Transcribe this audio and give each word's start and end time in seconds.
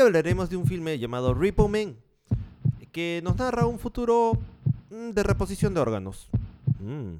Hablaremos 0.00 0.48
de 0.48 0.56
un 0.56 0.66
filme 0.66 0.98
llamado 0.98 1.34
Repo 1.34 1.68
Man, 1.68 1.96
que 2.90 3.20
nos 3.22 3.36
narra 3.36 3.66
un 3.66 3.78
futuro 3.78 4.38
mm, 4.90 5.10
de 5.10 5.22
reposición 5.22 5.74
de 5.74 5.80
órganos. 5.80 6.28
Mm. 6.78 7.16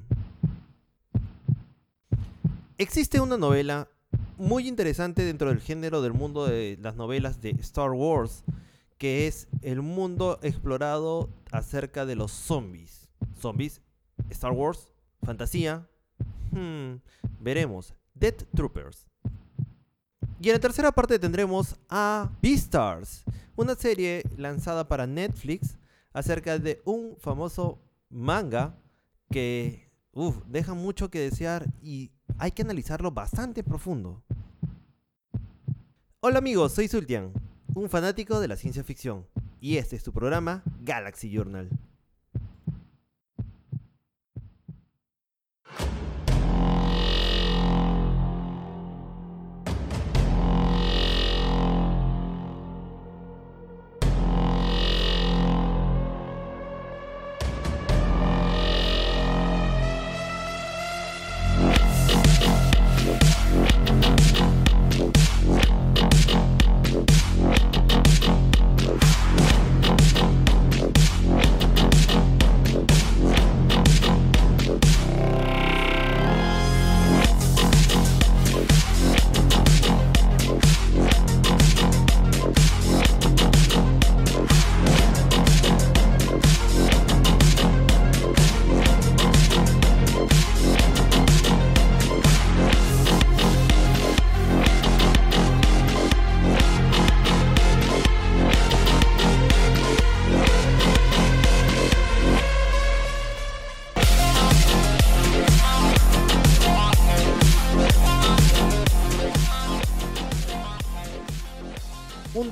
Existe 2.78 3.20
una 3.20 3.36
novela 3.36 3.88
muy 4.38 4.66
interesante 4.66 5.22
dentro 5.24 5.50
del 5.50 5.60
género 5.60 6.00
del 6.00 6.14
mundo 6.14 6.46
de 6.46 6.78
las 6.80 6.96
novelas 6.96 7.42
de 7.42 7.50
Star 7.60 7.90
Wars, 7.90 8.44
que 8.96 9.26
es 9.26 9.46
el 9.60 9.82
mundo 9.82 10.38
explorado 10.42 11.28
acerca 11.52 12.06
de 12.06 12.16
los 12.16 12.32
zombies. 12.32 13.10
Zombies, 13.38 13.82
Star 14.30 14.52
Wars, 14.52 14.90
fantasía. 15.22 15.86
Hmm, 16.50 16.94
veremos. 17.40 17.94
Dead 18.14 18.34
Troopers. 18.54 19.09
Y 20.42 20.48
en 20.48 20.54
la 20.54 20.58
tercera 20.58 20.90
parte 20.90 21.18
tendremos 21.18 21.76
a 21.90 22.30
Beastars, 22.40 23.24
una 23.56 23.74
serie 23.74 24.22
lanzada 24.38 24.88
para 24.88 25.06
Netflix 25.06 25.76
acerca 26.14 26.58
de 26.58 26.80
un 26.86 27.14
famoso 27.18 27.78
manga 28.08 28.74
que 29.30 29.90
deja 30.46 30.72
mucho 30.72 31.10
que 31.10 31.20
desear 31.20 31.66
y 31.82 32.10
hay 32.38 32.52
que 32.52 32.62
analizarlo 32.62 33.10
bastante 33.10 33.62
profundo. 33.62 34.22
Hola 36.20 36.38
amigos, 36.38 36.72
soy 36.72 36.88
Sultian, 36.88 37.34
un 37.74 37.90
fanático 37.90 38.40
de 38.40 38.48
la 38.48 38.56
ciencia 38.56 38.82
ficción, 38.82 39.26
y 39.60 39.76
este 39.76 39.96
es 39.96 40.02
tu 40.02 40.10
programa 40.10 40.62
Galaxy 40.80 41.30
Journal. 41.30 41.68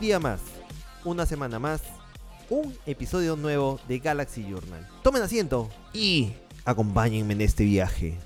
Día 0.08 0.18
más, 0.18 0.40
una 1.04 1.26
semana 1.26 1.58
más, 1.58 1.82
un 2.48 2.74
episodio 2.86 3.36
nuevo 3.36 3.78
de 3.88 3.98
Galaxy 3.98 4.42
Journal. 4.42 4.88
Tomen 5.02 5.20
asiento 5.20 5.68
y 5.92 6.32
acompáñenme 6.64 7.34
en 7.34 7.42
este 7.42 7.64
viaje. 7.64 8.16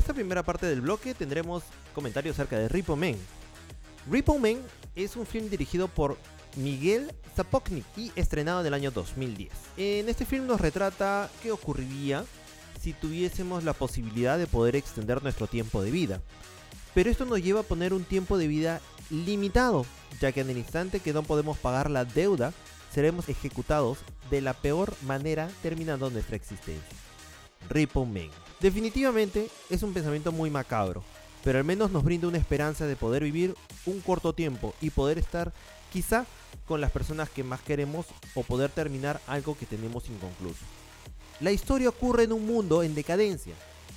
Esta 0.00 0.14
primera 0.14 0.42
parte 0.42 0.66
del 0.66 0.80
bloque 0.80 1.12
tendremos 1.12 1.62
comentarios 1.94 2.34
acerca 2.36 2.58
de 2.58 2.68
Repo 2.68 2.96
Man. 2.96 3.16
Repo 4.10 4.38
Man 4.38 4.56
es 4.94 5.14
un 5.14 5.26
film 5.26 5.50
dirigido 5.50 5.88
por 5.88 6.16
Miguel 6.56 7.12
Zapoknik 7.36 7.84
y 7.98 8.10
estrenado 8.16 8.60
en 8.60 8.66
el 8.66 8.74
año 8.74 8.90
2010. 8.90 9.52
En 9.76 10.08
este 10.08 10.24
film 10.24 10.46
nos 10.46 10.58
retrata 10.58 11.30
qué 11.42 11.52
ocurriría 11.52 12.24
si 12.80 12.94
tuviésemos 12.94 13.62
la 13.62 13.74
posibilidad 13.74 14.38
de 14.38 14.46
poder 14.46 14.74
extender 14.74 15.22
nuestro 15.22 15.46
tiempo 15.46 15.82
de 15.82 15.90
vida. 15.90 16.22
Pero 16.94 17.10
esto 17.10 17.26
nos 17.26 17.42
lleva 17.42 17.60
a 17.60 17.64
poner 17.64 17.92
un 17.92 18.04
tiempo 18.04 18.38
de 18.38 18.48
vida 18.48 18.80
limitado, 19.10 19.84
ya 20.18 20.32
que 20.32 20.40
en 20.40 20.48
el 20.48 20.56
instante 20.56 21.00
que 21.00 21.12
no 21.12 21.24
podemos 21.24 21.58
pagar 21.58 21.90
la 21.90 22.06
deuda, 22.06 22.54
seremos 22.90 23.28
ejecutados 23.28 23.98
de 24.30 24.40
la 24.40 24.54
peor 24.54 24.94
manera 25.02 25.50
terminando 25.62 26.08
nuestra 26.08 26.36
existencia. 26.36 26.96
Repo 27.68 28.06
Man. 28.06 28.30
Definitivamente 28.60 29.48
es 29.70 29.82
un 29.82 29.94
pensamiento 29.94 30.32
muy 30.32 30.50
macabro, 30.50 31.02
pero 31.42 31.58
al 31.58 31.64
menos 31.64 31.90
nos 31.90 32.04
brinda 32.04 32.28
una 32.28 32.36
esperanza 32.36 32.86
de 32.86 32.94
poder 32.94 33.24
vivir 33.24 33.54
un 33.86 34.00
corto 34.00 34.34
tiempo 34.34 34.74
y 34.82 34.90
poder 34.90 35.18
estar 35.18 35.52
quizá 35.90 36.26
con 36.66 36.82
las 36.82 36.90
personas 36.90 37.30
que 37.30 37.42
más 37.42 37.62
queremos 37.62 38.04
o 38.34 38.42
poder 38.42 38.70
terminar 38.70 39.18
algo 39.26 39.56
que 39.56 39.64
tenemos 39.64 40.10
inconcluso. 40.10 40.62
La 41.40 41.52
historia 41.52 41.88
ocurre 41.88 42.24
en 42.24 42.32
un 42.32 42.44
mundo 42.44 42.82
en 42.82 42.94
decadencia, 42.94 43.54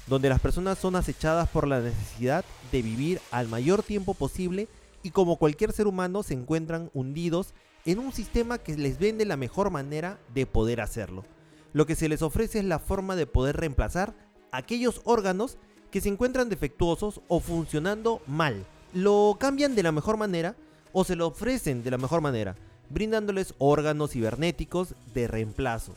donde 0.08 0.30
las 0.30 0.40
personas 0.40 0.78
son 0.80 0.96
acechadas 0.96 1.50
por 1.50 1.68
la 1.68 1.82
necesidad 1.82 2.46
de 2.72 2.82
vivir 2.82 3.20
al 3.32 3.50
mayor 3.50 3.84
tiempo 3.84 4.14
posible 4.14 4.70
y 5.04 5.12
como 5.12 5.36
cualquier 5.38 5.74
ser 5.74 5.88
humano 5.88 6.24
se 6.24 6.36
encuentran 6.36 6.90
hundidos 6.94 7.54
en 7.86 8.00
un 8.00 8.14
sistema 8.14 8.60
que 8.60 8.78
les 8.78 8.98
vende 8.98 9.26
la 9.26 9.36
mejor 9.36 9.72
manera 9.72 10.20
de 10.34 10.46
poder 10.46 10.80
hacerlo. 10.80 11.26
Lo 11.74 11.86
que 11.86 11.96
se 11.96 12.08
les 12.08 12.22
ofrece 12.22 12.60
es 12.60 12.66
la 12.66 12.80
forma 12.80 13.18
de 13.18 13.28
poder 13.28 13.58
reemplazar 13.58 14.14
aquellos 14.54 15.02
órganos 15.04 15.58
que 15.92 16.00
se 16.00 16.08
encuentran 16.08 16.48
defectuosos 16.48 17.20
o 17.28 17.42
funcionando 17.42 18.22
mal. 18.26 18.66
Lo 18.94 19.36
cambian 19.40 19.76
de 19.76 19.84
la 19.84 19.92
mejor 19.92 20.16
manera 20.16 20.56
o 20.94 21.04
se 21.04 21.16
lo 21.16 21.28
ofrecen 21.28 21.84
de 21.84 21.92
la 21.92 21.98
mejor 21.98 22.22
manera, 22.22 22.56
brindándoles 22.90 23.56
órganos 23.58 24.12
cibernéticos 24.12 24.96
de 25.14 25.28
reemplazo. 25.28 25.94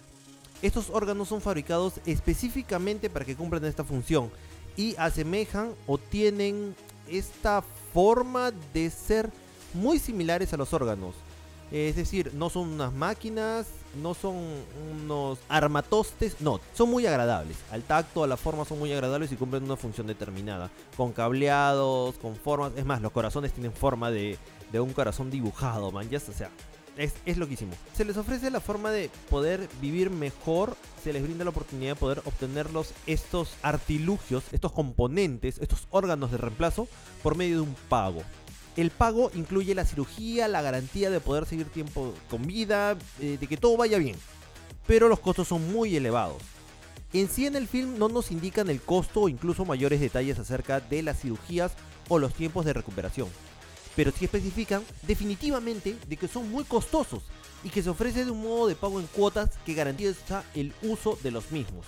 Estos 0.63 0.91
órganos 0.91 1.29
son 1.29 1.41
fabricados 1.41 1.95
específicamente 2.07 3.11
para 3.11 3.25
que 3.25 3.37
cumplan 3.37 3.65
esta 3.67 3.85
función 3.85 4.31
y 4.77 4.97
asemejan 4.97 5.73
o 5.87 5.99
tienen 5.99 6.75
esta 7.09 7.63
forma 7.93 8.53
de 8.73 8.91
ser 8.91 9.31
muy 9.75 9.99
similares 9.99 10.53
a 10.53 10.57
los 10.57 10.73
órganos. 10.73 11.15
Es 11.71 11.97
decir, 11.97 12.33
no 12.35 12.49
son 12.49 12.69
unas 12.69 12.93
máquinas, 12.93 13.67
no 14.03 14.15
son 14.15 14.37
unos 14.93 15.39
armatostes, 15.49 16.41
no, 16.41 16.61
son 16.75 16.91
muy 16.91 17.07
agradables. 17.07 17.57
Al 17.71 17.83
tacto, 17.83 18.25
a 18.25 18.27
la 18.27 18.37
forma 18.37 18.65
son 18.65 18.79
muy 18.79 18.93
agradables 18.93 19.33
y 19.33 19.37
cumplen 19.37 19.65
una 19.65 19.77
función 19.77 20.07
determinada. 20.07 20.71
Con 20.97 21.13
cableados, 21.13 22.17
con 22.17 22.37
formas. 22.37 22.73
Es 22.77 22.85
más, 22.85 23.01
los 23.01 23.13
corazones 23.13 23.53
tienen 23.53 23.73
forma 23.73 24.11
de, 24.11 24.39
de 24.73 24.81
un 24.81 24.93
corazón 24.93 25.31
dibujado, 25.31 25.91
man. 25.91 26.09
Ya, 26.09 26.19
o 26.19 26.33
sea, 26.33 26.51
es, 26.97 27.15
es 27.27 27.37
loquísimo. 27.37 27.73
Se 27.95 28.05
les 28.05 28.17
ofrece 28.17 28.51
la 28.51 28.61
forma 28.61 28.91
de 28.91 29.11
poder 29.31 29.69
vivir 29.81 30.11
mejor. 30.11 30.77
Se 31.03 31.13
les 31.13 31.23
brinda 31.23 31.45
la 31.45 31.51
oportunidad 31.51 31.93
de 31.93 32.01
poder 32.01 32.23
obtenerlos 32.25 32.93
estos 33.07 33.55
artilugios, 33.63 34.45
estos 34.53 34.73
componentes, 34.73 35.59
estos 35.59 35.87
órganos 35.91 36.31
de 36.31 36.39
reemplazo 36.39 36.89
por 37.23 37.37
medio 37.37 37.57
de 37.57 37.63
un 37.63 37.77
pago. 37.89 38.23
El 38.77 38.91
pago 38.91 39.31
incluye 39.35 39.75
la 39.75 39.87
cirugía, 39.87 40.49
la 40.49 40.61
garantía 40.61 41.09
de 41.09 41.21
poder 41.21 41.47
seguir 41.47 41.67
tiempo 41.67 42.13
con 42.29 42.43
vida, 42.43 42.97
eh, 43.21 43.39
de 43.41 43.47
que 43.47 43.57
todo 43.57 43.77
vaya 43.77 43.97
bien. 43.99 44.17
Pero 44.87 45.09
los 45.09 45.21
costos 45.21 45.49
son 45.49 45.73
muy 45.73 45.97
elevados. 45.97 46.43
En 47.13 47.31
sí 47.31 47.47
en 47.47 47.57
el 47.57 47.69
film 47.69 47.99
no 47.99 48.09
nos 48.09 48.31
indican 48.31 48.69
el 48.69 48.83
costo 48.83 49.23
o 49.23 49.29
incluso 49.29 49.65
mayores 49.65 50.01
detalles 50.01 50.39
acerca 50.39 50.81
de 50.81 51.03
las 51.03 51.21
cirugías 51.21 51.73
o 52.09 52.19
los 52.19 52.35
tiempos 52.35 52.67
de 52.67 52.75
recuperación. 52.75 53.29
Pero 53.95 54.13
sí 54.13 54.27
especifican 54.27 54.85
definitivamente 55.07 55.97
de 56.07 56.17
que 56.19 56.29
son 56.29 56.51
muy 56.51 56.65
costosos 56.65 57.23
y 57.65 57.71
que 57.71 57.83
se 57.83 57.89
ofrece 57.89 58.27
de 58.27 58.31
un 58.31 58.43
modo 58.43 58.67
de 58.67 58.75
pago 58.75 59.01
en 59.01 59.07
cuotas 59.07 59.51
que 59.65 59.73
garantiza 59.73 60.45
el 60.55 60.75
uso 60.83 61.19
de 61.23 61.31
los 61.31 61.51
mismos. 61.51 61.87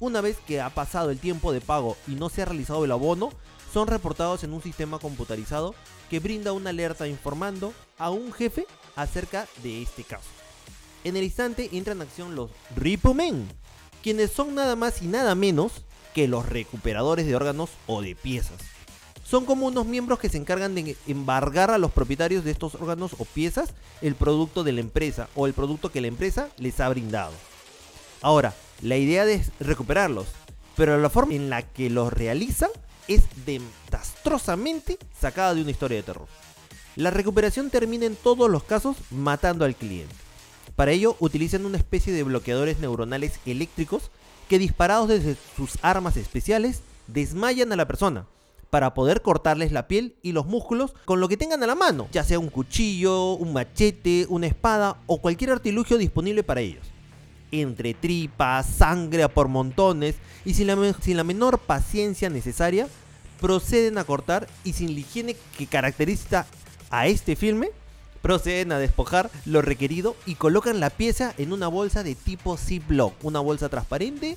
Una 0.00 0.20
vez 0.20 0.36
que 0.46 0.60
ha 0.60 0.70
pasado 0.70 1.10
el 1.10 1.18
tiempo 1.18 1.52
de 1.52 1.60
pago 1.60 1.96
y 2.08 2.16
no 2.16 2.28
se 2.28 2.42
ha 2.42 2.46
realizado 2.46 2.84
el 2.84 2.92
abono, 2.92 3.30
son 3.76 3.88
reportados 3.88 4.42
en 4.42 4.54
un 4.54 4.62
sistema 4.62 4.98
computarizado 4.98 5.74
que 6.08 6.18
brinda 6.18 6.54
una 6.54 6.70
alerta 6.70 7.06
informando 7.06 7.74
a 7.98 8.08
un 8.08 8.32
jefe 8.32 8.66
acerca 8.94 9.46
de 9.62 9.82
este 9.82 10.02
caso. 10.02 10.30
En 11.04 11.14
el 11.14 11.24
instante 11.24 11.68
entran 11.72 11.98
en 11.98 12.04
acción 12.04 12.34
los 12.34 12.50
Repo 12.74 13.12
Men, 13.12 13.46
quienes 14.02 14.30
son 14.30 14.54
nada 14.54 14.76
más 14.76 15.02
y 15.02 15.08
nada 15.08 15.34
menos 15.34 15.72
que 16.14 16.26
los 16.26 16.48
recuperadores 16.48 17.26
de 17.26 17.36
órganos 17.36 17.68
o 17.86 18.00
de 18.00 18.14
piezas. 18.14 18.56
Son 19.22 19.44
como 19.44 19.66
unos 19.66 19.84
miembros 19.84 20.20
que 20.20 20.30
se 20.30 20.38
encargan 20.38 20.74
de 20.74 20.96
embargar 21.06 21.70
a 21.70 21.76
los 21.76 21.92
propietarios 21.92 22.44
de 22.44 22.52
estos 22.52 22.76
órganos 22.76 23.14
o 23.18 23.26
piezas 23.26 23.74
el 24.00 24.14
producto 24.14 24.64
de 24.64 24.72
la 24.72 24.80
empresa 24.80 25.28
o 25.34 25.46
el 25.46 25.52
producto 25.52 25.92
que 25.92 26.00
la 26.00 26.06
empresa 26.06 26.48
les 26.56 26.80
ha 26.80 26.88
brindado. 26.88 27.34
Ahora, 28.22 28.54
la 28.80 28.96
idea 28.96 29.26
es 29.26 29.52
recuperarlos, 29.60 30.28
pero 30.76 30.96
la 30.96 31.10
forma 31.10 31.34
en 31.34 31.50
la 31.50 31.60
que 31.60 31.90
los 31.90 32.10
realizan 32.10 32.70
es 33.08 33.22
desastrosamente 33.44 34.98
sacada 35.18 35.54
de 35.54 35.62
una 35.62 35.70
historia 35.70 35.98
de 35.98 36.02
terror. 36.02 36.28
La 36.96 37.10
recuperación 37.10 37.70
termina 37.70 38.06
en 38.06 38.16
todos 38.16 38.50
los 38.50 38.64
casos 38.64 38.96
matando 39.10 39.64
al 39.64 39.74
cliente. 39.74 40.14
Para 40.76 40.92
ello 40.92 41.16
utilizan 41.20 41.66
una 41.66 41.78
especie 41.78 42.12
de 42.12 42.22
bloqueadores 42.22 42.78
neuronales 42.78 43.40
eléctricos 43.46 44.10
que 44.48 44.58
disparados 44.58 45.08
desde 45.08 45.36
sus 45.56 45.78
armas 45.82 46.16
especiales 46.16 46.82
desmayan 47.06 47.72
a 47.72 47.76
la 47.76 47.86
persona 47.86 48.26
para 48.70 48.94
poder 48.94 49.22
cortarles 49.22 49.72
la 49.72 49.88
piel 49.88 50.16
y 50.22 50.32
los 50.32 50.46
músculos 50.46 50.92
con 51.04 51.20
lo 51.20 51.28
que 51.28 51.36
tengan 51.36 51.62
a 51.62 51.66
la 51.66 51.74
mano, 51.74 52.08
ya 52.12 52.24
sea 52.24 52.38
un 52.38 52.48
cuchillo, 52.48 53.34
un 53.34 53.52
machete, 53.52 54.26
una 54.28 54.46
espada 54.46 54.98
o 55.06 55.20
cualquier 55.20 55.50
artilugio 55.50 55.98
disponible 55.98 56.42
para 56.42 56.60
ellos. 56.60 56.86
Entre 57.52 57.94
tripas, 57.94 58.66
sangre 58.66 59.28
por 59.28 59.48
montones 59.48 60.16
y 60.44 60.54
sin 60.54 60.66
la, 60.66 61.24
menor 61.24 61.58
paciencia 61.58 62.28
necesaria, 62.30 62.88
proceden 63.40 63.98
a 63.98 64.04
cortar 64.04 64.48
y 64.64 64.72
sin 64.72 64.94
la 64.94 65.00
higiene 65.00 65.36
que 65.56 65.66
caracteriza 65.66 66.46
a 66.90 67.06
este 67.06 67.36
filme, 67.36 67.70
proceden 68.22 68.72
a 68.72 68.78
despojar 68.78 69.30
lo 69.44 69.62
requerido 69.62 70.16
y 70.26 70.34
colocan 70.34 70.80
la 70.80 70.90
pieza 70.90 71.34
en 71.38 71.52
una 71.52 71.68
bolsa 71.68 72.02
de 72.02 72.14
tipo 72.14 72.56
Ziploc, 72.56 73.14
una 73.22 73.40
bolsa 73.40 73.68
transparente, 73.68 74.36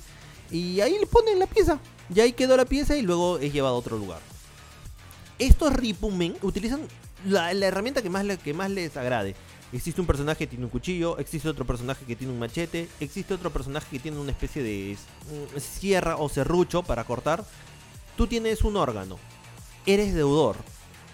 y 0.50 0.80
ahí 0.80 0.96
le 0.98 1.06
ponen 1.06 1.38
la 1.38 1.46
pieza. 1.46 1.78
Y 2.14 2.20
ahí 2.20 2.32
quedó 2.32 2.56
la 2.56 2.64
pieza 2.64 2.96
y 2.96 3.02
luego 3.02 3.38
es 3.38 3.52
llevado 3.52 3.74
a 3.74 3.78
otro 3.78 3.96
lugar. 3.98 4.20
Estos 5.38 5.72
Ripumen 5.72 6.36
utilizan 6.42 6.82
la, 7.26 7.52
herramienta 7.52 8.02
que 8.02 8.10
más, 8.10 8.26
que 8.38 8.54
más 8.54 8.70
les 8.70 8.96
agrade. 8.96 9.34
Existe 9.72 10.00
un 10.00 10.06
personaje 10.06 10.38
que 10.38 10.46
tiene 10.48 10.64
un 10.64 10.70
cuchillo, 10.70 11.16
existe 11.18 11.48
otro 11.48 11.64
personaje 11.64 12.04
que 12.04 12.16
tiene 12.16 12.32
un 12.32 12.40
machete, 12.40 12.88
existe 12.98 13.34
otro 13.34 13.50
personaje 13.50 13.86
que 13.90 14.00
tiene 14.00 14.18
una 14.18 14.32
especie 14.32 14.62
de 14.62 14.96
sierra 15.58 16.16
o 16.16 16.28
serrucho 16.28 16.82
para 16.82 17.04
cortar. 17.04 17.44
Tú 18.16 18.26
tienes 18.26 18.62
un 18.62 18.76
órgano, 18.76 19.18
eres 19.86 20.12
deudor, 20.12 20.56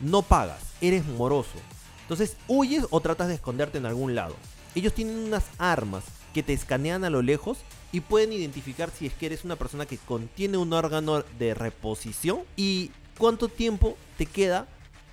no 0.01 0.23
pagas, 0.23 0.63
eres 0.81 1.05
moroso. 1.05 1.59
Entonces 2.03 2.37
huyes 2.49 2.87
o 2.91 3.01
tratas 3.01 3.29
de 3.29 3.35
esconderte 3.35 3.77
en 3.77 3.87
algún 3.87 4.15
lado. 4.15 4.35
Ellos 4.75 4.95
tienen 4.95 5.19
unas 5.19 5.45
armas 5.59 6.05
que 6.33 6.43
te 6.43 6.53
escanean 6.53 7.05
a 7.05 7.11
lo 7.11 7.21
lejos 7.21 7.59
y 7.93 8.01
pueden 8.01 8.33
identificar 8.33 8.91
si 8.91 9.07
es 9.07 9.13
que 9.13 9.27
eres 9.27 9.45
una 9.45 9.57
persona 9.57 9.87
que 9.87 9.99
contiene 9.99 10.57
un 10.57 10.73
órgano 10.73 11.23
de 11.39 11.53
reposición 11.55 12.41
y 12.57 12.91
cuánto 13.19 13.49
tiempo 13.49 13.97
te 14.17 14.27
queda 14.27 14.67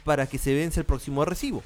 para 0.06 0.28
que 0.28 0.38
se 0.38 0.54
vence 0.54 0.80
el 0.80 0.86
próximo 0.86 1.26
recibo. 1.26 1.64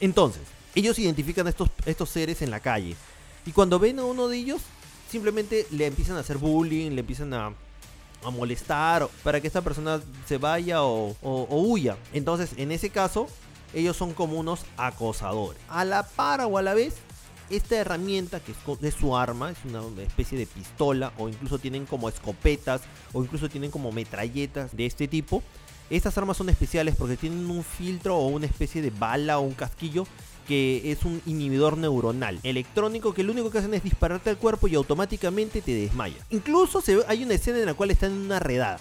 Entonces, 0.00 0.42
ellos 0.74 0.98
identifican 0.98 1.46
a 1.46 1.50
estos, 1.50 1.70
estos 1.86 2.08
seres 2.08 2.42
en 2.42 2.50
la 2.50 2.60
calle 2.60 2.96
y 3.44 3.52
cuando 3.52 3.78
ven 3.78 3.98
a 3.98 4.04
uno 4.04 4.28
de 4.28 4.36
ellos, 4.36 4.62
simplemente 5.10 5.66
le 5.70 5.86
empiezan 5.86 6.16
a 6.16 6.20
hacer 6.20 6.38
bullying, 6.38 6.92
le 6.92 7.00
empiezan 7.00 7.34
a, 7.34 7.52
a 8.24 8.30
molestar 8.30 9.08
para 9.22 9.40
que 9.40 9.46
esta 9.46 9.62
persona 9.62 10.00
se 10.26 10.38
vaya 10.38 10.82
o, 10.82 11.16
huya. 11.22 11.96
Entonces, 12.12 12.50
en 12.56 12.72
ese 12.72 12.90
caso, 12.90 13.26
ellos 13.74 13.96
son 13.96 14.12
como 14.12 14.38
unos 14.38 14.64
acosadores. 14.76 15.60
A 15.68 15.84
la 15.84 16.04
par 16.04 16.42
o 16.42 16.58
a 16.58 16.62
la 16.62 16.74
vez, 16.74 16.94
esta 17.50 17.76
herramienta 17.76 18.40
que 18.40 18.52
es 18.52 18.94
su 18.94 19.16
arma, 19.16 19.50
es 19.50 19.58
una 19.64 19.82
especie 20.02 20.38
de 20.38 20.46
pistola 20.46 21.12
o 21.18 21.28
incluso 21.28 21.58
tienen 21.58 21.84
como 21.84 22.08
escopetas 22.08 22.82
o 23.12 23.22
incluso 23.22 23.48
tienen 23.48 23.70
como 23.70 23.90
metralletas 23.92 24.76
de 24.76 24.86
este 24.86 25.08
tipo. 25.08 25.42
Estas 25.90 26.16
armas 26.16 26.36
son 26.36 26.48
especiales 26.48 26.94
porque 26.96 27.16
tienen 27.16 27.50
un 27.50 27.64
filtro 27.64 28.16
o 28.16 28.28
una 28.28 28.46
especie 28.46 28.80
de 28.80 28.90
bala 28.90 29.38
o 29.38 29.42
un 29.42 29.52
casquillo 29.52 30.06
que 30.52 30.92
es 30.92 31.06
un 31.06 31.22
inhibidor 31.24 31.78
neuronal 31.78 32.38
electrónico 32.42 33.14
que 33.14 33.22
lo 33.22 33.32
único 33.32 33.50
que 33.50 33.56
hacen 33.56 33.72
es 33.72 33.82
dispararte 33.82 34.28
al 34.28 34.36
cuerpo 34.36 34.68
y 34.68 34.74
automáticamente 34.74 35.62
te 35.62 35.74
desmaya. 35.74 36.18
Incluso 36.28 36.82
se 36.82 36.98
hay 37.08 37.24
una 37.24 37.32
escena 37.32 37.58
en 37.58 37.64
la 37.64 37.72
cual 37.72 37.90
están 37.90 38.12
en 38.12 38.18
una 38.18 38.38
redada. 38.38 38.78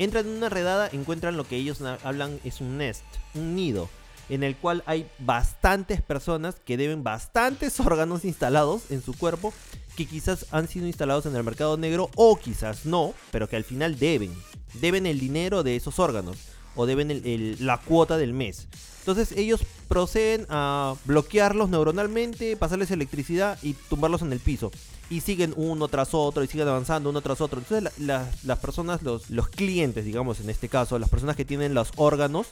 Entran 0.00 0.26
en 0.26 0.32
una 0.32 0.48
redada, 0.48 0.88
encuentran 0.92 1.36
lo 1.36 1.44
que 1.46 1.54
ellos 1.54 1.80
hablan 2.02 2.40
es 2.42 2.60
un 2.60 2.78
nest, 2.78 3.04
un 3.34 3.54
nido, 3.54 3.88
en 4.28 4.42
el 4.42 4.56
cual 4.56 4.82
hay 4.86 5.06
bastantes 5.20 6.02
personas 6.02 6.56
que 6.64 6.76
deben 6.76 7.04
bastantes 7.04 7.78
órganos 7.86 8.24
instalados 8.24 8.90
en 8.90 9.00
su 9.00 9.16
cuerpo 9.16 9.54
que 9.94 10.06
quizás 10.06 10.46
han 10.50 10.66
sido 10.66 10.88
instalados 10.88 11.26
en 11.26 11.36
el 11.36 11.44
mercado 11.44 11.76
negro 11.76 12.10
o 12.16 12.36
quizás 12.40 12.86
no, 12.86 13.14
pero 13.30 13.48
que 13.48 13.54
al 13.54 13.62
final 13.62 14.00
deben. 14.00 14.34
Deben 14.80 15.06
el 15.06 15.20
dinero 15.20 15.62
de 15.62 15.76
esos 15.76 16.00
órganos 16.00 16.53
o 16.74 16.86
deben 16.86 17.56
la 17.60 17.78
cuota 17.78 18.16
del 18.16 18.32
mes. 18.32 18.66
Entonces 19.00 19.32
ellos 19.32 19.60
proceden 19.86 20.46
a 20.48 20.94
bloquearlos 21.04 21.68
neuronalmente, 21.68 22.56
pasarles 22.56 22.90
electricidad 22.90 23.58
y 23.62 23.74
tumbarlos 23.74 24.22
en 24.22 24.32
el 24.32 24.40
piso. 24.40 24.72
Y 25.10 25.20
siguen 25.20 25.52
uno 25.56 25.88
tras 25.88 26.14
otro 26.14 26.42
y 26.42 26.46
siguen 26.46 26.68
avanzando 26.68 27.10
uno 27.10 27.20
tras 27.20 27.42
otro. 27.42 27.58
Entonces 27.60 27.92
las 27.98 28.58
personas, 28.60 29.02
los, 29.02 29.28
los 29.28 29.48
clientes, 29.48 30.06
digamos 30.06 30.40
en 30.40 30.48
este 30.48 30.70
caso, 30.70 30.98
las 30.98 31.10
personas 31.10 31.36
que 31.36 31.44
tienen 31.44 31.74
los 31.74 31.90
órganos, 31.96 32.46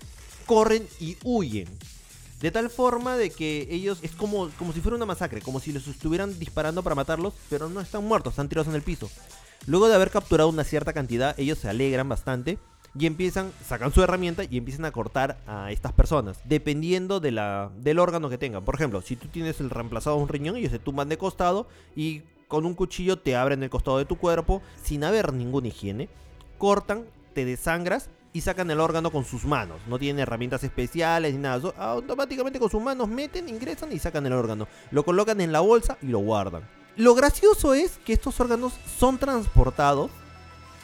corren 0.45 0.87
y 1.01 1.17
huyen. 1.25 1.69
De 2.43 2.51
tal 2.51 2.69
forma 2.69 3.17
de 3.17 3.31
que 3.31 3.69
ellos 3.71 4.01
es 4.03 4.11
como, 4.11 4.51
como 4.59 4.75
si 4.75 4.81
fuera 4.81 4.97
una 4.97 5.07
masacre, 5.07 5.41
como 5.41 5.59
si 5.59 5.73
los 5.73 5.87
estuvieran 5.87 6.39
disparando 6.39 6.83
para 6.83 6.95
matarlos, 6.97 7.33
pero 7.49 7.71
no 7.71 7.81
están 7.81 8.05
muertos, 8.05 8.33
están 8.33 8.51
tirados 8.51 8.69
en 8.69 8.75
el 8.75 8.83
piso. 8.83 9.09
Luego 9.67 9.89
de 9.89 9.95
haber 9.95 10.11
capturado 10.11 10.51
una 10.51 10.65
cierta 10.65 10.93
cantidad, 10.93 11.39
ellos 11.39 11.59
se 11.59 11.69
alegran 11.69 12.09
bastante 12.09 12.59
y 12.99 13.07
empiezan, 13.07 13.53
sacan 13.65 13.93
su 13.93 14.03
herramienta 14.03 14.45
y 14.45 14.59
empiezan 14.59 14.85
a 14.85 14.93
cortar 14.93 15.39
a 15.47 15.71
estas 15.71 15.93
personas, 15.93 16.41
dependiendo 16.45 17.21
de 17.21 17.33
la, 17.33 17.71
del 17.79 17.99
órgano 17.99 18.29
que 18.29 18.39
tengan. 18.39 18.65
Por 18.65 18.75
ejemplo, 18.75 19.01
si 19.01 19.17
tú 19.17 19.29
tienes 19.29 19.61
el 19.61 19.71
reemplazado 19.71 20.17
de 20.17 20.23
un 20.23 20.29
riñón, 20.29 20.57
ellos 20.57 20.73
se 20.73 20.79
tumban 20.79 21.09
de 21.09 21.19
costado 21.19 21.67
y 21.97 22.23
con 22.49 22.67
un 22.67 22.75
cuchillo 22.75 23.19
te 23.19 23.35
abren 23.35 23.63
el 23.63 23.71
costado 23.71 23.99
de 23.99 24.05
tu 24.05 24.17
cuerpo 24.17 24.61
sin 24.83 25.05
haber 25.05 25.33
ninguna 25.33 25.69
higiene, 25.69 26.09
cortan, 26.59 27.05
te 27.33 27.47
desangras 27.47 28.11
y 28.35 28.43
sacan 28.43 28.71
el 28.71 28.81
órgano 28.81 29.11
con 29.11 29.25
sus 29.25 29.45
manos. 29.45 29.81
No 29.87 29.99
tienen 29.99 30.21
herramientas 30.21 30.63
especiales 30.65 31.35
ni 31.35 31.41
nada. 31.41 31.73
Automáticamente 31.79 32.59
con 32.59 32.71
sus 32.71 32.83
manos 32.83 33.09
meten, 33.09 33.49
ingresan 33.49 33.93
y 33.93 33.99
sacan 33.99 34.27
el 34.27 34.33
órgano. 34.33 34.69
Lo 34.91 35.05
colocan 35.05 35.41
en 35.41 35.53
la 35.53 35.61
bolsa 35.61 35.97
y 36.03 36.07
lo 36.07 36.19
guardan. 36.19 36.69
Lo 36.97 37.15
gracioso 37.15 37.73
es 37.73 37.99
que 38.05 38.13
estos 38.13 38.39
órganos 38.39 38.75
son 38.99 39.17
transportados 39.17 40.11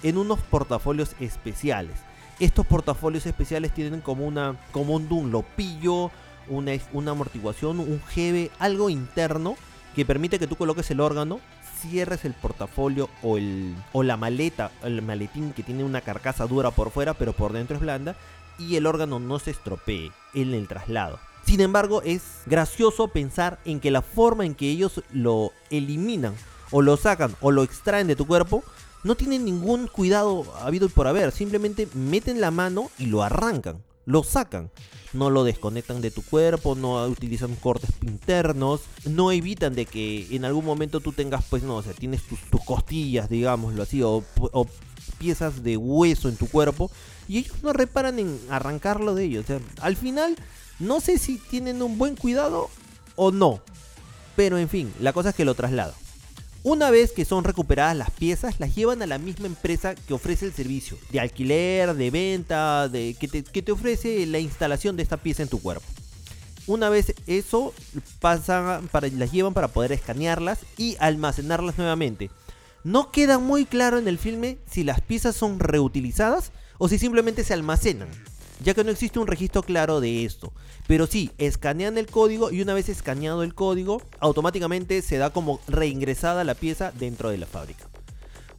en 0.03 0.19
unos 0.19 0.41
portafolios 0.41 1.15
especiales. 1.21 1.97
Estos 2.41 2.67
portafolios 2.67 3.27
especiales 3.27 3.73
tienen 3.75 4.01
como, 4.01 4.27
una, 4.27 4.57
como 4.73 4.95
un 4.95 5.09
dunlopillo, 5.09 6.11
una, 6.49 6.73
una 6.93 7.11
amortiguación, 7.11 7.81
un 7.81 8.01
jeve, 8.09 8.51
algo 8.59 8.91
interno 8.91 9.57
que 9.95 10.07
permite 10.07 10.39
que 10.39 10.47
tú 10.47 10.57
coloques 10.57 10.91
el 10.91 11.01
órgano 11.01 11.41
cierres 11.81 12.25
el 12.25 12.35
portafolio 12.35 13.09
o, 13.23 13.39
el, 13.39 13.75
o 13.93 14.03
la 14.03 14.17
maleta, 14.17 14.71
el 14.83 15.03
maletín 15.03 15.53
que 15.53 15.63
tiene 15.63 15.85
una 15.85 16.01
carcasa 16.01 16.47
dura 16.47 16.71
por 16.71 16.91
fuera 16.91 17.15
pero 17.15 17.33
por 17.33 17.53
dentro 17.53 17.77
es 17.77 17.83
blanda 17.83 18.17
y 18.59 18.77
el 18.77 18.87
órgano 18.87 19.21
no 19.21 19.39
se 19.39 19.53
estropee 19.53 20.11
en 20.35 20.55
el 20.55 20.67
traslado. 20.67 21.21
Sin 21.45 21.61
embargo, 21.61 22.03
es 22.03 22.43
gracioso 22.47 23.09
pensar 23.09 23.59
en 23.65 23.81
que 23.81 23.91
la 23.91 24.03
forma 24.03 24.45
en 24.45 24.55
que 24.55 24.69
ellos 24.69 25.03
lo 25.13 25.53
eliminan 25.71 26.35
o 26.71 26.83
lo 26.83 26.97
sacan 26.97 27.35
o 27.41 27.51
lo 27.51 27.63
extraen 27.63 28.07
de 28.07 28.17
tu 28.17 28.27
cuerpo 28.27 28.63
no 29.09 29.17
tienen 29.17 29.45
ningún 29.45 29.89
cuidado 29.89 30.45
habido 30.61 30.87
y 30.87 30.91
por 30.91 31.09
haber, 31.09 31.33
simplemente 31.33 31.89
meten 31.95 32.41
la 32.41 32.51
mano 32.51 32.91
y 32.99 33.07
lo 33.07 33.23
arrancan, 33.23 33.83
lo 34.05 34.23
sacan 34.23 34.71
no 35.13 35.31
lo 35.31 35.45
desconectan 35.45 36.01
de 36.01 36.11
tu 36.11 36.23
cuerpo, 36.23 36.75
no 36.75 37.03
utilizan 37.07 37.55
cortes 37.57 37.91
internos, 38.03 38.83
no 39.07 39.33
evitan 39.33 39.75
de 39.75 39.87
que 39.87 40.27
en 40.31 40.45
algún 40.45 40.65
momento 40.65 41.01
tú 41.01 41.13
tengas, 41.13 41.45
pues 41.49 41.63
no, 41.63 41.77
o 41.77 41.83
sea, 41.83 41.93
tienes 41.93 42.23
tus, 42.23 42.39
costillas, 42.65 43.29
digámoslo 43.29 43.83
así, 43.83 44.03
o, 44.03 44.23
piezas 45.19 45.63
de 45.63 45.77
hueso 45.77 46.29
en 46.29 46.37
tu 46.37 46.47
cuerpo, 46.47 46.91
y 47.27 47.39
ellos 47.39 47.57
no 47.63 47.73
reparan 47.73 48.19
en 48.19 48.39
arrancarlo 48.51 49.15
de 49.15 49.25
ellos. 49.25 49.45
O 49.45 49.47
sea, 49.47 49.61
al 49.81 49.97
final, 49.97 50.37
no 50.79 51.01
sé 51.01 51.19
si 51.19 51.39
tienen 51.39 51.83
un 51.83 51.99
buen 51.99 52.15
cuidado 52.15 52.69
o 53.17 53.31
no, 53.33 53.61
pero 54.37 54.59
en 54.59 54.69
fin, 54.69 54.93
la 55.01 55.13
cosa 55.13 55.31
es 55.31 55.35
que 55.35 55.45
lo 55.45 55.55
traslado. 55.55 55.95
Una 56.65 56.91
vez 56.91 57.13
que 57.13 57.25
son 57.25 57.45
recuperadas 57.45 57.97
las 57.97 58.11
piezas, 58.11 58.59
las 58.59 58.75
llevan 58.75 59.01
a 59.01 59.07
la 59.07 59.19
misma 59.19 59.47
empresa 59.47 59.95
que 59.95 60.15
ofrece 60.15 60.45
el 60.45 60.53
servicio 60.53 60.99
de 61.11 61.21
alquiler, 61.21 61.95
de 61.95 62.11
venta, 62.11 62.89
de, 62.89 63.17
que, 63.19 63.29
te, 63.29 63.73
ofrece 63.73 64.27
la 64.27 64.41
instalación 64.41 64.97
de 64.97 65.05
esta 65.05 65.17
pieza 65.17 65.43
en 65.43 65.49
tu 65.49 65.61
cuerpo. 65.61 65.87
Una 66.67 66.91
vez 66.91 67.15
eso, 67.27 67.73
pasan 68.21 68.89
para, 68.89 69.09
las 69.09 69.33
llevan 69.33 69.55
para 69.55 69.69
poder 69.69 69.93
escanearlas 69.93 70.59
y 70.77 70.97
almacenarlas 70.99 71.79
nuevamente. 71.79 72.29
No 72.83 73.13
queda 73.13 73.39
muy 73.39 73.65
claro 73.65 73.99
en 73.99 74.09
el 74.09 74.19
filme 74.19 74.59
si 74.69 74.83
las 74.83 75.01
piezas 75.01 75.37
son 75.37 75.61
reutilizadas 75.61 76.53
o 76.79 76.89
si 76.89 76.99
simplemente 76.99 77.45
se 77.45 77.55
almacenan 77.55 78.09
ya 78.61 78.75
que 78.75 78.85
no 78.85 78.91
existe 78.91 79.19
un 79.19 79.27
registro 79.27 79.63
claro 79.63 80.01
de 80.01 80.25
esto. 80.25 80.53
Pero 80.87 81.07
sí, 81.07 81.31
escanean 81.39 81.99
el 81.99 82.07
código 82.07 82.51
y 82.51 82.63
una 82.63 82.75
vez 82.75 82.89
escaneado 82.89 83.43
el 83.43 83.55
código, 83.55 84.03
automáticamente 84.21 85.03
se 85.03 85.19
da 85.19 85.31
como 85.31 85.61
reingresada 85.69 86.45
la 86.45 86.55
pieza 86.55 86.93
dentro 86.93 87.31
de 87.31 87.39
la 87.39 87.47
fábrica. 87.47 87.89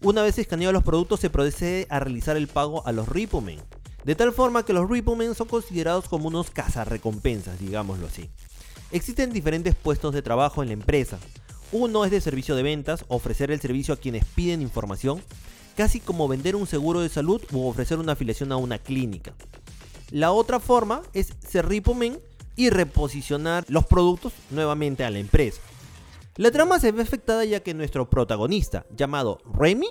Una 0.01 0.21
vez 0.21 0.37
escaneados 0.37 0.73
los 0.73 0.83
productos 0.83 1.19
se 1.19 1.29
procede 1.29 1.85
a 1.89 1.99
realizar 1.99 2.37
el 2.37 2.47
pago 2.47 2.85
a 2.87 2.91
los 2.91 3.09
Ripplemen. 3.09 3.59
De 4.05 4.15
tal 4.15 4.31
forma 4.31 4.63
que 4.63 4.71
los 4.71 4.89
Ripplemen 4.89 5.35
son 5.35 5.47
considerados 5.47 6.07
como 6.07 6.29
unos 6.29 6.51
cazarrecompensas, 6.51 7.59
digámoslo 7.59 8.07
así. 8.07 8.29
Existen 8.91 9.33
diferentes 9.33 9.75
puestos 9.75 10.13
de 10.13 10.21
trabajo 10.21 10.63
en 10.63 10.69
la 10.69 10.73
empresa. 10.73 11.19
Uno 11.71 12.05
es 12.05 12.11
de 12.11 12.21
servicio 12.21 12.55
de 12.55 12.63
ventas, 12.63 13.05
ofrecer 13.09 13.51
el 13.51 13.59
servicio 13.59 13.93
a 13.93 13.97
quienes 13.97 14.23
piden 14.23 14.61
información, 14.61 15.21
casi 15.75 15.99
como 15.99 16.27
vender 16.27 16.55
un 16.55 16.65
seguro 16.65 17.01
de 17.01 17.09
salud 17.09 17.41
u 17.51 17.67
ofrecer 17.67 17.99
una 17.99 18.13
afiliación 18.13 18.51
a 18.51 18.57
una 18.57 18.79
clínica. 18.79 19.33
La 20.11 20.31
otra 20.31 20.59
forma 20.59 21.01
es 21.13 21.33
ser 21.47 21.67
Ripplemen 21.67 22.19
y 22.55 22.69
reposicionar 22.69 23.65
los 23.67 23.85
productos 23.85 24.33
nuevamente 24.49 25.03
a 25.03 25.11
la 25.11 25.19
empresa. 25.19 25.61
La 26.35 26.51
trama 26.51 26.79
se 26.79 26.91
ve 26.91 27.01
afectada 27.01 27.45
ya 27.45 27.59
que 27.59 27.73
nuestro 27.73 28.09
protagonista, 28.09 28.85
llamado 28.95 29.39
Remy, 29.53 29.89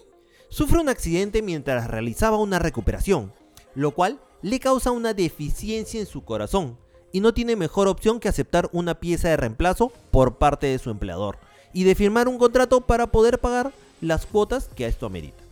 sufre 0.49 0.81
un 0.81 0.89
accidente 0.89 1.43
mientras 1.43 1.89
realizaba 1.89 2.39
una 2.39 2.59
recuperación, 2.59 3.33
lo 3.75 3.93
cual 3.93 4.19
le 4.43 4.59
causa 4.61 4.91
una 4.91 5.15
deficiencia 5.15 6.01
en 6.01 6.07
su 6.07 6.25
corazón 6.25 6.79
y 7.13 7.21
no 7.21 7.33
tiene 7.33 7.57
mejor 7.57 7.89
opción 7.89 8.21
que 8.21 8.29
aceptar 8.29 8.69
una 8.73 8.99
pieza 8.99 9.29
de 9.29 9.37
reemplazo 9.37 9.93
por 10.11 10.37
parte 10.37 10.67
de 10.67 10.79
su 10.79 10.91
empleador 10.91 11.39
y 11.73 11.85
de 11.85 11.95
firmar 11.95 12.29
un 12.29 12.39
contrato 12.39 12.81
para 12.81 13.11
poder 13.11 13.39
pagar 13.39 13.73
las 14.01 14.27
cuotas 14.27 14.69
que 14.75 14.85
a 14.85 14.89
esto 14.89 15.07
amerita. 15.07 15.43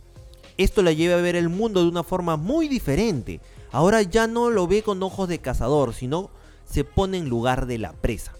Esto 0.57 0.81
le 0.81 0.95
lleva 0.95 1.19
a 1.19 1.21
ver 1.21 1.35
el 1.35 1.49
mundo 1.49 1.83
de 1.83 1.89
una 1.89 2.03
forma 2.03 2.35
muy 2.37 2.67
diferente. 2.67 3.39
Ahora 3.77 4.01
ya 4.01 4.25
no 4.25 4.49
lo 4.49 4.65
ve 4.65 4.81
con 4.81 5.03
ojos 5.03 5.29
de 5.29 5.37
cazador, 5.37 5.93
sino 5.93 6.31
se 6.65 6.83
pone 6.83 7.19
en 7.19 7.29
lugar 7.29 7.67
de 7.67 7.77
la 7.77 7.93
presa. 7.93 8.33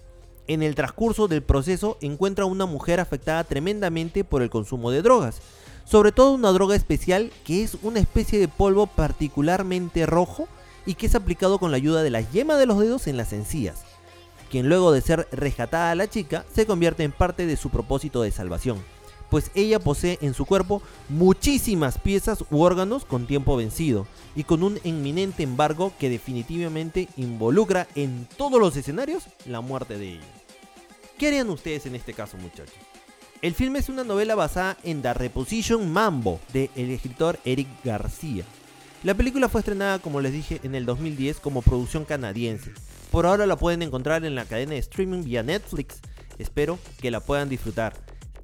En 0.47 0.63
el 0.63 0.73
transcurso 0.73 1.27
del 1.27 1.43
proceso 1.43 1.99
encuentra 2.01 2.45
a 2.45 2.47
una 2.47 2.65
mujer 2.65 2.99
afectada 2.99 3.43
tremendamente 3.43 4.23
por 4.23 4.41
el 4.41 4.49
consumo 4.49 4.89
de 4.89 5.03
drogas, 5.03 5.43
sobre 5.85 6.11
todo 6.11 6.31
una 6.31 6.49
droga 6.49 6.75
especial 6.75 7.31
que 7.45 7.61
es 7.61 7.77
una 7.83 7.99
especie 7.99 8.39
de 8.39 8.47
polvo 8.47 8.87
particularmente 8.87 10.07
rojo 10.07 10.47
y 10.87 10.95
que 10.95 11.05
es 11.05 11.13
aplicado 11.13 11.59
con 11.59 11.69
la 11.69 11.77
ayuda 11.77 12.01
de 12.01 12.09
la 12.09 12.21
yema 12.21 12.55
de 12.55 12.65
los 12.65 12.79
dedos 12.79 13.05
en 13.05 13.17
las 13.17 13.31
encías, 13.31 13.83
quien 14.49 14.69
luego 14.69 14.91
de 14.91 15.01
ser 15.01 15.27
rescatada 15.31 15.91
a 15.91 15.95
la 15.95 16.09
chica 16.09 16.45
se 16.51 16.65
convierte 16.65 17.03
en 17.03 17.11
parte 17.11 17.45
de 17.45 17.57
su 17.57 17.69
propósito 17.69 18.23
de 18.23 18.31
salvación, 18.31 18.83
pues 19.29 19.51
ella 19.55 19.79
posee 19.79 20.17
en 20.21 20.33
su 20.33 20.45
cuerpo 20.45 20.81
muchísimas 21.09 21.97
piezas 21.97 22.43
u 22.49 22.61
órganos 22.61 23.05
con 23.05 23.27
tiempo 23.27 23.55
vencido 23.55 24.07
y 24.35 24.43
con 24.43 24.63
un 24.63 24.79
inminente 24.83 25.43
embargo 25.43 25.93
que 25.99 26.09
definitivamente 26.09 27.07
involucra 27.17 27.87
en 27.95 28.27
todos 28.37 28.59
los 28.59 28.75
escenarios 28.75 29.25
la 29.45 29.61
muerte 29.61 29.97
de 29.97 30.13
ella. 30.13 30.27
¿Qué 31.17 31.27
harían 31.27 31.49
ustedes 31.49 31.85
en 31.85 31.95
este 31.95 32.13
caso 32.13 32.37
muchachos? 32.37 32.75
El 33.41 33.53
filme 33.53 33.79
es 33.79 33.89
una 33.89 34.03
novela 34.03 34.35
basada 34.35 34.77
en 34.83 35.01
The 35.01 35.13
Reposition 35.13 35.91
Mambo 35.91 36.39
de 36.53 36.71
el 36.75 36.89
escritor 36.89 37.39
Eric 37.45 37.67
García. 37.83 38.43
La 39.03 39.13
película 39.13 39.47
fue 39.47 39.61
estrenada, 39.61 39.99
como 39.99 40.21
les 40.21 40.33
dije, 40.33 40.59
en 40.63 40.73
el 40.73 40.87
2010 40.87 41.39
como 41.39 41.61
producción 41.61 42.03
canadiense. 42.03 42.71
Por 43.11 43.27
ahora 43.27 43.45
la 43.45 43.55
pueden 43.55 43.83
encontrar 43.83 44.25
en 44.25 44.33
la 44.33 44.45
cadena 44.45 44.71
de 44.73 44.79
streaming 44.79 45.23
vía 45.23 45.43
Netflix. 45.43 46.01
Espero 46.39 46.79
que 46.99 47.11
la 47.11 47.19
puedan 47.19 47.47
disfrutar. 47.47 47.93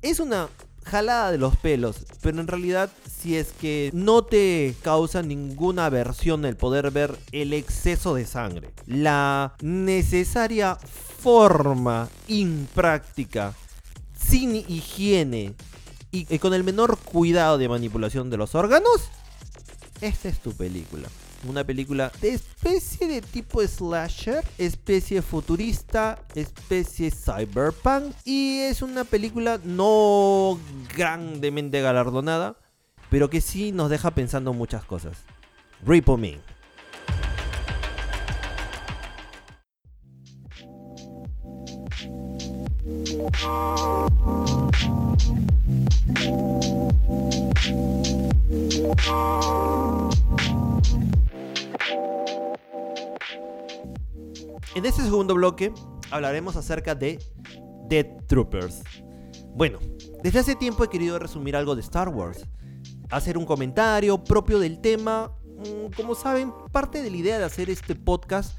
Es 0.04 0.20
una 0.20 0.50
jalada 0.86 1.32
de 1.32 1.38
los 1.38 1.58
pelos, 1.58 2.06
pero 2.22 2.40
en 2.40 2.48
realidad 2.48 2.90
si 3.20 3.38
es 3.38 3.52
que 3.54 3.90
no 3.94 4.24
te 4.24 4.76
causa 4.82 5.22
ninguna 5.22 5.86
aversión 5.86 6.46
el 6.46 6.56
poder 6.56 6.92
ver 6.92 7.18
el 7.32 7.54
exceso 7.54 8.16
de 8.16 8.26
sangre, 8.26 8.72
la 8.86 9.56
necesaria 9.62 10.76
forma 10.76 12.10
impráctica, 12.28 13.54
sin 14.18 14.56
higiene 14.56 15.54
y 16.12 16.38
con 16.38 16.54
el 16.54 16.64
menor 16.64 16.98
cuidado 16.98 17.58
de 17.58 17.70
manipulación 17.70 18.30
de 18.30 18.38
los 18.38 18.54
órganos, 18.54 19.10
esta 20.02 20.30
es 20.30 20.40
tu 20.40 20.52
película. 20.52 21.08
Una 21.48 21.64
película 21.64 22.12
de 22.22 22.30
especie 22.30 23.08
de 23.08 23.22
tipo 23.22 23.62
slasher, 23.62 24.44
especie 24.58 25.22
futurista, 25.22 26.20
especie 26.36 27.12
cyberpunk. 27.12 28.14
Y 28.24 28.60
es 28.60 28.82
una 28.82 29.04
película 29.04 29.60
no 29.64 30.58
grandemente 30.96 31.82
galardonada, 31.82 32.56
pero 33.10 33.30
que 33.30 33.42
sí 33.42 33.72
nos 33.72 33.90
deja 33.90 34.12
pensando 34.12 34.54
muchas 34.54 34.86
cosas. 34.86 35.18
Ripple 35.86 36.18
Me. 36.18 36.54
En 54.76 54.88
este 54.88 55.04
segundo 55.04 55.36
bloque 55.36 55.72
hablaremos 56.10 56.56
acerca 56.56 56.96
de 56.96 57.20
Dead 57.90 58.08
Troopers. 58.26 58.82
Bueno, 59.56 59.78
desde 60.24 60.40
hace 60.40 60.56
tiempo 60.56 60.84
he 60.84 60.90
querido 60.90 61.20
resumir 61.20 61.56
algo 61.56 61.76
de 61.76 61.82
Star 61.82 62.10
Wars, 62.10 62.48
hacer 63.12 63.38
un 63.38 63.46
comentario 63.46 64.24
propio 64.24 64.58
del 64.58 64.82
tema. 64.82 65.32
Mm, 65.58 65.94
como 65.96 66.16
saben, 66.16 66.52
parte 66.72 67.04
de 67.04 67.12
la 67.12 67.18
idea 67.18 67.38
de 67.38 67.44
hacer 67.44 67.70
este 67.70 67.94
podcast 67.94 68.58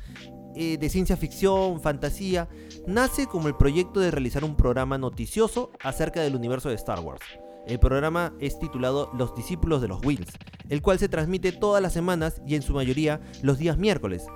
eh, 0.55 0.79
de 0.79 0.89
ciencia 0.89 1.17
ficción, 1.17 1.81
fantasía, 1.81 2.49
nace 2.87 3.27
como 3.27 3.49
el 3.49 3.57
proyecto 3.57 3.99
de 3.99 4.13
realizar 4.13 4.45
un 4.45 4.57
programa 4.57 4.97
noticioso 4.99 5.73
acerca 5.83 6.21
del 6.21 6.37
universo 6.37 6.69
de 6.69 6.77
Star 6.77 7.01
Wars. 7.01 7.23
El 7.67 7.81
programa 7.81 8.35
es 8.39 8.59
titulado 8.61 9.11
Los 9.15 9.35
Discípulos 9.35 9.83
de 9.83 9.89
los 9.89 10.05
Wills, 10.05 10.31
el 10.69 10.81
cual 10.81 11.01
se 11.01 11.09
transmite 11.09 11.51
todas 11.51 11.83
las 11.83 11.93
semanas 11.93 12.41
y 12.47 12.55
en 12.55 12.63
su 12.63 12.73
mayoría 12.73 13.21
los 13.43 13.59
días 13.59 13.79
miércoles. 13.79 14.27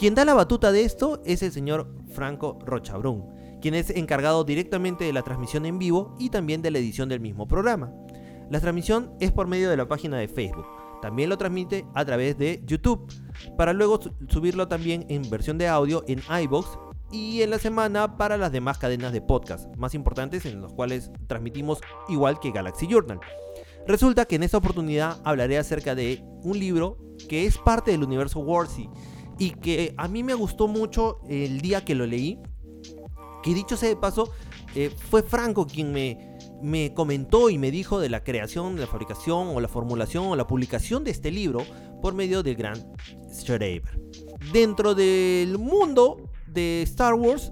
Quien 0.00 0.14
da 0.14 0.24
la 0.24 0.32
batuta 0.32 0.72
de 0.72 0.82
esto 0.82 1.20
es 1.26 1.42
el 1.42 1.52
señor 1.52 1.94
Franco 2.14 2.58
Rochabrún, 2.64 3.26
quien 3.60 3.74
es 3.74 3.90
encargado 3.90 4.44
directamente 4.44 5.04
de 5.04 5.12
la 5.12 5.20
transmisión 5.20 5.66
en 5.66 5.78
vivo 5.78 6.16
y 6.18 6.30
también 6.30 6.62
de 6.62 6.70
la 6.70 6.78
edición 6.78 7.10
del 7.10 7.20
mismo 7.20 7.46
programa. 7.46 7.92
La 8.48 8.60
transmisión 8.60 9.12
es 9.20 9.30
por 9.30 9.46
medio 9.46 9.68
de 9.68 9.76
la 9.76 9.88
página 9.88 10.16
de 10.16 10.26
Facebook. 10.26 10.64
También 11.02 11.28
lo 11.28 11.36
transmite 11.36 11.84
a 11.94 12.02
través 12.06 12.38
de 12.38 12.62
YouTube, 12.64 13.12
para 13.58 13.74
luego 13.74 14.00
subirlo 14.28 14.68
también 14.68 15.04
en 15.10 15.28
versión 15.28 15.58
de 15.58 15.68
audio 15.68 16.02
en 16.08 16.22
iBox 16.44 16.78
y 17.12 17.42
en 17.42 17.50
la 17.50 17.58
semana 17.58 18.16
para 18.16 18.38
las 18.38 18.52
demás 18.52 18.78
cadenas 18.78 19.12
de 19.12 19.20
podcast 19.20 19.68
más 19.76 19.92
importantes 19.92 20.46
en 20.46 20.62
los 20.62 20.72
cuales 20.72 21.10
transmitimos 21.26 21.78
igual 22.08 22.40
que 22.40 22.52
Galaxy 22.52 22.86
Journal. 22.86 23.20
Resulta 23.86 24.24
que 24.24 24.36
en 24.36 24.44
esta 24.44 24.56
oportunidad 24.56 25.18
hablaré 25.24 25.58
acerca 25.58 25.94
de 25.94 26.24
un 26.42 26.58
libro 26.58 26.96
que 27.28 27.44
es 27.44 27.58
parte 27.58 27.90
del 27.90 28.02
universo 28.02 28.40
Warsy 28.40 28.88
y 29.40 29.52
que 29.52 29.94
a 29.96 30.06
mí 30.06 30.22
me 30.22 30.34
gustó 30.34 30.68
mucho 30.68 31.20
el 31.26 31.62
día 31.62 31.82
que 31.82 31.94
lo 31.94 32.06
leí. 32.06 32.38
Que 33.42 33.54
dicho 33.54 33.74
sea 33.78 33.88
de 33.88 33.96
paso, 33.96 34.30
eh, 34.74 34.94
fue 35.08 35.22
Franco 35.22 35.66
quien 35.66 35.92
me, 35.92 36.36
me 36.62 36.92
comentó 36.92 37.48
y 37.48 37.56
me 37.56 37.70
dijo 37.70 37.98
de 37.98 38.10
la 38.10 38.22
creación, 38.22 38.74
de 38.76 38.82
la 38.82 38.86
fabricación 38.86 39.48
o 39.48 39.58
la 39.60 39.68
formulación 39.68 40.26
o 40.26 40.36
la 40.36 40.46
publicación 40.46 41.04
de 41.04 41.10
este 41.10 41.30
libro 41.30 41.64
por 42.02 42.12
medio 42.12 42.42
del 42.42 42.54
gran 42.54 42.86
Schreiber. 43.32 43.98
Dentro 44.52 44.94
del 44.94 45.56
mundo 45.56 46.30
de 46.46 46.82
Star 46.82 47.14
Wars 47.14 47.50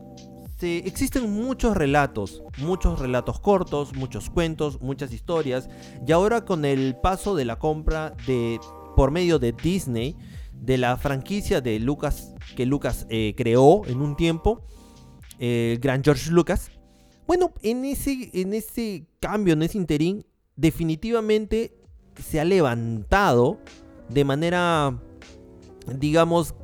se, 0.59 0.79
existen 0.79 1.33
muchos 1.33 1.75
relatos, 1.75 2.43
muchos 2.59 2.99
relatos 2.99 3.41
cortos, 3.41 3.95
muchos 3.95 4.29
cuentos, 4.29 4.83
muchas 4.83 5.11
historias. 5.15 5.71
Y 6.07 6.13
ahora 6.13 6.45
con 6.45 6.67
el 6.67 6.97
paso 6.97 7.35
de 7.35 7.47
la 7.47 7.59
compra 7.59 8.15
de 8.27 8.61
por 8.95 9.11
medio 9.11 9.39
de 9.39 9.53
Disney, 9.53 10.17
de 10.61 10.79
la 10.79 10.97
franquicia 10.97 11.61
de 11.61 11.79
Lucas 11.79 12.35
que 12.57 12.67
Lucas 12.67 13.07
eh, 13.09 13.35
creó 13.37 13.87
en 13.87 14.01
un 14.01 14.17
tiempo, 14.17 14.63
el 15.39 15.79
gran 15.79 16.03
George 16.03 16.31
Lucas. 16.31 16.71
Bueno, 17.27 17.53
en 17.63 17.85
ese, 17.85 18.31
en 18.33 18.55
ese 18.55 19.07
cambio, 19.21 19.53
en 19.53 19.63
ese 19.63 19.79
interín, 19.79 20.27
definitivamente 20.57 21.79
se 22.21 22.41
ha 22.41 22.45
levantado 22.45 23.61
de 24.09 24.25
manera, 24.25 24.99
digamos, 25.99 26.55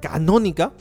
canónica 0.00 0.72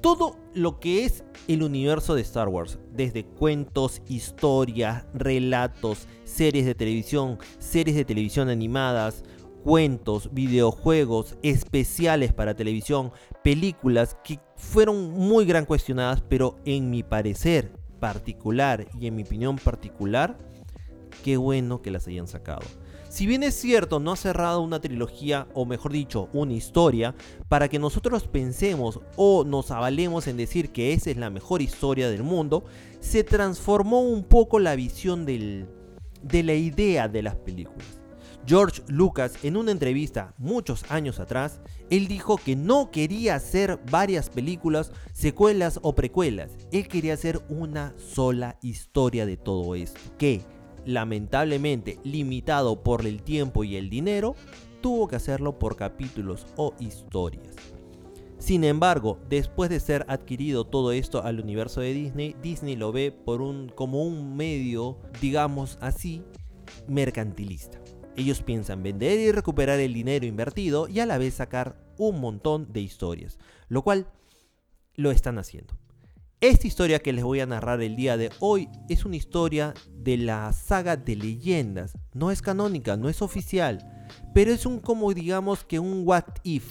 todo 0.00 0.36
lo 0.54 0.80
que 0.80 1.04
es 1.04 1.24
el 1.48 1.62
universo 1.62 2.14
de 2.14 2.22
Star 2.22 2.48
Wars, 2.48 2.78
desde 2.92 3.24
cuentos, 3.24 4.02
historias, 4.08 5.06
relatos, 5.14 6.06
series 6.24 6.66
de 6.66 6.74
televisión, 6.74 7.38
series 7.58 7.96
de 7.96 8.04
televisión 8.04 8.48
animadas, 8.48 9.24
cuentos, 9.68 10.30
videojuegos, 10.32 11.36
especiales 11.42 12.32
para 12.32 12.56
televisión, 12.56 13.12
películas 13.44 14.16
que 14.24 14.40
fueron 14.56 15.10
muy 15.10 15.44
gran 15.44 15.66
cuestionadas, 15.66 16.22
pero 16.26 16.56
en 16.64 16.88
mi 16.88 17.02
parecer 17.02 17.70
particular 18.00 18.86
y 18.98 19.08
en 19.08 19.16
mi 19.16 19.24
opinión 19.24 19.56
particular, 19.56 20.38
qué 21.22 21.36
bueno 21.36 21.82
que 21.82 21.90
las 21.90 22.06
hayan 22.06 22.26
sacado. 22.28 22.62
Si 23.10 23.26
bien 23.26 23.42
es 23.42 23.56
cierto, 23.56 24.00
no 24.00 24.12
ha 24.12 24.16
cerrado 24.16 24.62
una 24.62 24.80
trilogía, 24.80 25.48
o 25.52 25.66
mejor 25.66 25.92
dicho, 25.92 26.30
una 26.32 26.54
historia, 26.54 27.14
para 27.50 27.68
que 27.68 27.78
nosotros 27.78 28.26
pensemos 28.26 29.00
o 29.16 29.44
nos 29.44 29.70
avalemos 29.70 30.28
en 30.28 30.38
decir 30.38 30.72
que 30.72 30.94
esa 30.94 31.10
es 31.10 31.18
la 31.18 31.28
mejor 31.28 31.60
historia 31.60 32.08
del 32.08 32.22
mundo, 32.22 32.64
se 33.00 33.22
transformó 33.22 34.00
un 34.00 34.24
poco 34.24 34.60
la 34.60 34.74
visión 34.76 35.26
de 35.26 35.66
la 36.42 36.54
idea 36.54 37.06
de 37.06 37.22
las 37.22 37.36
películas. 37.36 37.97
George 38.48 38.80
Lucas 38.88 39.44
en 39.44 39.58
una 39.58 39.72
entrevista 39.72 40.32
muchos 40.38 40.90
años 40.90 41.20
atrás, 41.20 41.60
él 41.90 42.08
dijo 42.08 42.38
que 42.38 42.56
no 42.56 42.90
quería 42.90 43.34
hacer 43.34 43.78
varias 43.90 44.30
películas, 44.30 44.90
secuelas 45.12 45.78
o 45.82 45.94
precuelas, 45.94 46.52
él 46.72 46.88
quería 46.88 47.12
hacer 47.12 47.42
una 47.50 47.92
sola 47.98 48.58
historia 48.62 49.26
de 49.26 49.36
todo 49.36 49.74
esto, 49.74 50.00
que 50.16 50.40
lamentablemente 50.86 51.98
limitado 52.04 52.82
por 52.82 53.04
el 53.04 53.22
tiempo 53.22 53.64
y 53.64 53.76
el 53.76 53.90
dinero, 53.90 54.34
tuvo 54.80 55.08
que 55.08 55.16
hacerlo 55.16 55.58
por 55.58 55.76
capítulos 55.76 56.46
o 56.56 56.72
historias. 56.80 57.54
Sin 58.38 58.64
embargo, 58.64 59.18
después 59.28 59.68
de 59.68 59.78
ser 59.78 60.06
adquirido 60.08 60.64
todo 60.64 60.92
esto 60.92 61.22
al 61.22 61.40
universo 61.40 61.82
de 61.82 61.92
Disney, 61.92 62.34
Disney 62.42 62.76
lo 62.76 62.92
ve 62.92 63.14
como 63.74 64.04
un 64.04 64.36
medio, 64.38 64.96
digamos 65.20 65.76
así, 65.82 66.22
mercantilista. 66.86 67.78
Ellos 68.18 68.42
piensan 68.42 68.82
vender 68.82 69.20
y 69.20 69.30
recuperar 69.30 69.78
el 69.78 69.94
dinero 69.94 70.26
invertido 70.26 70.88
y 70.88 70.98
a 70.98 71.06
la 71.06 71.18
vez 71.18 71.34
sacar 71.34 71.80
un 71.98 72.20
montón 72.20 72.72
de 72.72 72.80
historias, 72.80 73.38
lo 73.68 73.82
cual 73.82 74.08
lo 74.96 75.12
están 75.12 75.38
haciendo. 75.38 75.78
Esta 76.40 76.66
historia 76.66 76.98
que 76.98 77.12
les 77.12 77.22
voy 77.22 77.38
a 77.38 77.46
narrar 77.46 77.80
el 77.80 77.94
día 77.94 78.16
de 78.16 78.32
hoy 78.40 78.68
es 78.88 79.04
una 79.04 79.14
historia 79.14 79.72
de 79.88 80.16
la 80.16 80.52
saga 80.52 80.96
de 80.96 81.14
leyendas. 81.14 81.96
No 82.12 82.32
es 82.32 82.42
canónica, 82.42 82.96
no 82.96 83.08
es 83.08 83.22
oficial, 83.22 84.08
pero 84.34 84.50
es 84.50 84.66
un 84.66 84.80
como 84.80 85.14
digamos 85.14 85.62
que 85.62 85.78
un 85.78 86.02
what 86.04 86.24
if, 86.42 86.68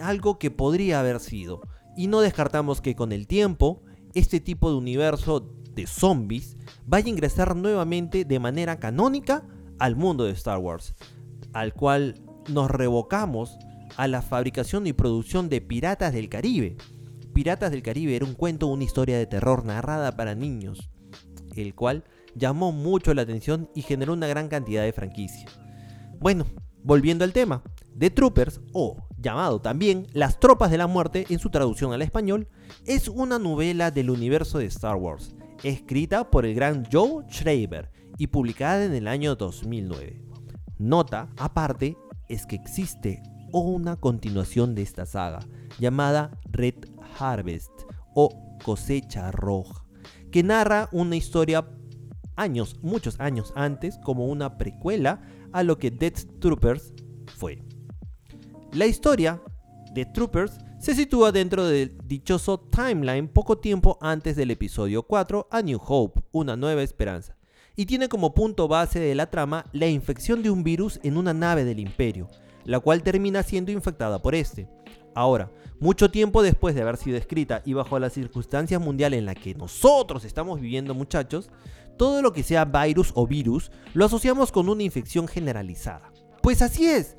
algo 0.00 0.38
que 0.38 0.50
podría 0.50 1.00
haber 1.00 1.20
sido. 1.20 1.60
Y 1.94 2.06
no 2.06 2.22
descartamos 2.22 2.80
que 2.80 2.96
con 2.96 3.12
el 3.12 3.26
tiempo 3.26 3.82
este 4.14 4.40
tipo 4.40 4.70
de 4.70 4.76
universo 4.76 5.46
de 5.74 5.86
zombies 5.86 6.56
vaya 6.86 7.08
a 7.08 7.10
ingresar 7.10 7.54
nuevamente 7.54 8.24
de 8.24 8.38
manera 8.38 8.80
canónica 8.80 9.46
al 9.78 9.96
mundo 9.96 10.24
de 10.24 10.32
Star 10.32 10.58
Wars, 10.58 10.94
al 11.52 11.74
cual 11.74 12.20
nos 12.48 12.70
revocamos 12.70 13.58
a 13.96 14.08
la 14.08 14.22
fabricación 14.22 14.86
y 14.86 14.92
producción 14.92 15.48
de 15.48 15.60
Piratas 15.60 16.12
del 16.12 16.28
Caribe. 16.28 16.76
Piratas 17.32 17.70
del 17.70 17.82
Caribe 17.82 18.16
era 18.16 18.24
un 18.24 18.34
cuento, 18.34 18.66
una 18.66 18.84
historia 18.84 19.18
de 19.18 19.26
terror 19.26 19.64
narrada 19.64 20.16
para 20.16 20.34
niños, 20.34 20.90
el 21.56 21.74
cual 21.74 22.04
llamó 22.34 22.72
mucho 22.72 23.14
la 23.14 23.22
atención 23.22 23.70
y 23.74 23.82
generó 23.82 24.12
una 24.12 24.26
gran 24.26 24.48
cantidad 24.48 24.82
de 24.82 24.92
franquicia. 24.92 25.46
Bueno, 26.18 26.46
volviendo 26.82 27.24
al 27.24 27.32
tema, 27.32 27.62
The 27.98 28.10
Troopers, 28.10 28.60
o 28.72 29.08
llamado 29.18 29.60
también 29.60 30.06
Las 30.12 30.40
Tropas 30.40 30.70
de 30.70 30.78
la 30.78 30.86
Muerte 30.86 31.26
en 31.28 31.38
su 31.38 31.50
traducción 31.50 31.92
al 31.92 32.02
español, 32.02 32.48
es 32.86 33.08
una 33.08 33.38
novela 33.38 33.90
del 33.90 34.10
universo 34.10 34.58
de 34.58 34.66
Star 34.66 34.96
Wars, 34.96 35.34
escrita 35.62 36.30
por 36.30 36.46
el 36.46 36.54
gran 36.54 36.86
Joe 36.90 37.24
Schreiber 37.28 37.93
y 38.18 38.28
publicada 38.28 38.84
en 38.84 38.94
el 38.94 39.08
año 39.08 39.36
2009. 39.36 40.20
Nota 40.78 41.28
aparte 41.36 41.96
es 42.28 42.46
que 42.46 42.56
existe 42.56 43.22
una 43.52 43.96
continuación 43.96 44.74
de 44.74 44.82
esta 44.82 45.06
saga, 45.06 45.40
llamada 45.78 46.38
Red 46.50 46.86
Harvest 47.18 47.72
o 48.14 48.58
Cosecha 48.64 49.30
Roja, 49.30 49.84
que 50.30 50.42
narra 50.42 50.88
una 50.92 51.16
historia 51.16 51.68
años, 52.36 52.76
muchos 52.82 53.20
años 53.20 53.52
antes, 53.54 53.98
como 53.98 54.26
una 54.26 54.58
precuela 54.58 55.22
a 55.52 55.62
lo 55.62 55.78
que 55.78 55.90
Death 55.90 56.40
Troopers 56.40 56.92
fue. 57.36 57.62
La 58.72 58.86
historia 58.86 59.40
de 59.92 60.04
Troopers 60.06 60.58
se 60.80 60.94
sitúa 60.94 61.30
dentro 61.30 61.64
del 61.66 61.96
dichoso 62.04 62.58
timeline 62.58 63.28
poco 63.28 63.58
tiempo 63.58 63.96
antes 64.00 64.36
del 64.36 64.50
episodio 64.50 65.04
4 65.04 65.48
A 65.50 65.62
New 65.62 65.80
Hope, 65.80 66.22
una 66.32 66.56
nueva 66.56 66.82
esperanza, 66.82 67.36
y 67.76 67.86
tiene 67.86 68.08
como 68.08 68.34
punto 68.34 68.68
base 68.68 69.00
de 69.00 69.14
la 69.14 69.30
trama 69.30 69.64
la 69.72 69.86
infección 69.86 70.42
de 70.42 70.50
un 70.50 70.62
virus 70.62 71.00
en 71.02 71.16
una 71.16 71.34
nave 71.34 71.64
del 71.64 71.80
imperio, 71.80 72.28
la 72.64 72.80
cual 72.80 73.02
termina 73.02 73.42
siendo 73.42 73.72
infectada 73.72 74.20
por 74.20 74.34
este. 74.34 74.68
Ahora, 75.14 75.50
mucho 75.80 76.10
tiempo 76.10 76.42
después 76.42 76.74
de 76.74 76.82
haber 76.82 76.96
sido 76.96 77.16
escrita 77.16 77.62
y 77.64 77.72
bajo 77.72 77.98
las 77.98 78.12
circunstancias 78.12 78.80
mundiales 78.80 79.18
en 79.18 79.26
las 79.26 79.36
que 79.36 79.54
nosotros 79.54 80.24
estamos 80.24 80.60
viviendo 80.60 80.94
muchachos, 80.94 81.50
todo 81.96 82.22
lo 82.22 82.32
que 82.32 82.42
sea 82.42 82.64
virus 82.64 83.12
o 83.14 83.26
virus 83.26 83.70
lo 83.92 84.04
asociamos 84.04 84.50
con 84.50 84.68
una 84.68 84.82
infección 84.82 85.28
generalizada. 85.28 86.12
Pues 86.42 86.62
así 86.62 86.86
es, 86.86 87.16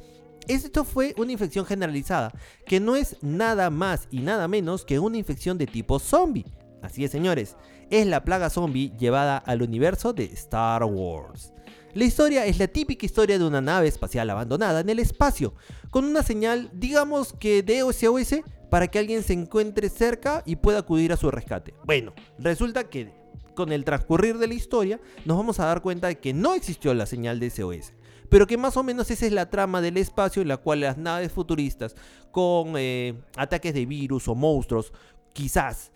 esto 0.47 0.83
fue 0.83 1.15
una 1.17 1.31
infección 1.31 1.65
generalizada, 1.65 2.31
que 2.65 2.79
no 2.79 2.95
es 2.95 3.17
nada 3.21 3.69
más 3.69 4.07
y 4.11 4.19
nada 4.19 4.47
menos 4.47 4.85
que 4.85 4.99
una 4.99 5.17
infección 5.17 5.57
de 5.57 5.67
tipo 5.67 5.97
zombie. 5.99 6.45
Así 6.81 7.03
es, 7.03 7.11
señores, 7.11 7.55
es 8.01 8.07
la 8.07 8.25
plaga 8.25 8.49
zombie 8.49 8.91
llevada 8.97 9.37
al 9.37 9.61
universo 9.61 10.11
de 10.11 10.25
Star 10.25 10.83
Wars. 10.83 11.53
La 11.93 12.03
historia 12.03 12.45
es 12.45 12.59
la 12.59 12.67
típica 12.67 13.05
historia 13.05 13.39
de 13.39 13.45
una 13.45 13.61
nave 13.61 13.87
espacial 13.87 14.29
abandonada 14.29 14.81
en 14.81 14.89
el 14.89 14.99
espacio, 14.99 15.53
con 15.91 16.03
una 16.03 16.21
señal, 16.21 16.69
digamos 16.73 17.31
que 17.31 17.63
de 17.63 17.79
SOS, 17.79 18.41
para 18.69 18.89
que 18.89 18.99
alguien 18.99 19.23
se 19.23 19.31
encuentre 19.31 19.87
cerca 19.87 20.43
y 20.45 20.57
pueda 20.57 20.79
acudir 20.79 21.13
a 21.13 21.17
su 21.17 21.31
rescate. 21.31 21.73
Bueno, 21.85 22.13
resulta 22.37 22.89
que 22.89 23.13
con 23.55 23.71
el 23.71 23.85
transcurrir 23.85 24.37
de 24.39 24.47
la 24.47 24.55
historia 24.55 24.99
nos 25.23 25.37
vamos 25.37 25.61
a 25.61 25.65
dar 25.65 25.81
cuenta 25.81 26.07
de 26.07 26.19
que 26.19 26.33
no 26.33 26.53
existió 26.53 26.93
la 26.93 27.05
señal 27.05 27.39
de 27.39 27.49
SOS 27.49 27.93
pero 28.27 28.47
que 28.47 28.57
más 28.57 28.75
o 28.75 28.83
menos 28.83 29.09
esa 29.11 29.27
es 29.27 29.31
la 29.31 29.51
trama 29.51 29.81
del 29.81 29.97
espacio 29.97 30.41
en 30.41 30.47
la 30.47 30.57
cual 30.57 30.81
las 30.81 30.97
naves 30.97 31.31
futuristas 31.31 31.95
con 32.31 32.73
eh, 32.75 33.13
ataques 33.37 33.73
de 33.73 33.85
virus 33.85 34.27
o 34.27 34.33
monstruos, 34.33 34.91
quizás 35.31 35.91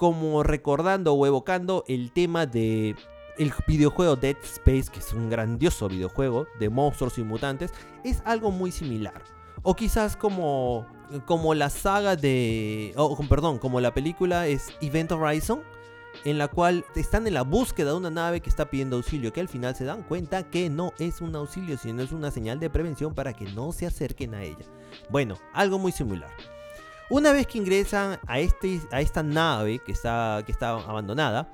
como 0.00 0.42
recordando 0.42 1.12
o 1.12 1.26
evocando 1.26 1.84
el 1.86 2.10
tema 2.10 2.46
de 2.46 2.96
el 3.36 3.52
videojuego 3.66 4.16
Dead 4.16 4.36
Space, 4.42 4.90
que 4.90 4.98
es 4.98 5.12
un 5.12 5.28
grandioso 5.28 5.90
videojuego 5.90 6.46
de 6.58 6.70
monstruos 6.70 7.18
y 7.18 7.22
mutantes, 7.22 7.70
es 8.02 8.22
algo 8.24 8.50
muy 8.50 8.72
similar. 8.72 9.22
O 9.62 9.76
quizás 9.76 10.16
como, 10.16 10.86
como 11.26 11.52
la 11.52 11.68
saga 11.68 12.16
de... 12.16 12.94
Oh, 12.96 13.14
perdón, 13.28 13.58
como 13.58 13.78
la 13.82 13.92
película 13.92 14.46
es 14.46 14.68
Event 14.80 15.12
Horizon, 15.12 15.60
en 16.24 16.38
la 16.38 16.48
cual 16.48 16.86
están 16.96 17.26
en 17.26 17.34
la 17.34 17.42
búsqueda 17.42 17.90
de 17.90 17.98
una 17.98 18.08
nave 18.08 18.40
que 18.40 18.48
está 18.48 18.70
pidiendo 18.70 18.96
auxilio, 18.96 19.34
que 19.34 19.42
al 19.42 19.48
final 19.48 19.76
se 19.76 19.84
dan 19.84 20.02
cuenta 20.02 20.48
que 20.48 20.70
no 20.70 20.94
es 20.98 21.20
un 21.20 21.36
auxilio, 21.36 21.76
sino 21.76 22.02
es 22.02 22.12
una 22.12 22.30
señal 22.30 22.58
de 22.58 22.70
prevención 22.70 23.14
para 23.14 23.34
que 23.34 23.44
no 23.52 23.70
se 23.72 23.84
acerquen 23.84 24.34
a 24.34 24.44
ella. 24.44 24.64
Bueno, 25.10 25.36
algo 25.52 25.78
muy 25.78 25.92
similar. 25.92 26.30
Una 27.10 27.32
vez 27.32 27.46
que 27.46 27.58
ingresan 27.58 28.18
a, 28.26 28.40
este, 28.40 28.80
esta 28.92 29.22
nave 29.22 29.80
que 29.84 29.92
está, 29.92 30.42
que 30.46 30.52
está 30.52 30.70
abandonada, 30.70 31.52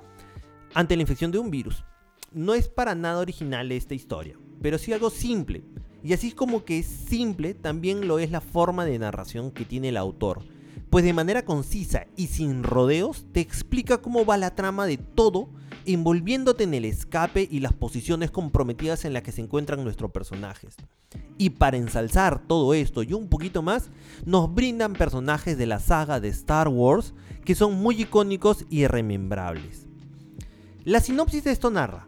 ante 0.73 0.95
la 0.95 1.01
infección 1.01 1.31
de 1.31 1.39
un 1.39 1.49
virus, 1.49 1.83
no 2.31 2.53
es 2.53 2.69
para 2.69 2.93
nada 2.93 3.19
original 3.19 3.71
esta 3.71 3.95
historia, 3.95 4.37
pero 4.61 4.77
sí 4.77 4.93
algo 4.93 5.09
simple. 5.09 5.63
Y 6.03 6.13
así 6.13 6.31
como 6.31 6.63
que 6.63 6.79
es 6.79 6.85
simple, 6.85 7.55
también 7.55 8.07
lo 8.07 8.19
es 8.19 8.29
la 8.29 8.39
forma 8.39 8.85
de 8.85 8.99
narración 8.99 9.51
que 9.51 9.65
tiene 9.65 9.89
el 9.89 9.97
autor 9.97 10.43
pues 10.89 11.03
de 11.03 11.13
manera 11.13 11.43
concisa 11.43 12.07
y 12.15 12.27
sin 12.27 12.63
rodeos 12.63 13.25
te 13.31 13.41
explica 13.41 13.97
cómo 13.99 14.25
va 14.25 14.37
la 14.37 14.55
trama 14.55 14.85
de 14.85 14.97
todo, 14.97 15.49
envolviéndote 15.85 16.63
en 16.63 16.73
el 16.73 16.85
escape 16.85 17.47
y 17.49 17.59
las 17.59 17.73
posiciones 17.73 18.31
comprometidas 18.31 19.05
en 19.05 19.13
las 19.13 19.23
que 19.23 19.31
se 19.31 19.41
encuentran 19.41 19.83
nuestros 19.83 20.11
personajes. 20.11 20.75
Y 21.37 21.51
para 21.51 21.77
ensalzar 21.77 22.39
todo 22.47 22.73
esto 22.73 23.03
y 23.03 23.13
un 23.13 23.27
poquito 23.27 23.61
más, 23.61 23.89
nos 24.25 24.53
brindan 24.53 24.93
personajes 24.93 25.57
de 25.57 25.67
la 25.67 25.79
saga 25.79 26.19
de 26.19 26.29
Star 26.29 26.67
Wars 26.67 27.13
que 27.45 27.55
son 27.55 27.75
muy 27.75 28.01
icónicos 28.01 28.65
y 28.69 28.87
remembrables. 28.87 29.87
La 30.83 30.99
sinopsis 30.99 31.43
de 31.43 31.51
esto 31.51 31.69
narra, 31.69 32.07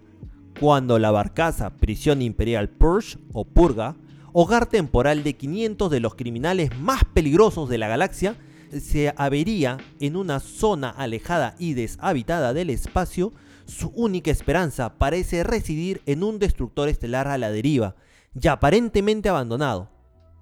cuando 0.59 0.99
la 0.99 1.12
barcaza 1.12 1.69
Prisión 1.77 2.21
Imperial 2.21 2.69
Purge 2.69 3.17
o 3.33 3.45
Purga, 3.45 3.95
hogar 4.33 4.65
temporal 4.65 5.23
de 5.23 5.35
500 5.35 5.89
de 5.91 5.99
los 5.99 6.15
criminales 6.15 6.77
más 6.77 7.03
peligrosos 7.05 7.69
de 7.69 7.77
la 7.77 7.88
galaxia, 7.88 8.35
se 8.77 9.13
avería 9.17 9.77
en 9.99 10.15
una 10.15 10.39
zona 10.39 10.89
alejada 10.89 11.55
y 11.57 11.73
deshabitada 11.73 12.53
del 12.53 12.69
espacio, 12.69 13.33
su 13.65 13.89
única 13.95 14.31
esperanza 14.31 14.97
parece 14.97 15.43
residir 15.43 16.01
en 16.05 16.23
un 16.23 16.39
destructor 16.39 16.89
estelar 16.89 17.27
a 17.27 17.38
la 17.38 17.51
deriva, 17.51 17.95
ya 18.34 18.54
aparentemente 18.54 19.30
abandonado. 19.30 19.89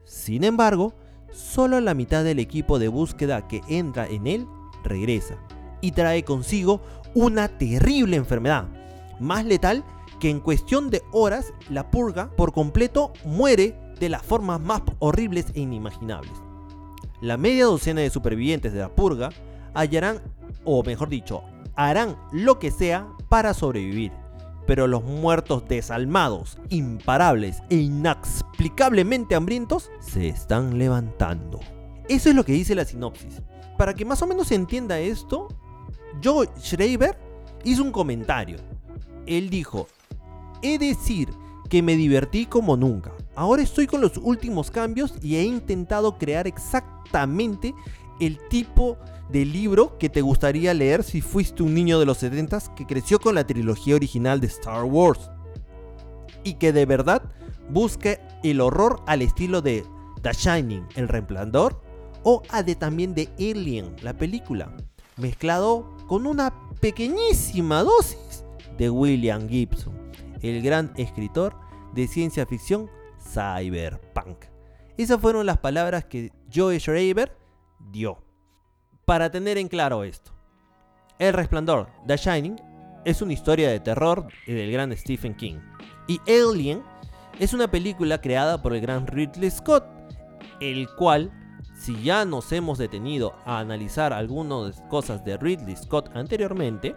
Sin 0.06 0.43
embargo, 0.43 0.93
solo 1.32 1.80
la 1.80 1.93
mitad 1.93 2.23
del 2.23 2.39
equipo 2.39 2.80
de 2.80 2.88
búsqueda 2.88 3.47
que 3.47 3.62
entra 3.67 4.08
en 4.08 4.28
él 4.28 4.47
regresa 4.84 5.36
y 5.82 5.91
trae 5.91 6.23
consigo 6.23 6.82
una 7.13 7.47
terrible 7.47 8.15
enfermedad, 8.15 8.67
más 9.19 9.45
letal 9.45 9.84
que 10.19 10.30
en 10.30 10.39
cuestión 10.39 10.89
de 10.89 11.04
horas 11.12 11.54
la 11.69 11.91
purga 11.91 12.30
por 12.36 12.54
completo 12.54 13.13
muere 13.26 13.78
de 14.00 14.10
las 14.10 14.23
formas 14.23 14.60
más 14.60 14.82
horribles 15.00 15.47
e 15.54 15.62
inimaginables 15.62 16.47
la 17.21 17.38
media 17.38 17.65
docena 17.65 18.02
de 18.02 18.10
supervivientes 18.10 18.73
de 18.73 18.80
la 18.80 18.89
purga 18.89 19.30
hallarán, 19.73 20.21
o 20.63 20.84
mejor 20.84 21.10
dicho, 21.10 21.43
harán 21.76 22.15
lo 22.32 22.60
que 22.60 22.71
sea 22.71 23.08
para 23.30 23.54
sobrevivir. 23.54 24.12
Pero 24.67 24.86
los 24.86 25.03
muertos 25.03 25.67
desalmados, 25.67 26.60
imparables 26.69 27.63
e 27.69 27.77
inexplicablemente 27.77 29.34
hambrientos 29.34 29.89
se 29.99 30.27
están 30.27 30.77
levantando. 30.77 31.60
Eso 32.08 32.30
es 32.30 32.36
lo 32.36 32.45
que 32.45 32.53
dice 32.53 32.75
la 32.75 32.86
sinopsis. 32.86 33.41
Para 33.77 33.95
que 33.95 34.06
más 34.06 34.21
o 34.21 34.27
menos 34.27 34.49
se 34.49 34.56
entienda 34.56 34.99
esto, 34.99 35.47
Joe 36.23 36.47
Schreiber 36.60 37.17
hizo 37.63 37.82
un 37.82 37.91
comentario. 37.91 38.58
Él 39.25 39.49
dijo, 39.49 39.88
he 40.62 40.77
decir 40.77 41.30
que 41.69 41.82
me 41.82 41.95
divertí 41.95 42.45
como 42.45 42.77
nunca. 42.77 43.12
Ahora 43.36 43.62
estoy 43.62 43.88
con 43.88 44.01
los 44.01 44.17
últimos 44.17 44.71
cambios 44.71 45.13
y 45.21 45.36
he 45.36 45.43
intentado 45.43 46.17
crear 46.17 46.47
exactamente 46.47 47.73
el 48.19 48.38
tipo 48.49 48.93
de 48.95 49.16
libro 49.33 49.97
que 49.97 50.09
te 50.09 50.21
gustaría 50.21 50.73
leer 50.73 51.03
si 51.03 51.21
fuiste 51.21 51.63
un 51.63 51.73
niño 51.73 51.99
de 51.99 52.05
los 52.05 52.17
70 52.19 52.75
que 52.75 52.85
creció 52.85 53.19
con 53.19 53.35
la 53.35 53.45
trilogía 53.45 53.95
original 53.95 54.39
de 54.39 54.47
Star 54.47 54.83
Wars. 54.83 55.29
Y 56.43 56.55
que 56.55 56.71
de 56.71 56.85
verdad 56.85 57.23
busque 57.69 58.19
el 58.43 58.61
horror 58.61 59.01
al 59.05 59.21
estilo 59.21 59.61
de 59.61 59.83
The 60.21 60.31
Shining, 60.33 60.85
El 60.95 61.07
Resplandor, 61.07 61.81
o 62.23 62.41
a 62.49 62.63
de, 62.63 62.75
también 62.75 63.13
de 63.13 63.29
Alien, 63.39 63.95
la 64.01 64.13
película, 64.13 64.75
mezclado 65.17 65.95
con 66.07 66.25
una 66.25 66.53
pequeñísima 66.81 67.83
dosis 67.83 68.43
de 68.77 68.89
William 68.89 69.47
Gibson, 69.47 69.93
el 70.41 70.61
gran 70.61 70.93
escritor 70.97 71.55
de 71.93 72.07
ciencia 72.07 72.45
ficción 72.45 72.89
cyberpunk. 73.19 74.45
Esas 74.97 75.19
fueron 75.19 75.45
las 75.45 75.57
palabras 75.57 76.05
que 76.05 76.31
Joe 76.53 76.79
Schreiber 76.79 77.37
dio. 77.91 78.26
Para 79.07 79.31
tener 79.31 79.57
en 79.57 79.69
claro 79.69 80.03
esto, 80.03 80.31
El 81.17 81.31
Resplandor, 81.31 81.87
The 82.07 82.17
Shining, 82.17 82.57
es 83.05 83.21
una 83.21 83.31
historia 83.31 83.69
de 83.69 83.79
terror 83.79 84.27
del 84.45 84.69
gran 84.69 84.91
Stephen 84.97 85.33
King. 85.33 85.59
Y 86.09 86.19
Alien 86.29 86.83
es 87.39 87.53
una 87.53 87.71
película 87.71 88.19
creada 88.19 88.61
por 88.61 88.75
el 88.75 88.81
gran 88.81 89.07
Ridley 89.07 89.49
Scott, 89.49 89.85
el 90.59 90.89
cual, 90.97 91.31
si 91.73 92.03
ya 92.03 92.25
nos 92.25 92.51
hemos 92.51 92.79
detenido 92.79 93.33
a 93.45 93.59
analizar 93.59 94.11
algunas 94.11 94.81
cosas 94.89 95.23
de 95.23 95.37
Ridley 95.37 95.77
Scott 95.77 96.09
anteriormente, 96.13 96.93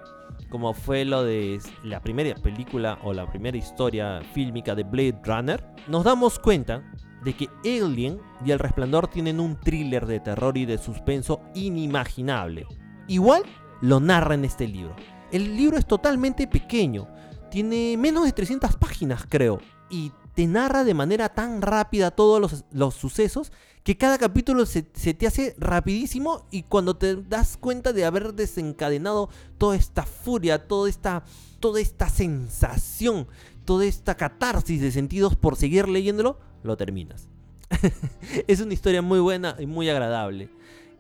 como 0.49 0.75
fue 0.75 1.05
lo 1.05 1.23
de 1.23 1.61
la 1.85 2.01
primera 2.01 2.35
película 2.35 2.99
o 3.05 3.13
la 3.13 3.31
primera 3.31 3.57
historia 3.57 4.21
fílmica 4.35 4.75
de 4.75 4.83
Blade 4.83 5.21
Runner, 5.23 5.65
nos 5.87 6.03
damos 6.03 6.41
cuenta 6.41 6.83
de 7.25 7.35
que 7.35 7.49
Alien 7.65 8.21
y 8.45 8.51
El 8.51 8.59
Resplandor 8.59 9.09
tienen 9.09 9.41
un 9.41 9.59
thriller 9.59 10.07
de 10.07 10.21
terror 10.21 10.57
y 10.57 10.65
de 10.65 10.79
suspenso 10.79 11.41
inimaginable. 11.55 12.67
Igual 13.09 13.43
lo 13.81 14.01
narra 14.01 14.35
en 14.35 14.45
este 14.45 14.67
libro. 14.67 14.95
El 15.31 15.57
libro 15.57 15.79
es 15.79 15.87
totalmente 15.87 16.47
pequeño, 16.47 17.09
tiene 17.51 17.97
menos 17.97 18.25
de 18.25 18.33
300 18.33 18.77
páginas 18.77 19.27
creo, 19.29 19.61
y 19.89 20.13
te 20.35 20.47
narra 20.47 20.85
de 20.85 20.95
manera 20.95 21.29
tan 21.29 21.61
rápida 21.63 22.11
todos 22.11 22.65
los, 22.71 22.95
sucesos 22.95 23.53
que 23.83 23.97
cada 23.97 24.19
capítulo 24.19 24.67
se, 24.67 24.87
se, 24.95 25.15
te 25.15 25.27
hace 25.27 25.55
rapidísimo 25.59 26.47
y 26.51 26.63
cuando 26.63 26.97
te 26.97 27.17
das 27.17 27.57
cuenta 27.57 27.93
de 27.93 28.05
haber 28.05 28.35
desencadenado 28.35 29.29
toda 29.59 29.77
esta 29.77 30.05
furia, 30.05 30.69
toda 30.69 30.89
esta, 30.89 31.25
toda 31.59 31.81
esta 31.81 32.09
sensación, 32.09 33.27
toda 33.65 33.85
esta 33.85 34.17
catarsis 34.17 34.81
de 34.81 34.93
sentidos 34.93 35.37
por 35.37 35.57
seguir 35.57 35.89
leyéndolo, 35.89 36.39
lo 36.63 36.77
terminas. 36.77 37.29
es 38.47 38.61
una 38.61 38.75
historia 38.75 39.03
muy 39.03 39.21
buena 39.21 39.57
y 39.59 39.67
muy 39.67 39.89
agradable. 39.89 40.51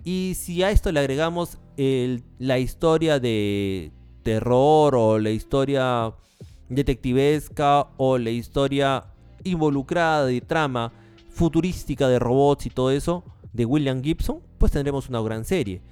Y 0.04 0.32
si 0.36 0.62
a 0.62 0.70
esto 0.70 0.90
le 0.92 1.00
agregamos 1.00 1.58
la 1.76 2.58
historia 2.58 3.18
de 3.20 3.92
terror 4.22 4.94
o 4.94 5.18
la 5.18 5.30
historia 5.30 6.14
detectivesca 6.68 7.88
o 7.96 8.18
la 8.18 8.30
historia 8.30 9.04
involucrada 9.44 10.26
de 10.26 10.40
trama 10.40 10.92
futurística 11.28 12.08
de 12.08 12.18
robots 12.18 12.66
y 12.66 12.70
todo 12.70 12.90
eso 12.90 13.24
de 13.52 13.64
William 13.64 14.02
Gibson, 14.02 14.40
pues 14.58 14.72
tendremos 14.72 15.08
una 15.08 15.20
gran 15.20 15.44
serie, 15.44 15.82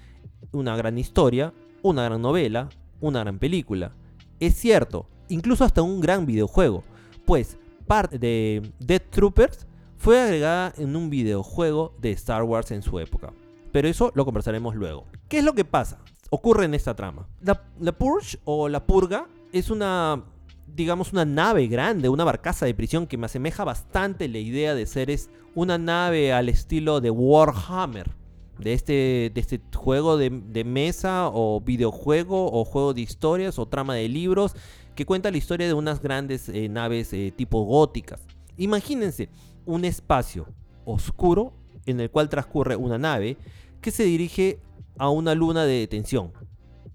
una 0.53 0.77
gran 0.77 0.99
historia, 0.99 1.53
una 1.83 2.05
gran 2.05 2.23
novela, 2.23 2.69
una 3.01 3.21
gran 3.21 3.39
película. 3.39 3.93
Es 4.41 4.55
cierto, 4.55 5.07
incluso 5.29 5.65
hasta 5.65 5.83
un 5.83 6.01
gran 6.01 6.27
videojuego, 6.27 6.85
pues 7.25 7.59
parte 7.89 8.19
de 8.19 8.71
Death 8.79 9.11
Troopers 9.11 9.67
fue 9.97 10.21
agregada 10.21 10.73
en 10.77 10.95
un 10.95 11.11
videojuego 11.11 11.95
de 12.01 12.13
Star 12.13 12.45
Wars 12.45 12.71
en 12.71 12.83
su 12.83 13.01
época. 13.01 13.33
Pero 13.73 13.89
eso 13.89 14.13
lo 14.15 14.25
conversaremos 14.25 14.75
luego. 14.77 15.07
¿Qué 15.29 15.39
es 15.39 15.45
lo 15.45 15.55
que 15.55 15.65
pasa? 15.65 15.99
Ocurre 16.31 16.67
en 16.67 16.75
esta 16.75 16.95
trama. 16.95 17.27
La, 17.41 17.93
Purge 17.93 18.39
o 18.45 18.69
la 18.69 18.87
Purga 18.87 19.29
es 19.53 19.71
una, 19.71 20.23
digamos, 20.67 21.13
una 21.13 21.25
nave 21.25 21.67
grande, 21.67 22.09
una 22.09 22.25
barcaza 22.25 22.67
de 22.67 22.75
prisión 22.75 23.07
que 23.07 23.19
me 23.19 23.27
asemeja 23.27 23.65
bastante 23.65 24.29
la 24.29 24.39
idea 24.39 24.75
de 24.75 24.87
ser 24.87 25.11
es 25.11 25.31
una 25.55 25.79
nave 25.79 26.33
al 26.33 26.49
estilo 26.49 27.01
de 27.01 27.11
Warhammer. 27.11 28.17
De 28.59 28.73
este, 28.73 29.31
de 29.33 29.41
este 29.41 29.61
juego 29.73 30.17
de, 30.17 30.31
mesa 30.65 31.31
o 31.33 31.61
videojuego 31.61 32.51
o 32.51 32.65
juego 32.65 32.93
de 32.93 33.03
historias 33.03 33.57
o 33.57 33.67
trama 33.67 33.95
de 33.95 34.09
libros 34.09 34.57
que 34.99 35.07
cuenta 35.07 35.31
la 35.31 35.37
historia 35.37 35.69
de 35.69 35.75
unas 35.75 36.03
grandes 36.03 36.49
eh, 36.49 36.69
naves 36.69 37.13
eh, 37.13 37.33
tipo 37.37 37.63
góticas. 37.63 38.21
Imagínense 38.57 39.29
un 39.65 39.85
espacio 39.85 40.49
oscuro 40.85 41.53
en 41.87 42.01
el 42.01 42.11
cual 42.11 42.29
transcurre 42.29 42.75
una 42.75 42.99
nave 42.99 43.37
que 43.81 43.93
se 43.93 44.03
dirige 44.03 44.59
a 44.99 45.09
una 45.09 45.37
luna 45.37 45.67
de 45.67 45.75
detención, 45.75 46.33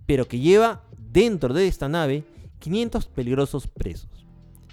pero 0.06 0.28
que 0.28 0.40
lleva 0.40 0.84
dentro 0.98 1.54
de 1.54 1.66
esta 1.66 1.88
nave 1.88 2.26
500 2.60 3.06
peligrosos 3.06 3.68
presos. 3.68 4.23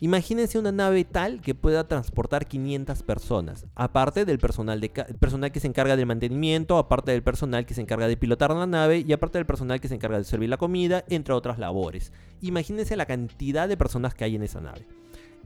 Imagínense 0.02 0.58
una 0.58 0.72
nave 0.72 1.04
tal 1.04 1.42
que 1.42 1.54
pueda 1.54 1.86
transportar 1.86 2.46
500 2.46 3.02
personas, 3.02 3.66
aparte 3.74 4.24
del 4.24 4.38
personal, 4.38 4.80
que 4.80 5.60
se 5.60 5.66
encarga 5.66 5.94
del 5.94 6.06
mantenimiento, 6.06 6.78
aparte 6.78 7.12
del 7.12 7.22
personal 7.22 7.66
que 7.66 7.74
se 7.74 7.82
encarga 7.82 8.08
de 8.08 8.16
pilotar 8.16 8.54
la 8.54 8.66
nave 8.66 9.04
y 9.06 9.12
aparte 9.12 9.36
del 9.36 9.44
personal 9.44 9.78
que 9.78 9.88
se 9.88 9.94
encarga 9.94 10.16
de 10.16 10.24
servir 10.24 10.48
la 10.48 10.56
comida, 10.56 11.04
entre 11.10 11.34
otras 11.34 11.58
labores. 11.58 12.14
Imagínense 12.40 12.96
la 12.96 13.04
cantidad 13.04 13.68
de 13.68 13.76
personas 13.76 14.14
que 14.14 14.24
hay 14.24 14.36
en 14.36 14.42
esa 14.42 14.62
nave. 14.62 14.86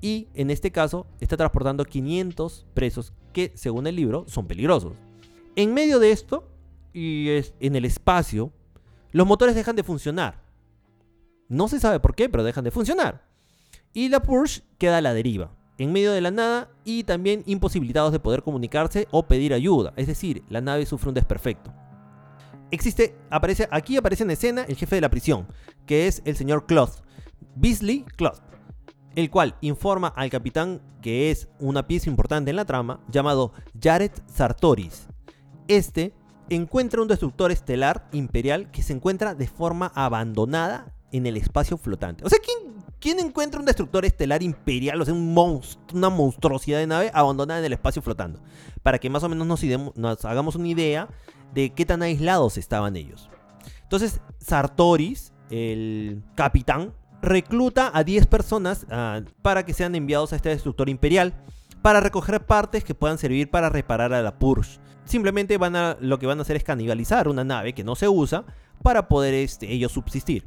Y 0.01 0.29
en 0.35 0.51
este 0.51 0.71
caso 0.71 1.09
está 1.19 1.37
transportando 1.37 1.85
500 1.85 2.65
presos 2.75 3.13
que, 3.33 3.51
según 3.57 3.89
el 3.89 3.97
libro, 3.97 4.25
son 4.29 4.47
peligrosos. 4.47 4.93
En 5.57 5.75
medio 5.75 5.99
de 5.99 6.13
esto, 6.13 6.49
y 6.93 7.29
en 7.59 7.75
el 7.75 7.85
espacio, 7.85 8.53
los 9.11 9.27
motores 9.27 9.57
dejan 9.57 9.75
de 9.75 9.83
funcionar. 9.83 10.45
No 11.49 11.67
se 11.67 11.81
sabe 11.81 11.99
por 11.99 12.15
qué, 12.15 12.29
pero 12.29 12.45
dejan 12.45 12.63
de 12.63 12.71
funcionar 12.71 13.34
y 13.95 14.09
la 14.09 14.21
Porsche 14.21 14.63
queda 14.77 14.99
a 14.99 15.01
la 15.01 15.15
deriva, 15.15 15.53
en 15.79 15.93
medio 15.93 16.13
de 16.13 16.21
la 16.21 16.31
nada 16.31 16.69
y 16.85 17.05
también 17.05 17.43
imposibilitados 17.47 18.13
de 18.13 18.21
poder 18.21 18.43
comunicarse 18.43 19.09
o 19.11 19.27
pedir 19.27 19.55
ayuda, 19.55 19.95
es 19.97 20.09
decir, 20.09 20.43
la 20.51 20.61
nave 20.61 20.85
sufre 20.85 21.09
un 21.09 21.15
desperfecto. 21.15 21.73
Existe, 22.71 23.17
aparece, 23.31 23.69
aquí 23.71 23.97
aparece 23.97 24.25
en 24.25 24.33
escena 24.33 24.65
el 24.65 24.77
jefe 24.77 24.97
de 24.97 25.01
la 25.01 25.11
prisión, 25.11 25.47
que 25.87 26.09
es 26.09 26.23
el 26.25 26.37
señor 26.37 26.67
Cloth, 26.67 27.05
Beasley 27.55 28.05
Cloth, 28.17 28.43
el 29.15 29.31
cual 29.31 29.57
informa 29.61 30.09
al 30.09 30.29
capitán 30.29 30.83
que 31.01 31.31
es 31.31 31.49
una 31.61 31.87
pieza 31.87 32.11
importante 32.11 32.51
en 32.51 32.57
la 32.57 32.65
trama, 32.65 33.01
llamado 33.09 33.53
Jared 33.81 34.11
Sartoris. 34.27 35.07
Este 35.69 36.13
encuentra 36.49 37.01
un 37.01 37.09
destructor 37.09 37.53
estelar 37.53 38.09
imperial 38.13 38.71
que 38.71 38.83
se 38.83 38.93
encuentra 38.93 39.35
de 39.35 39.47
forma 39.47 39.93
abandonada 39.95 40.95
en 41.13 41.27
el 41.27 41.37
espacio 41.37 41.77
flotante. 41.79 42.25
O 42.25 42.29
sea, 42.29 42.39
¿quién, 42.43 42.64
quién 43.05 43.21
encuentra 43.21 43.61
un 43.61 43.67
destructor 43.67 44.07
estelar 44.07 44.43
imperial, 44.43 44.99
o 44.99 45.05
sea, 45.05 45.13
un 45.13 45.61
una 45.93 46.09
monstruosidad 46.09 46.79
de 46.79 46.87
nave 46.87 47.11
abandonada 47.13 47.61
en 47.61 47.67
el 47.67 47.75
espacio 47.75 48.01
flotando? 48.01 48.41
Para 48.83 48.99
que 48.99 49.11
más 49.11 49.23
o 49.23 49.29
menos 49.29 49.47
nos, 49.47 50.25
hagamos 50.25 50.57
una 50.57 50.69
idea 50.69 51.11
de 51.53 51.75
qué 51.75 51.85
tan 51.85 52.01
aislados 52.01 52.57
estaban 52.57 52.97
ellos. 52.97 53.29
Entonces, 53.83 54.23
Sartoris, 54.39 55.35
el 55.51 56.23
capitán, 56.35 56.95
recluta 57.21 57.91
a 57.93 58.05
10 58.05 58.27
personas 58.27 58.87
ah, 58.91 59.21
para 59.43 59.67
que 59.67 59.75
sean 59.75 59.95
enviados 59.95 60.33
a 60.33 60.37
este 60.37 60.49
destructor 60.49 60.89
imperial 60.89 61.35
para 61.83 62.01
recoger 62.01 62.47
partes 62.47 62.85
que 62.85 62.95
puedan 62.95 63.19
servir 63.19 63.51
para 63.51 63.69
reparar 63.69 64.15
a 64.15 64.23
la 64.23 64.39
Purge. 64.39 64.79
Simplemente 65.05 65.59
lo 66.01 66.19
que 66.19 66.27
van 66.27 66.39
a 66.39 66.43
hacer 66.43 66.57
es 66.57 66.65
canibalizar 66.65 67.29
una 67.29 67.45
nave 67.45 67.75
que 67.75 67.85
no 67.85 67.97
se 67.97 68.09
usa 68.09 68.47
para 68.83 69.09
poder 69.09 69.35
este, 69.35 69.71
ellos 69.71 69.93
subsistir. 69.93 70.47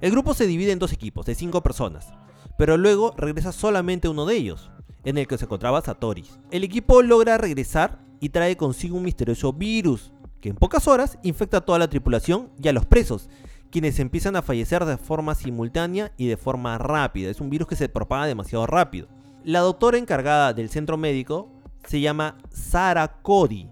El 0.00 0.12
grupo 0.12 0.32
se 0.32 0.46
divide 0.46 0.72
en 0.72 0.78
dos 0.78 0.92
equipos 0.92 1.26
de 1.26 1.34
cinco 1.34 1.62
personas, 1.62 2.12
pero 2.56 2.78
luego 2.78 3.14
regresa 3.18 3.52
solamente 3.52 4.08
uno 4.08 4.24
de 4.24 4.34
ellos, 4.34 4.70
en 5.04 5.18
el 5.18 5.26
que 5.26 5.36
se 5.36 5.44
encontraba 5.44 5.82
Satoris. 5.82 6.38
El 6.50 6.64
equipo 6.64 7.02
logra 7.02 7.36
regresar 7.36 7.98
y 8.18 8.30
trae 8.30 8.56
consigo 8.56 8.96
un 8.96 9.04
misterioso 9.04 9.52
virus, 9.52 10.12
que 10.40 10.48
en 10.48 10.56
pocas 10.56 10.88
horas 10.88 11.18
infecta 11.22 11.58
a 11.58 11.60
toda 11.60 11.78
la 11.78 11.90
tripulación 11.90 12.50
y 12.62 12.68
a 12.68 12.72
los 12.72 12.86
presos, 12.86 13.28
quienes 13.70 13.98
empiezan 13.98 14.36
a 14.36 14.42
fallecer 14.42 14.86
de 14.86 14.96
forma 14.96 15.34
simultánea 15.34 16.12
y 16.16 16.26
de 16.26 16.38
forma 16.38 16.78
rápida. 16.78 17.30
Es 17.30 17.40
un 17.40 17.50
virus 17.50 17.68
que 17.68 17.76
se 17.76 17.90
propaga 17.90 18.24
demasiado 18.24 18.66
rápido. 18.66 19.06
La 19.44 19.60
doctora 19.60 19.98
encargada 19.98 20.54
del 20.54 20.70
centro 20.70 20.96
médico 20.96 21.50
se 21.86 22.00
llama 22.00 22.38
Sara 22.50 23.20
Cody. 23.22 23.68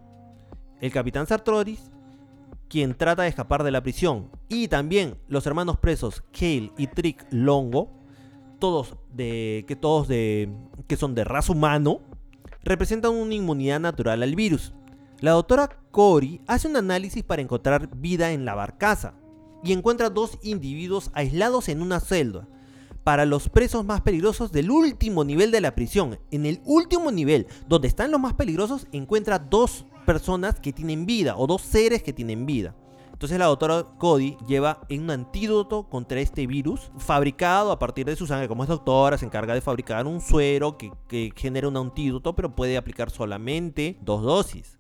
El 0.81 0.93
capitán 0.93 1.27
Sartoris 1.27 1.91
quien 2.69 2.95
trata 2.95 3.23
de 3.23 3.29
escapar 3.29 3.63
de 3.63 3.71
la 3.71 3.83
prisión, 3.83 4.31
y 4.49 4.69
también 4.69 5.17
los 5.29 5.47
hermanos 5.47 5.79
presos 5.79 6.23
Kale 6.33 6.73
y 6.77 6.87
Trick 6.87 7.27
Longo, 7.31 7.91
todos 8.59 8.97
de 9.13 9.65
que 9.67 9.77
todos 9.77 10.09
de 10.09 10.51
que 10.87 10.97
son 10.97 11.15
de 11.15 11.25
raza 11.25 11.53
humano, 11.53 12.01
representan 12.65 13.13
una 13.13 13.35
inmunidad 13.35 13.81
natural 13.81 14.23
al 14.23 14.35
virus. 14.35 14.75
La 15.21 15.33
doctora 15.33 15.81
Cory 15.91 16.41
hace 16.47 16.69
un 16.69 16.77
análisis 16.77 17.23
para 17.25 17.43
encontrar 17.43 17.89
vida 17.97 18.33
en 18.33 18.45
la 18.45 18.55
barcaza 18.55 19.15
y 19.65 19.73
encuentra 19.73 20.11
dos 20.11 20.39
individuos 20.43 21.11
aislados 21.15 21.69
en 21.69 21.83
una 21.83 22.01
celda. 22.01 22.47
para 23.09 23.25
los 23.25 23.49
presos 23.49 23.87
más 23.87 24.03
peligrosos 24.03 24.53
del 24.53 24.71
último 24.71 25.25
nivel 25.25 25.51
de 25.51 25.63
la 25.63 25.75
prisión. 25.75 26.19
En 26.31 26.45
el 26.45 26.61
último 26.67 27.11
nivel, 27.11 27.47
donde 27.67 27.89
están 27.89 28.11
los 28.11 28.21
más 28.21 28.35
peligrosos, 28.35 28.87
encuentra 28.93 29.39
dos 29.39 29.87
personas 30.09 30.59
que 30.59 30.73
tienen 30.73 31.05
vida 31.05 31.37
o 31.37 31.47
dos 31.47 31.61
seres 31.61 32.03
que 32.03 32.15
tienen 32.15 32.47
vida. 32.47 32.75
Entonces 33.13 33.39
la 33.39 33.45
doctora 33.45 33.85
Cody 33.99 34.39
lleva 34.47 34.81
un 34.89 35.11
antídoto 35.11 35.87
contra 35.91 36.19
este 36.19 36.47
virus 36.47 36.91
fabricado 36.97 37.73
a 37.73 37.79
partir 37.79 38.07
de 38.07 38.17
su 38.17 38.27
sangre. 38.27 38.49
Como 38.49 38.63
es 38.63 38.71
doctora, 38.71 39.19
se 39.19 39.27
encarga 39.27 39.53
de 39.53 39.61
fabricar 39.61 40.07
un 40.07 40.23
suero 40.23 40.79
que, 40.79 41.31
genera 41.37 41.69
un 41.69 41.77
antídoto, 41.77 42.35
pero 42.35 42.57
puede 42.57 42.79
aplicar 42.79 43.11
solamente 43.11 43.99
dos 44.01 44.23
dosis. 44.23 44.79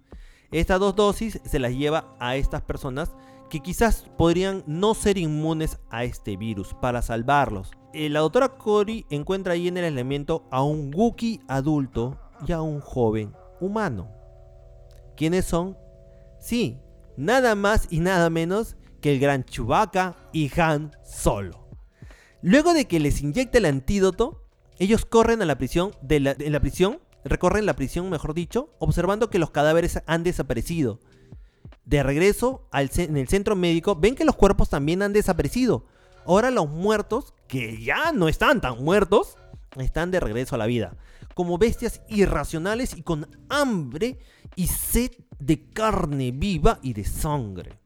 Estas 0.51 0.81
dos 0.81 0.97
dosis 0.97 1.43
se 1.45 1.59
las 1.59 1.73
lleva 1.73 2.17
a 2.19 2.37
estas 2.37 2.62
personas 2.62 3.12
que 3.51 3.61
quizás 3.61 4.09
podrían 4.17 4.64
no 4.67 4.95
ser 4.95 5.19
inmunes 5.19 5.79
a 5.91 6.05
este 6.05 6.38
virus 6.38 6.73
para 6.73 7.03
salvarlos. 7.03 7.71
Eh, 7.93 8.09
la 8.09 8.21
doctora 8.21 8.57
Cody 8.57 9.05
encuentra 9.11 9.53
ahí 9.53 9.69
en 9.69 9.77
el 9.77 9.85
elemento 9.85 10.49
a 10.51 10.62
un 10.62 10.91
Wookiee 10.95 11.41
adulto 11.49 12.17
y 12.47 12.53
a 12.53 12.62
un 12.62 12.81
joven 12.81 13.35
humano. 13.61 14.17
¿Quiénes 15.18 15.46
son? 15.46 15.76
Sí, 16.38 16.78
nada 17.16 17.57
más 17.57 17.88
y 17.90 17.98
nada 17.98 18.31
menos 18.31 18.76
que 19.00 19.12
el 19.12 19.18
gran 19.18 19.42
Chewbacca 19.42 20.14
y 20.33 20.48
Han 20.61 20.92
Solo. 21.04 21.66
Luego 22.40 22.72
de 22.72 22.85
que 22.85 23.00
les 23.00 23.20
inyecta 23.20 23.59
el 23.59 23.64
antídoto, 23.64 24.44
ellos 24.78 25.04
corren 25.04 25.42
a 25.42 25.44
la 25.44 25.59
prisión, 25.59 25.90
de 26.02 26.20
la, 26.20 26.37
en 26.38 26.52
la 26.52 26.61
prisión, 26.61 27.00
recorren 27.24 27.66
la 27.66 27.74
prisión, 27.74 28.09
mejor 28.11 28.33
dicho, 28.33 28.72
observando 28.78 29.28
que 29.28 29.40
los 29.40 29.50
cadáveres 29.50 30.00
han 30.07 30.22
desaparecido. 30.22 31.00
De 31.85 32.04
regreso 32.04 32.68
al, 32.70 32.88
en 32.94 33.16
el 33.16 33.26
centro 33.26 33.57
médico, 33.57 33.96
ven 33.96 34.14
que 34.14 34.24
los 34.24 34.37
cuerpos 34.37 34.70
también 34.70 35.02
han 35.02 35.12
desaparecido. 35.12 35.85
Ahora 36.26 36.52
los 36.52 36.70
muertos, 36.70 37.35
que 37.48 37.83
ya 37.83 38.12
no 38.12 38.28
están 38.28 38.61
tan 38.61 38.85
muertos, 38.85 39.37
están 39.78 40.12
de 40.12 40.20
regreso 40.20 40.54
a 40.54 40.59
la 40.59 40.66
vida. 40.66 40.96
Como 41.38 41.57
bestias 41.57 42.03
irracionales 42.09 42.96
y 42.96 43.03
con 43.03 43.29
hambre 43.48 44.18
y 44.57 44.66
sed 44.66 45.12
de 45.38 45.70
carne 45.70 46.33
viva 46.33 46.81
y 46.83 46.94
de 46.94 47.05
sangre. 47.05 47.79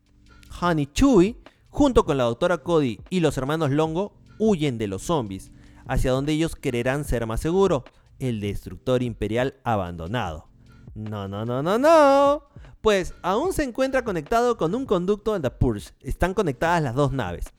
Han 0.58 0.78
y 0.78 0.86
Chewie, 0.86 1.36
junto 1.68 2.06
con 2.06 2.16
la 2.16 2.24
doctora 2.24 2.56
Cody 2.56 2.98
y 3.10 3.20
los 3.20 3.36
hermanos 3.36 3.70
Longo, 3.70 4.14
huyen 4.38 4.78
de 4.78 4.86
los 4.86 5.02
zombies, 5.02 5.52
hacia 5.86 6.12
donde 6.12 6.32
ellos 6.32 6.56
quererán 6.56 7.04
ser 7.04 7.26
más 7.26 7.42
seguros, 7.42 7.82
el 8.18 8.40
destructor 8.40 9.02
imperial 9.02 9.56
abandonado. 9.64 10.48
No, 10.94 11.28
no, 11.28 11.44
no, 11.44 11.62
no, 11.62 11.76
no. 11.76 12.44
Pues 12.80 13.12
aún 13.20 13.52
se 13.52 13.64
encuentra 13.64 14.02
conectado 14.02 14.56
con 14.56 14.74
un 14.74 14.86
conducto 14.86 15.34
de 15.34 15.40
The 15.40 15.50
Purge. 15.50 15.90
Están 16.00 16.32
conectadas 16.32 16.82
las 16.82 16.94
dos 16.94 17.12
naves. 17.12 17.52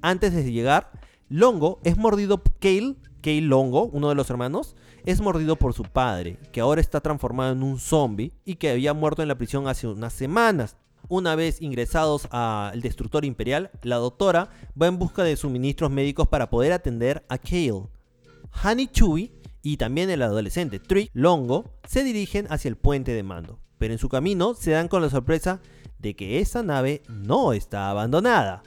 Antes 0.00 0.32
de 0.32 0.52
llegar, 0.52 0.92
Longo 1.28 1.80
es 1.82 1.96
mordido 1.96 2.40
Kale, 2.60 2.94
Kale 3.20 3.40
Longo, 3.40 3.86
uno 3.86 4.10
de 4.10 4.14
los 4.14 4.30
hermanos, 4.30 4.76
es 5.06 5.20
mordido 5.20 5.56
por 5.56 5.74
su 5.74 5.82
padre, 5.82 6.38
que 6.52 6.60
ahora 6.60 6.80
está 6.80 7.00
transformado 7.00 7.52
en 7.52 7.62
un 7.62 7.78
zombie 7.78 8.32
y 8.44 8.56
que 8.56 8.70
había 8.70 8.94
muerto 8.94 9.22
en 9.22 9.28
la 9.28 9.36
prisión 9.36 9.68
hace 9.68 9.86
unas 9.86 10.12
semanas. 10.12 10.76
Una 11.08 11.34
vez 11.34 11.60
ingresados 11.60 12.28
al 12.30 12.80
destructor 12.80 13.24
imperial, 13.24 13.70
la 13.82 13.96
doctora 13.96 14.50
va 14.80 14.86
en 14.86 14.98
busca 14.98 15.24
de 15.24 15.36
suministros 15.36 15.90
médicos 15.90 16.28
para 16.28 16.50
poder 16.50 16.72
atender 16.72 17.24
a 17.28 17.38
Kale. 17.38 17.88
Han 18.62 18.80
y 18.80 18.90
y 19.62 19.76
también 19.76 20.10
el 20.10 20.22
adolescente 20.22 20.78
Trick 20.78 21.10
Longo 21.12 21.74
se 21.86 22.04
dirigen 22.04 22.46
hacia 22.50 22.68
el 22.68 22.76
puente 22.76 23.12
de 23.12 23.22
mando, 23.22 23.58
pero 23.78 23.92
en 23.92 23.98
su 23.98 24.08
camino 24.08 24.54
se 24.54 24.70
dan 24.70 24.88
con 24.88 25.02
la 25.02 25.10
sorpresa 25.10 25.60
de 25.98 26.16
que 26.16 26.40
esa 26.40 26.62
nave 26.62 27.02
no 27.08 27.52
está 27.52 27.90
abandonada. 27.90 28.62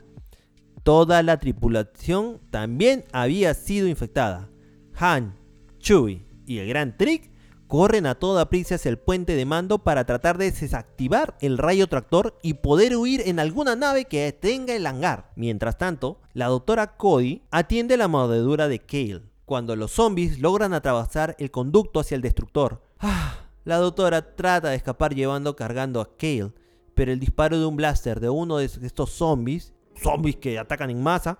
Toda 0.83 1.23
la 1.23 1.39
tripulación 1.39 2.41
también 2.49 3.05
había 3.11 3.53
sido 3.53 3.87
infectada. 3.87 4.49
Han, 4.95 5.35
Chewie 5.83 6.25
y 6.47 6.59
el 6.59 6.69
gran 6.69 6.97
Trick 6.97 7.29
corren 7.67 8.05
a 8.05 8.15
toda 8.15 8.49
prisa 8.49 8.75
hacia 8.75 8.89
el 8.89 8.97
puente 8.97 9.35
de 9.35 9.45
mando 9.45 9.83
para 9.83 10.05
tratar 10.05 10.37
de 10.37 10.49
desactivar 10.49 11.37
el 11.41 11.57
rayo 11.57 11.87
tractor 11.87 12.37
y 12.41 12.55
poder 12.55 12.95
huir 12.95 13.21
en 13.25 13.39
alguna 13.39 13.75
nave 13.75 14.05
que 14.05 14.31
tenga 14.31 14.75
el 14.75 14.87
hangar. 14.87 15.31
Mientras 15.35 15.77
tanto, 15.77 16.21
la 16.33 16.47
doctora 16.47 16.95
Cody 16.95 17.43
atiende 17.51 17.97
la 17.97 18.07
mordedura 18.07 18.67
de 18.67 18.79
Kale 18.79 19.23
cuando 19.45 19.75
los 19.75 19.91
zombies 19.91 20.39
logran 20.39 20.73
atravesar 20.73 21.35
el 21.37 21.51
conducto 21.51 21.99
hacia 21.99 22.15
el 22.15 22.21
destructor. 22.21 22.81
Ah, 22.99 23.49
la 23.65 23.77
doctora 23.77 24.35
trata 24.35 24.69
de 24.69 24.77
escapar 24.77 25.13
llevando 25.13 25.55
cargando 25.57 25.99
a 25.99 26.15
Kale, 26.15 26.53
pero 26.95 27.11
el 27.11 27.19
disparo 27.19 27.59
de 27.59 27.65
un 27.65 27.75
blaster 27.75 28.21
de 28.21 28.29
uno 28.29 28.57
de 28.57 28.65
estos 28.65 29.09
zombies, 29.09 29.73
zombies 30.01 30.37
que 30.37 30.59
atacan 30.59 30.89
en 30.89 31.03
masa, 31.03 31.39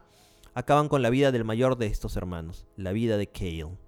acaban 0.53 0.89
con 0.89 1.01
la 1.01 1.09
vida 1.09 1.31
del 1.31 1.45
mayor 1.45 1.77
de 1.77 1.87
estos 1.87 2.17
hermanos, 2.17 2.67
la 2.75 2.91
vida 2.91 3.17
de 3.17 3.27
Kale. 3.27 3.82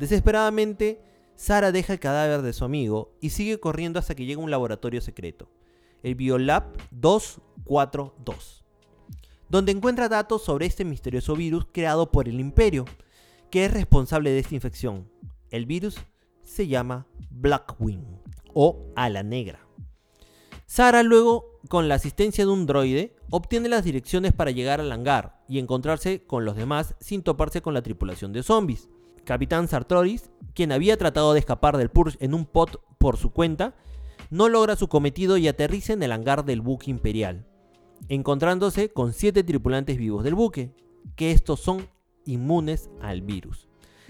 Desesperadamente, 0.00 0.98
Sara 1.36 1.72
deja 1.72 1.92
el 1.92 2.00
cadáver 2.00 2.40
de 2.40 2.54
su 2.54 2.64
amigo 2.64 3.12
y 3.20 3.30
sigue 3.30 3.60
corriendo 3.60 3.98
hasta 3.98 4.14
que 4.14 4.24
llega 4.24 4.40
a 4.40 4.44
un 4.44 4.50
laboratorio 4.50 5.02
secreto, 5.02 5.50
el 6.02 6.14
Biolab 6.14 6.72
242, 6.90 8.64
donde 9.50 9.72
encuentra 9.72 10.08
datos 10.08 10.42
sobre 10.42 10.64
este 10.64 10.86
misterioso 10.86 11.36
virus 11.36 11.66
creado 11.70 12.10
por 12.10 12.30
el 12.30 12.40
Imperio, 12.40 12.86
que 13.50 13.66
es 13.66 13.74
responsable 13.74 14.30
de 14.30 14.38
esta 14.38 14.54
infección. 14.54 15.06
El 15.50 15.66
virus 15.66 15.98
se 16.42 16.66
llama 16.66 17.06
Blackwing 17.28 18.22
o 18.54 18.86
ala 18.96 19.22
negra. 19.22 19.60
Sara 20.64 21.02
luego, 21.02 21.60
con 21.68 21.88
la 21.88 21.96
asistencia 21.96 22.46
de 22.46 22.50
un 22.50 22.64
droide, 22.64 23.16
obtiene 23.28 23.68
las 23.68 23.84
direcciones 23.84 24.32
para 24.32 24.50
llegar 24.50 24.80
al 24.80 24.92
hangar 24.92 25.42
y 25.46 25.58
encontrarse 25.58 26.24
con 26.24 26.46
los 26.46 26.56
demás 26.56 26.94
sin 27.00 27.22
toparse 27.22 27.60
con 27.60 27.74
la 27.74 27.82
tripulación 27.82 28.32
de 28.32 28.42
zombies. 28.42 28.88
Capitán 29.24 29.68
Sartoris, 29.68 30.30
quien 30.54 30.72
había 30.72 30.96
tratado 30.96 31.32
de 31.32 31.38
escapar 31.40 31.76
del 31.76 31.90
Purge 31.90 32.16
en 32.20 32.34
un 32.34 32.46
pot 32.46 32.82
por 32.98 33.16
su 33.16 33.30
cuenta, 33.30 33.74
no 34.30 34.48
logra 34.48 34.76
su 34.76 34.88
cometido 34.88 35.36
y 35.36 35.48
aterriza 35.48 35.92
en 35.92 36.02
el 36.02 36.12
hangar 36.12 36.44
del 36.44 36.60
buque 36.60 36.90
imperial, 36.90 37.46
encontrándose 38.08 38.90
con 38.90 39.12
siete 39.12 39.42
tripulantes 39.42 39.96
vivos 39.98 40.24
del 40.24 40.34
buque, 40.34 40.74
que 41.16 41.32
estos 41.32 41.60
son 41.60 41.88
inmunes 42.24 42.90
al 43.00 43.22
virus. 43.22 43.68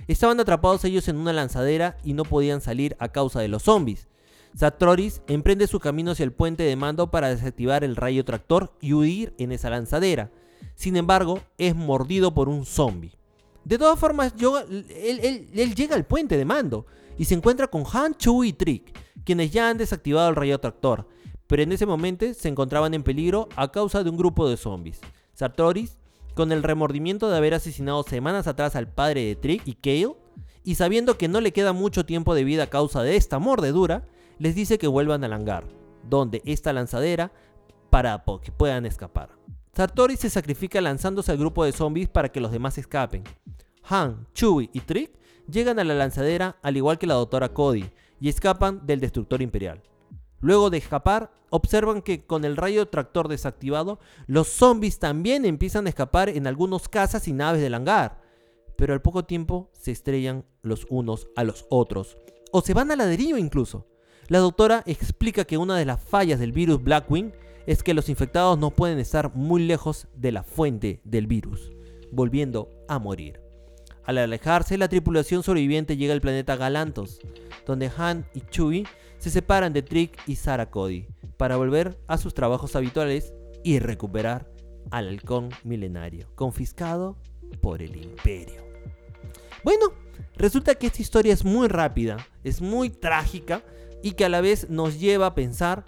Estaban 0.08 0.40
atrapados 0.40 0.84
ellos 0.84 1.08
en 1.08 1.16
una 1.16 1.32
lanzadera 1.32 1.96
y 2.04 2.14
no 2.14 2.24
podían 2.24 2.60
salir 2.60 2.96
a 2.98 3.08
causa 3.08 3.40
de 3.40 3.48
los 3.48 3.62
zombies. 3.62 4.08
Satroris 4.54 5.22
emprende 5.28 5.66
su 5.66 5.78
camino 5.78 6.10
hacia 6.10 6.24
el 6.24 6.32
puente 6.32 6.64
de 6.64 6.76
mando 6.76 7.10
para 7.10 7.28
desactivar 7.28 7.84
el 7.84 7.96
rayo 7.96 8.24
tractor 8.24 8.72
y 8.80 8.92
huir 8.92 9.34
en 9.38 9.52
esa 9.52 9.70
lanzadera. 9.70 10.32
Sin 10.74 10.96
embargo, 10.96 11.40
es 11.58 11.76
mordido 11.76 12.34
por 12.34 12.48
un 12.48 12.64
zombie. 12.64 13.19
De 13.64 13.78
todas 13.78 13.98
formas, 13.98 14.34
él, 14.38 15.74
llega 15.74 15.94
al 15.94 16.06
puente 16.06 16.36
de 16.36 16.44
mando 16.44 16.86
y 17.18 17.24
se 17.26 17.34
encuentra 17.34 17.68
con 17.68 17.84
Han, 17.92 18.14
Chu 18.14 18.44
y 18.44 18.52
Trick, 18.52 18.96
quienes 19.24 19.50
ya 19.50 19.68
han 19.68 19.78
desactivado 19.78 20.30
el 20.30 20.36
rayo 20.36 20.58
tractor, 20.58 21.06
pero 21.46 21.62
en 21.62 21.72
ese 21.72 21.86
momento 21.86 22.32
se 22.32 22.48
encontraban 22.48 22.94
en 22.94 23.02
peligro 23.02 23.48
a 23.56 23.70
causa 23.70 24.02
de 24.02 24.10
un 24.10 24.16
grupo 24.16 24.48
de 24.48 24.56
zombies. 24.56 25.00
Sartoris 25.34 25.98
con 26.34 26.52
el 26.52 26.62
remordimiento 26.62 27.28
de 27.28 27.36
haber 27.36 27.54
asesinado 27.54 28.02
semanas 28.02 28.46
atrás 28.46 28.76
al 28.76 28.88
padre 28.88 29.24
de 29.24 29.36
Trick 29.36 29.66
y 29.66 29.74
Kale, 29.74 30.16
y 30.64 30.76
sabiendo 30.76 31.18
que 31.18 31.28
no 31.28 31.40
le 31.40 31.52
queda 31.52 31.72
mucho 31.72 32.06
tiempo 32.06 32.34
de 32.34 32.44
vida 32.44 32.64
a 32.64 32.70
causa 32.70 33.02
de 33.02 33.16
esta 33.16 33.38
mordedura, 33.38 34.06
les 34.38 34.54
dice 34.54 34.78
que 34.78 34.86
vuelvan 34.86 35.24
al 35.24 35.32
hangar, 35.32 35.66
donde 36.08 36.42
está 36.44 36.72
lanzadera, 36.72 37.32
para 37.90 38.24
que 38.42 38.52
puedan 38.52 38.86
escapar. 38.86 39.30
Sartori 39.74 40.16
se 40.16 40.30
sacrifica 40.30 40.80
lanzándose 40.80 41.30
al 41.32 41.38
grupo 41.38 41.64
de 41.64 41.72
zombies 41.72 42.08
para 42.08 42.30
que 42.30 42.40
los 42.40 42.50
demás 42.50 42.76
escapen. 42.78 43.24
Han, 43.84 44.26
Chewie 44.34 44.70
y 44.72 44.80
Trick 44.80 45.12
llegan 45.48 45.78
a 45.78 45.84
la 45.84 45.94
lanzadera 45.94 46.56
al 46.62 46.76
igual 46.76 46.98
que 46.98 47.06
la 47.06 47.14
doctora 47.14 47.50
Cody 47.50 47.90
y 48.20 48.28
escapan 48.28 48.86
del 48.86 49.00
destructor 49.00 49.42
imperial. 49.42 49.82
Luego 50.40 50.70
de 50.70 50.78
escapar, 50.78 51.32
observan 51.50 52.02
que 52.02 52.24
con 52.24 52.44
el 52.44 52.56
rayo 52.56 52.88
tractor 52.88 53.28
desactivado, 53.28 54.00
los 54.26 54.48
zombies 54.48 54.98
también 54.98 55.44
empiezan 55.44 55.86
a 55.86 55.90
escapar 55.90 56.28
en 56.28 56.46
algunos 56.46 56.88
casas 56.88 57.28
y 57.28 57.32
naves 57.32 57.60
del 57.60 57.74
hangar. 57.74 58.20
Pero 58.76 58.94
al 58.94 59.02
poco 59.02 59.24
tiempo 59.24 59.70
se 59.72 59.90
estrellan 59.90 60.44
los 60.62 60.86
unos 60.88 61.28
a 61.36 61.44
los 61.44 61.66
otros. 61.68 62.16
O 62.52 62.62
se 62.62 62.74
van 62.74 62.90
a 62.90 62.96
la 62.96 63.12
incluso. 63.12 63.86
La 64.28 64.38
doctora 64.38 64.82
explica 64.86 65.44
que 65.44 65.58
una 65.58 65.76
de 65.76 65.84
las 65.84 66.00
fallas 66.00 66.40
del 66.40 66.52
virus 66.52 66.82
Blackwing 66.82 67.32
es 67.66 67.82
que 67.82 67.94
los 67.94 68.08
infectados 68.08 68.58
no 68.58 68.70
pueden 68.70 68.98
estar 68.98 69.34
muy 69.34 69.62
lejos 69.62 70.08
de 70.14 70.32
la 70.32 70.42
fuente 70.42 71.00
del 71.04 71.26
virus, 71.26 71.70
volviendo 72.12 72.70
a 72.88 72.98
morir. 72.98 73.40
Al 74.04 74.18
alejarse, 74.18 74.78
la 74.78 74.88
tripulación 74.88 75.42
sobreviviente 75.42 75.96
llega 75.96 76.12
al 76.12 76.20
planeta 76.20 76.56
Galantos, 76.56 77.20
donde 77.66 77.90
Han 77.96 78.26
y 78.34 78.40
Chewie 78.40 78.86
se 79.18 79.30
separan 79.30 79.72
de 79.72 79.82
Trick 79.82 80.18
y 80.26 80.36
Sarah 80.36 80.70
Cody 80.70 81.06
para 81.36 81.56
volver 81.56 81.98
a 82.06 82.18
sus 82.18 82.34
trabajos 82.34 82.74
habituales 82.74 83.32
y 83.62 83.78
recuperar 83.78 84.50
al 84.90 85.08
halcón 85.08 85.50
milenario, 85.62 86.28
confiscado 86.34 87.18
por 87.60 87.82
el 87.82 87.96
imperio. 87.96 88.62
Bueno, 89.62 89.92
resulta 90.36 90.74
que 90.74 90.86
esta 90.86 91.02
historia 91.02 91.32
es 91.32 91.44
muy 91.44 91.68
rápida, 91.68 92.16
es 92.42 92.60
muy 92.60 92.90
trágica 92.90 93.62
y 94.02 94.12
que 94.12 94.24
a 94.24 94.30
la 94.30 94.40
vez 94.40 94.70
nos 94.70 94.98
lleva 94.98 95.26
a 95.26 95.34
pensar 95.34 95.84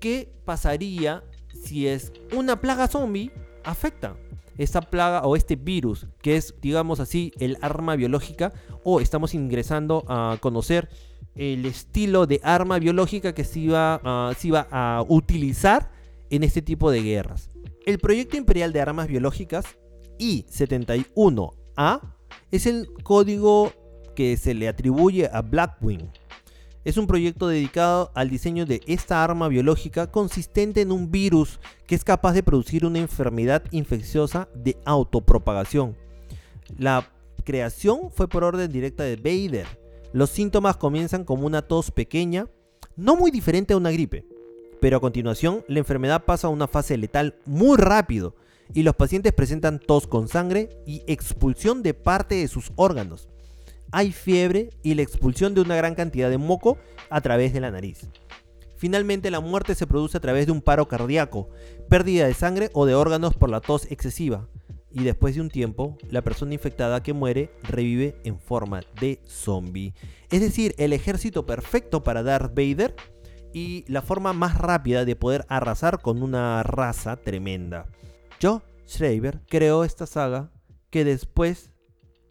qué 0.00 0.32
pasaría 0.44 1.24
si 1.64 1.86
es 1.88 2.12
una 2.32 2.60
plaga 2.60 2.88
zombie 2.88 3.32
afecta. 3.64 4.16
esta 4.58 4.80
plaga 4.80 5.22
o 5.22 5.36
este 5.36 5.56
virus, 5.56 6.06
que 6.22 6.36
es, 6.36 6.54
digamos 6.62 7.00
así, 7.00 7.32
el 7.38 7.58
arma 7.60 7.96
biológica, 7.96 8.52
o 8.84 9.00
estamos 9.00 9.34
ingresando 9.34 10.04
a 10.08 10.38
conocer 10.40 10.88
el 11.34 11.66
estilo 11.66 12.26
de 12.26 12.40
arma 12.42 12.78
biológica 12.78 13.34
que 13.34 13.44
se 13.44 13.60
iba, 13.60 14.00
se 14.38 14.48
iba 14.48 14.66
a 14.70 15.04
utilizar 15.06 15.90
en 16.30 16.42
este 16.42 16.62
tipo 16.62 16.90
de 16.90 17.02
guerras. 17.02 17.50
El 17.84 17.98
proyecto 17.98 18.36
imperial 18.36 18.72
de 18.72 18.80
armas 18.80 19.08
biológicas 19.08 19.66
I-71A 20.18 22.00
es 22.50 22.66
el 22.66 22.88
código 23.02 23.72
que 24.14 24.36
se 24.38 24.54
le 24.54 24.68
atribuye 24.68 25.28
a 25.30 25.42
Blackwing. 25.42 26.10
Es 26.86 26.98
un 26.98 27.08
proyecto 27.08 27.48
dedicado 27.48 28.12
al 28.14 28.30
diseño 28.30 28.64
de 28.64 28.80
esta 28.86 29.24
arma 29.24 29.48
biológica 29.48 30.12
consistente 30.12 30.82
en 30.82 30.92
un 30.92 31.10
virus 31.10 31.58
que 31.88 31.96
es 31.96 32.04
capaz 32.04 32.32
de 32.32 32.44
producir 32.44 32.86
una 32.86 33.00
enfermedad 33.00 33.64
infecciosa 33.72 34.48
de 34.54 34.76
autopropagación. 34.84 35.96
La 36.78 37.10
creación 37.42 38.12
fue 38.12 38.28
por 38.28 38.44
orden 38.44 38.70
directa 38.70 39.02
de 39.02 39.16
Vader. 39.16 39.66
Los 40.12 40.30
síntomas 40.30 40.76
comienzan 40.76 41.24
como 41.24 41.44
una 41.44 41.62
tos 41.62 41.90
pequeña, 41.90 42.46
no 42.94 43.16
muy 43.16 43.32
diferente 43.32 43.74
a 43.74 43.78
una 43.78 43.90
gripe, 43.90 44.24
pero 44.80 44.98
a 44.98 45.00
continuación 45.00 45.64
la 45.66 45.80
enfermedad 45.80 46.24
pasa 46.24 46.46
a 46.46 46.50
una 46.50 46.68
fase 46.68 46.96
letal 46.96 47.34
muy 47.46 47.78
rápido 47.78 48.36
y 48.72 48.84
los 48.84 48.94
pacientes 48.94 49.32
presentan 49.32 49.80
tos 49.80 50.06
con 50.06 50.28
sangre 50.28 50.68
y 50.86 51.02
expulsión 51.08 51.82
de 51.82 51.94
parte 51.94 52.36
de 52.36 52.46
sus 52.46 52.70
órganos 52.76 53.28
hay 53.92 54.12
fiebre 54.12 54.70
y 54.82 54.94
la 54.94 55.02
expulsión 55.02 55.54
de 55.54 55.60
una 55.60 55.76
gran 55.76 55.94
cantidad 55.94 56.30
de 56.30 56.38
moco 56.38 56.78
a 57.10 57.20
través 57.20 57.52
de 57.52 57.60
la 57.60 57.70
nariz. 57.70 58.08
Finalmente 58.76 59.30
la 59.30 59.40
muerte 59.40 59.74
se 59.74 59.86
produce 59.86 60.18
a 60.18 60.20
través 60.20 60.46
de 60.46 60.52
un 60.52 60.60
paro 60.60 60.86
cardíaco, 60.86 61.48
pérdida 61.88 62.26
de 62.26 62.34
sangre 62.34 62.70
o 62.74 62.86
de 62.86 62.94
órganos 62.94 63.34
por 63.34 63.50
la 63.50 63.60
tos 63.60 63.90
excesiva. 63.90 64.48
Y 64.90 65.04
después 65.04 65.34
de 65.34 65.40
un 65.40 65.50
tiempo, 65.50 65.98
la 66.10 66.22
persona 66.22 66.54
infectada 66.54 67.02
que 67.02 67.12
muere 67.12 67.50
revive 67.62 68.16
en 68.24 68.38
forma 68.38 68.80
de 69.00 69.20
zombie. 69.26 69.94
Es 70.30 70.40
decir, 70.40 70.74
el 70.78 70.92
ejército 70.92 71.44
perfecto 71.44 72.02
para 72.02 72.22
Darth 72.22 72.54
Vader 72.54 72.94
y 73.52 73.84
la 73.88 74.02
forma 74.02 74.32
más 74.32 74.58
rápida 74.58 75.04
de 75.04 75.16
poder 75.16 75.44
arrasar 75.48 76.00
con 76.00 76.22
una 76.22 76.62
raza 76.62 77.16
tremenda. 77.16 77.86
Joe 78.40 78.60
Schreiber 78.86 79.40
creó 79.48 79.84
esta 79.84 80.06
saga 80.06 80.50
que 80.90 81.04
después 81.04 81.70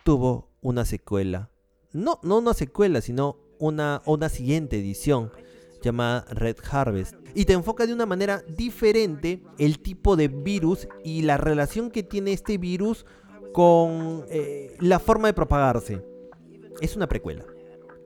tuvo 0.03 0.44
una 0.65 0.83
secuela. 0.83 1.51
No, 1.93 2.19
no 2.23 2.39
una 2.39 2.55
secuela, 2.55 2.99
sino 2.99 3.37
una, 3.59 4.01
una 4.05 4.29
siguiente 4.29 4.79
edición 4.79 5.31
llamada 5.81 6.25
Red 6.31 6.57
Harvest. 6.69 7.13
Y 7.35 7.45
te 7.45 7.53
enfoca 7.53 7.85
de 7.85 7.93
una 7.93 8.07
manera 8.07 8.41
diferente 8.47 9.43
el 9.59 9.79
tipo 9.79 10.15
de 10.15 10.27
virus 10.27 10.87
y 11.03 11.21
la 11.21 11.37
relación 11.37 11.91
que 11.91 12.01
tiene 12.01 12.33
este 12.33 12.57
virus 12.57 13.05
con 13.53 14.25
eh, 14.29 14.75
la 14.79 14.97
forma 14.97 15.27
de 15.27 15.35
propagarse. 15.35 16.03
Es 16.81 16.95
una 16.95 17.07
precuela. 17.07 17.45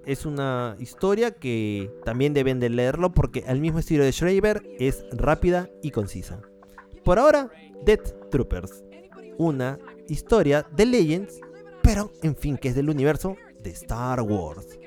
Es 0.06 0.26
una 0.26 0.76
historia 0.80 1.32
que 1.32 1.90
también 2.04 2.34
deben 2.34 2.60
de 2.60 2.70
leerlo 2.70 3.14
porque 3.14 3.46
al 3.48 3.62
mismo 3.62 3.80
estilo 3.80 4.04
de 4.04 4.12
Schreiber 4.12 4.64
es 4.80 5.06
rápida 5.14 5.70
y 5.82 5.92
concisa. 5.92 6.42
Por 7.06 7.20
ahora, 7.20 7.50
Death 7.86 8.30
Troopers. 8.30 8.84
Una 9.38 9.80
historia 10.10 10.68
de 10.76 10.86
Legends 10.86 11.40
pero, 11.90 12.12
en 12.22 12.36
fin, 12.36 12.56
que 12.56 12.70
es 12.70 12.76
del 12.76 12.88
universo 12.88 13.36
de 13.64 13.72
Star 13.72 14.22
Wars. 14.22 14.78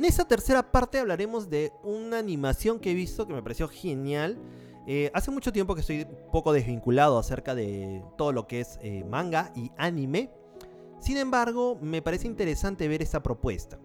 En 0.00 0.06
esa 0.06 0.24
tercera 0.24 0.72
parte 0.72 0.98
hablaremos 0.98 1.50
de 1.50 1.74
una 1.84 2.16
animación 2.16 2.80
que 2.80 2.92
he 2.92 2.94
visto 2.94 3.26
que 3.26 3.34
me 3.34 3.42
pareció 3.42 3.68
genial. 3.68 4.38
Eh, 4.86 5.10
hace 5.12 5.30
mucho 5.30 5.52
tiempo 5.52 5.74
que 5.74 5.82
estoy 5.82 6.04
un 6.04 6.30
poco 6.32 6.54
desvinculado 6.54 7.18
acerca 7.18 7.54
de 7.54 8.02
todo 8.16 8.32
lo 8.32 8.46
que 8.46 8.60
es 8.60 8.78
eh, 8.80 9.04
manga 9.04 9.52
y 9.54 9.70
anime. 9.76 10.30
Sin 11.00 11.18
embargo, 11.18 11.78
me 11.82 12.00
parece 12.00 12.26
interesante 12.26 12.88
ver 12.88 13.02
esta 13.02 13.22
propuesta. 13.22 13.78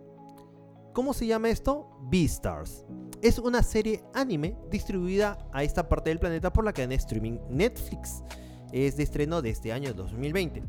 ¿Cómo 0.93 1.13
se 1.13 1.27
llama 1.27 1.49
esto? 1.49 1.89
Beastars. 2.03 2.85
Es 3.21 3.37
una 3.37 3.61
serie 3.61 4.01
anime 4.13 4.55
distribuida 4.71 5.37
a 5.51 5.65
esta 5.65 5.89
parte 5.89 6.11
del 6.11 6.19
planeta 6.19 6.53
por 6.53 6.63
la 6.63 6.71
cadena 6.71 6.91
de 6.91 6.95
streaming 6.95 7.39
Netflix. 7.49 8.23
Es 8.71 8.95
de 8.95 9.03
estreno 9.03 9.41
de 9.41 9.49
este 9.49 9.73
año 9.73 9.93
2020. 9.93 10.63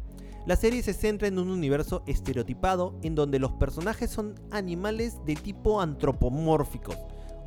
La 0.46 0.54
serie 0.54 0.82
se 0.82 0.94
centra 0.94 1.26
en 1.26 1.40
un 1.40 1.50
universo 1.50 2.04
estereotipado 2.06 2.94
en 3.02 3.16
donde 3.16 3.40
los 3.40 3.52
personajes 3.52 4.10
son 4.10 4.36
animales 4.52 5.18
de 5.26 5.34
tipo 5.34 5.80
antropomórficos, 5.80 6.96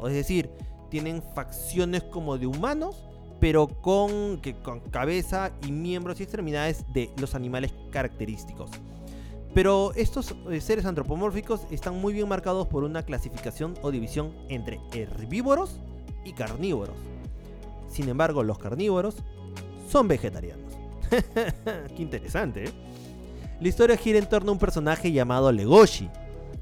es 0.06 0.14
decir, 0.14 0.50
tienen 0.90 1.24
facciones 1.34 2.04
como 2.04 2.38
de 2.38 2.48
humanos, 2.48 3.04
pero 3.40 3.68
con, 3.68 4.42
con 4.64 4.82
cabeza 4.82 5.52
y 5.66 5.72
miembros 5.72 6.20
y 6.20 6.24
extremidades 6.24 6.84
de 6.94 7.10
los 7.18 7.36
animales 7.36 7.74
característicos. 7.92 8.70
Pero 9.54 9.94
estos 9.96 10.36
eh, 10.50 10.60
seres 10.62 10.86
antropomórficos 10.86 11.62
están 11.72 12.00
muy 12.00 12.14
bien 12.14 12.28
marcados 12.28 12.68
por 12.68 12.84
una 12.84 13.04
clasificación 13.04 13.76
o 13.82 13.92
división 13.92 14.34
entre 14.50 14.80
herbívoros 14.94 15.80
y 16.26 16.34
carnívoros. 16.34 16.96
Sin 17.88 18.10
embargo, 18.10 18.44
los 18.44 18.60
carnívoros 18.60 19.16
son 19.90 20.08
vegetarianos. 20.08 20.69
Qué 21.96 22.02
interesante, 22.02 22.66
¿eh? 22.66 22.72
La 23.60 23.68
historia 23.68 23.98
gira 23.98 24.20
en 24.20 24.30
torno 24.30 24.52
a 24.52 24.54
un 24.54 24.60
personaje 24.60 25.12
llamado 25.12 25.52
Legoshi, 25.52 26.10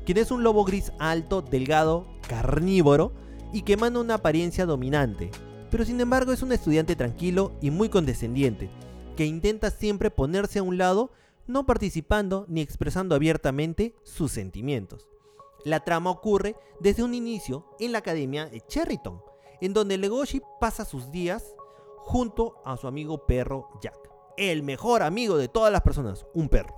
quien 0.06 0.18
es 0.18 0.32
un 0.32 0.42
lobo 0.44 0.64
gris 0.64 0.92
alto, 1.00 1.42
delgado, 1.42 2.08
carnívoro 2.28 3.12
y 3.54 3.62
que 3.62 3.74
emana 3.74 4.00
una 4.00 4.16
apariencia 4.16 4.66
dominante, 4.66 5.30
pero 5.70 5.86
sin 5.86 6.00
embargo 6.02 6.32
es 6.32 6.42
un 6.42 6.52
estudiante 6.52 6.96
tranquilo 6.96 7.52
y 7.62 7.72
muy 7.72 7.90
condescendiente, 7.90 8.70
que 9.16 9.26
intenta 9.26 9.70
siempre 9.70 10.10
ponerse 10.10 10.60
a 10.60 10.64
un 10.64 10.78
lado, 10.78 11.12
no 11.46 11.66
participando 11.66 12.46
ni 12.48 12.62
expresando 12.62 13.16
abiertamente 13.16 13.96
sus 14.04 14.32
sentimientos. 14.32 15.08
La 15.66 15.82
trama 15.82 16.10
ocurre 16.10 16.56
desde 16.80 17.04
un 17.04 17.14
inicio 17.14 17.66
en 17.80 17.92
la 17.92 18.00
academia 18.00 18.48
de 18.48 18.62
Cherryton, 18.62 19.22
en 19.62 19.74
donde 19.74 19.98
Legoshi 19.98 20.42
pasa 20.60 20.86
sus 20.86 21.12
días 21.12 21.56
junto 21.98 22.56
a 22.63 22.78
su 22.78 22.88
amigo 22.88 23.26
perro 23.26 23.69
Jack, 23.82 24.07
el 24.38 24.63
mejor 24.63 25.04
amigo 25.04 25.38
de 25.38 25.48
todas 25.48 25.71
las 25.71 25.81
personas, 25.81 26.25
un 26.33 26.50
perro. 26.50 26.75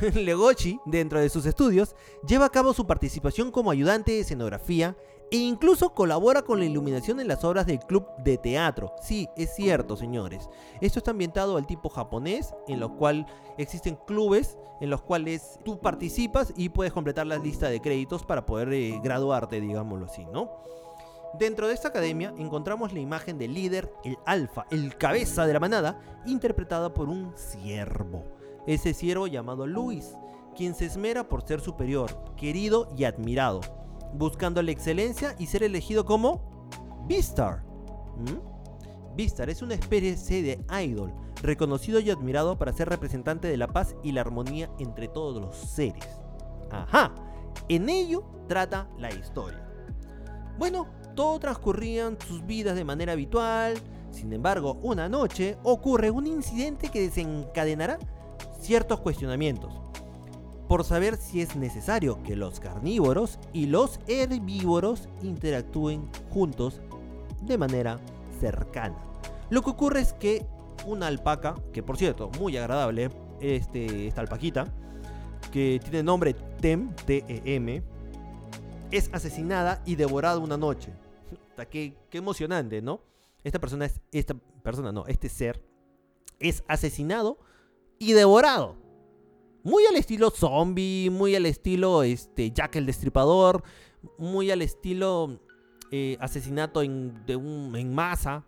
Legochi, 0.14 0.80
dentro 0.86 1.20
de 1.20 1.28
sus 1.28 1.46
estudios, 1.46 1.94
lleva 2.26 2.46
a 2.46 2.50
cabo 2.50 2.72
su 2.72 2.86
participación 2.86 3.50
como 3.50 3.70
ayudante 3.70 4.12
de 4.12 4.20
escenografía 4.20 4.96
e 5.30 5.36
incluso 5.36 5.94
colabora 5.94 6.42
con 6.42 6.58
la 6.58 6.66
iluminación 6.66 7.18
en 7.18 7.28
las 7.28 7.42
obras 7.42 7.66
del 7.66 7.78
club 7.78 8.06
de 8.18 8.36
teatro. 8.36 8.92
Sí, 9.00 9.28
es 9.34 9.54
cierto, 9.54 9.96
señores. 9.96 10.48
Esto 10.82 10.98
está 10.98 11.12
ambientado 11.12 11.56
al 11.56 11.66
tipo 11.66 11.88
japonés, 11.88 12.54
en 12.68 12.80
lo 12.80 12.96
cual 12.96 13.26
existen 13.56 13.96
clubes 14.06 14.58
en 14.82 14.90
los 14.90 15.00
cuales 15.00 15.58
tú 15.64 15.80
participas 15.80 16.52
y 16.56 16.68
puedes 16.68 16.92
completar 16.92 17.26
la 17.26 17.38
lista 17.38 17.70
de 17.70 17.80
créditos 17.80 18.24
para 18.24 18.44
poder 18.44 18.72
eh, 18.74 19.00
graduarte, 19.02 19.60
digámoslo 19.60 20.06
así, 20.06 20.26
¿no? 20.26 20.50
Dentro 21.38 21.68
de 21.68 21.74
esta 21.74 21.88
academia 21.88 22.34
encontramos 22.36 22.92
la 22.92 23.00
imagen 23.00 23.38
del 23.38 23.54
líder, 23.54 23.92
el 24.04 24.16
alfa, 24.26 24.66
el 24.70 24.96
cabeza 24.96 25.46
de 25.46 25.52
la 25.54 25.60
manada, 25.60 26.00
interpretada 26.26 26.92
por 26.92 27.08
un 27.08 27.32
ciervo 27.36 28.24
ese 28.66 28.94
siervo 28.94 29.26
llamado 29.26 29.66
Luis, 29.66 30.16
quien 30.56 30.74
se 30.74 30.86
esmera 30.86 31.28
por 31.28 31.42
ser 31.42 31.60
superior, 31.60 32.10
querido 32.36 32.88
y 32.96 33.04
admirado, 33.04 33.60
buscando 34.14 34.62
la 34.62 34.70
excelencia 34.70 35.34
y 35.38 35.46
ser 35.46 35.62
elegido 35.62 36.04
como 36.04 36.40
Beastar. 37.06 37.64
¿Mm? 38.16 39.16
Beastar 39.16 39.50
es 39.50 39.62
una 39.62 39.74
especie 39.74 40.42
de 40.42 40.64
idol, 40.84 41.12
reconocido 41.42 42.00
y 42.00 42.10
admirado 42.10 42.58
para 42.58 42.72
ser 42.72 42.88
representante 42.88 43.48
de 43.48 43.56
la 43.56 43.68
paz 43.68 43.96
y 44.02 44.12
la 44.12 44.20
armonía 44.20 44.70
entre 44.78 45.08
todos 45.08 45.40
los 45.40 45.56
seres. 45.56 46.06
Ajá, 46.70 47.12
en 47.68 47.88
ello 47.88 48.24
trata 48.48 48.88
la 48.98 49.12
historia. 49.12 49.68
Bueno, 50.58 50.86
todo 51.14 51.38
transcurría 51.38 52.06
en 52.06 52.18
sus 52.20 52.44
vidas 52.46 52.76
de 52.76 52.84
manera 52.84 53.12
habitual, 53.12 53.74
sin 54.10 54.32
embargo, 54.32 54.78
una 54.82 55.08
noche 55.08 55.56
ocurre 55.62 56.10
un 56.10 56.26
incidente 56.26 56.90
que 56.90 57.00
desencadenará 57.00 57.98
ciertos 58.60 59.00
cuestionamientos 59.00 59.72
por 60.68 60.84
saber 60.84 61.16
si 61.16 61.42
es 61.42 61.56
necesario 61.56 62.22
que 62.22 62.36
los 62.36 62.60
carnívoros 62.60 63.38
y 63.52 63.66
los 63.66 64.00
herbívoros 64.06 65.08
interactúen 65.22 66.08
juntos 66.30 66.80
de 67.42 67.58
manera 67.58 67.98
cercana. 68.40 68.96
Lo 69.50 69.62
que 69.62 69.70
ocurre 69.70 70.00
es 70.00 70.14
que 70.14 70.46
una 70.86 71.08
alpaca, 71.08 71.56
que 71.72 71.82
por 71.82 71.96
cierto, 71.98 72.30
muy 72.38 72.56
agradable, 72.56 73.10
este, 73.40 74.06
esta 74.06 74.22
alpaquita, 74.22 74.66
que 75.50 75.78
tiene 75.82 76.02
nombre 76.02 76.32
Tem, 76.32 76.94
T-E-M, 77.04 77.82
es 78.92 79.10
asesinada 79.12 79.82
y 79.84 79.96
devorada 79.96 80.38
una 80.38 80.56
noche. 80.56 80.92
qué, 81.70 81.94
qué 82.08 82.18
emocionante, 82.18 82.80
¿no? 82.80 83.00
Esta 83.42 83.58
persona 83.58 83.86
es, 83.86 84.00
esta 84.12 84.34
persona 84.62 84.92
no, 84.92 85.06
este 85.06 85.28
ser 85.28 85.60
es 86.38 86.62
asesinado 86.68 87.38
y 87.98 88.12
devorado. 88.12 88.76
Muy 89.64 89.84
al 89.86 89.96
estilo 89.96 90.30
zombie, 90.30 91.08
muy 91.10 91.34
al 91.34 91.46
estilo 91.46 92.02
este, 92.02 92.50
Jack 92.50 92.76
el 92.76 92.86
Destripador, 92.86 93.62
muy 94.18 94.50
al 94.50 94.60
estilo 94.62 95.40
eh, 95.90 96.16
asesinato 96.20 96.82
en, 96.82 97.24
en 97.26 97.94
masa. 97.94 98.44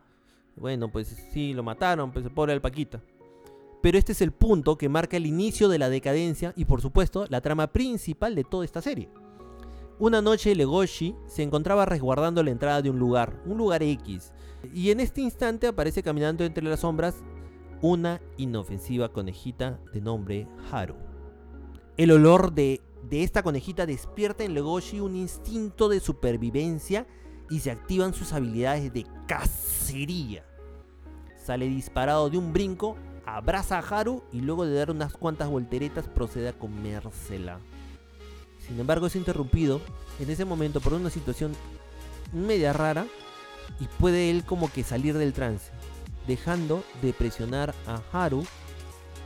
Bueno, 0.56 0.90
pues 0.90 1.16
sí, 1.32 1.52
lo 1.52 1.62
mataron, 1.62 2.12
pues 2.12 2.28
pobre 2.30 2.52
Alpaquita. 2.52 3.00
Pero 3.80 3.98
este 3.98 4.12
es 4.12 4.22
el 4.22 4.32
punto 4.32 4.76
que 4.76 4.88
marca 4.88 5.16
el 5.16 5.26
inicio 5.26 5.68
de 5.68 5.78
la 5.78 5.88
decadencia 5.88 6.52
y 6.56 6.64
por 6.64 6.80
supuesto 6.80 7.26
la 7.28 7.40
trama 7.40 7.68
principal 7.68 8.34
de 8.34 8.44
toda 8.44 8.64
esta 8.64 8.80
serie. 8.80 9.08
Una 10.00 10.20
noche 10.20 10.56
Legoshi 10.56 11.14
se 11.26 11.44
encontraba 11.44 11.86
resguardando 11.86 12.42
la 12.42 12.50
entrada 12.50 12.82
de 12.82 12.90
un 12.90 12.98
lugar, 12.98 13.40
un 13.46 13.58
lugar 13.58 13.80
X, 13.84 14.32
y 14.74 14.90
en 14.90 14.98
este 14.98 15.20
instante 15.20 15.68
aparece 15.68 16.02
caminando 16.02 16.44
entre 16.44 16.64
las 16.64 16.80
sombras 16.80 17.22
una 17.80 18.20
inofensiva 18.36 19.12
conejita 19.12 19.78
de 19.92 20.00
nombre 20.00 20.48
Haru. 20.72 20.96
El 21.96 22.10
olor 22.10 22.52
de, 22.52 22.82
esta 23.08 23.44
conejita 23.44 23.86
despierta 23.86 24.42
en 24.42 24.54
Legoshi 24.54 24.98
un 24.98 25.14
instinto 25.14 25.88
de 25.88 26.00
supervivencia 26.00 27.06
y 27.48 27.60
se 27.60 27.70
activan 27.70 28.14
sus 28.14 28.32
habilidades 28.32 28.92
de 28.92 29.06
cacería. 29.28 30.44
Sale 31.36 31.68
disparado 31.68 32.30
de 32.30 32.38
un 32.38 32.52
brinco, 32.52 32.96
abraza 33.26 33.78
a 33.78 33.82
Haru 33.82 34.24
y 34.32 34.40
luego 34.40 34.66
de 34.66 34.74
dar 34.74 34.90
unas 34.90 35.12
cuantas 35.12 35.48
volteretas 35.48 36.08
procede 36.08 36.48
a 36.48 36.58
comérsela. 36.58 37.60
Sin 38.66 38.80
embargo 38.80 39.06
es 39.06 39.16
interrumpido 39.16 39.80
en 40.18 40.30
ese 40.30 40.44
momento 40.44 40.80
por 40.80 40.94
una 40.94 41.10
situación 41.10 41.52
media 42.32 42.72
rara 42.72 43.06
y 43.80 43.86
puede 43.98 44.30
él 44.30 44.44
como 44.44 44.72
que 44.72 44.84
salir 44.84 45.16
del 45.16 45.32
trance 45.32 45.70
dejando 46.26 46.84
de 47.02 47.12
presionar 47.12 47.74
a 47.86 48.00
Haru 48.12 48.44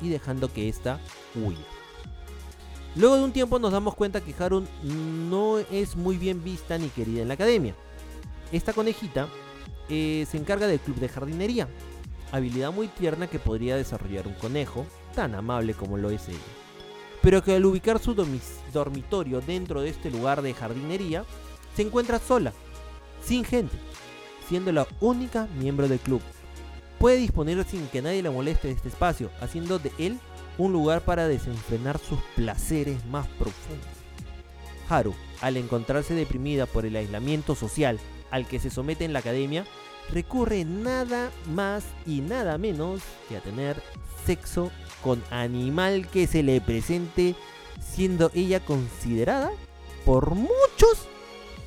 y 0.00 0.08
dejando 0.08 0.52
que 0.52 0.68
ésta 0.68 1.00
huya. 1.34 1.58
Luego 2.96 3.16
de 3.16 3.22
un 3.22 3.32
tiempo 3.32 3.58
nos 3.58 3.72
damos 3.72 3.94
cuenta 3.94 4.20
que 4.20 4.34
Haru 4.38 4.66
no 4.82 5.58
es 5.58 5.96
muy 5.96 6.16
bien 6.16 6.42
vista 6.42 6.78
ni 6.78 6.88
querida 6.88 7.22
en 7.22 7.28
la 7.28 7.34
academia. 7.34 7.74
Esta 8.50 8.72
conejita 8.72 9.28
eh, 9.88 10.26
se 10.28 10.36
encarga 10.36 10.66
del 10.66 10.80
club 10.80 10.96
de 10.96 11.08
jardinería, 11.08 11.68
habilidad 12.32 12.72
muy 12.72 12.88
tierna 12.88 13.26
que 13.26 13.38
podría 13.38 13.76
desarrollar 13.76 14.26
un 14.26 14.34
conejo, 14.34 14.86
tan 15.14 15.34
amable 15.34 15.74
como 15.74 15.96
lo 15.96 16.10
es 16.10 16.28
ella. 16.28 16.38
Pero 17.28 17.44
que 17.44 17.54
al 17.54 17.66
ubicar 17.66 17.98
su 17.98 18.14
dormitorio 18.72 19.42
dentro 19.42 19.82
de 19.82 19.90
este 19.90 20.10
lugar 20.10 20.40
de 20.40 20.54
jardinería, 20.54 21.26
se 21.76 21.82
encuentra 21.82 22.18
sola, 22.18 22.54
sin 23.22 23.44
gente, 23.44 23.76
siendo 24.48 24.72
la 24.72 24.86
única 25.00 25.46
miembro 25.58 25.88
del 25.88 25.98
club, 25.98 26.22
puede 26.98 27.18
disponer 27.18 27.62
sin 27.64 27.86
que 27.88 28.00
nadie 28.00 28.22
le 28.22 28.30
moleste 28.30 28.68
de 28.68 28.72
este 28.72 28.88
espacio, 28.88 29.30
haciendo 29.42 29.78
de 29.78 29.92
él 29.98 30.18
un 30.56 30.72
lugar 30.72 31.02
para 31.02 31.28
desenfrenar 31.28 31.98
sus 31.98 32.18
placeres 32.34 33.04
más 33.04 33.26
profundos. 33.26 33.86
Haru, 34.88 35.14
al 35.42 35.58
encontrarse 35.58 36.14
deprimida 36.14 36.64
por 36.64 36.86
el 36.86 36.96
aislamiento 36.96 37.54
social 37.54 38.00
al 38.30 38.46
que 38.48 38.58
se 38.58 38.70
somete 38.70 39.04
en 39.04 39.12
la 39.12 39.18
academia, 39.18 39.66
recurre 40.10 40.64
nada 40.64 41.30
más 41.54 41.84
y 42.06 42.22
nada 42.22 42.56
menos 42.56 43.02
que 43.28 43.36
a 43.36 43.42
tener 43.42 43.82
sexo 44.28 44.70
con 45.02 45.22
animal 45.30 46.06
que 46.08 46.26
se 46.26 46.42
le 46.42 46.60
presente, 46.60 47.34
siendo 47.80 48.30
ella 48.34 48.60
considerada 48.60 49.50
por 50.04 50.34
muchos 50.34 51.08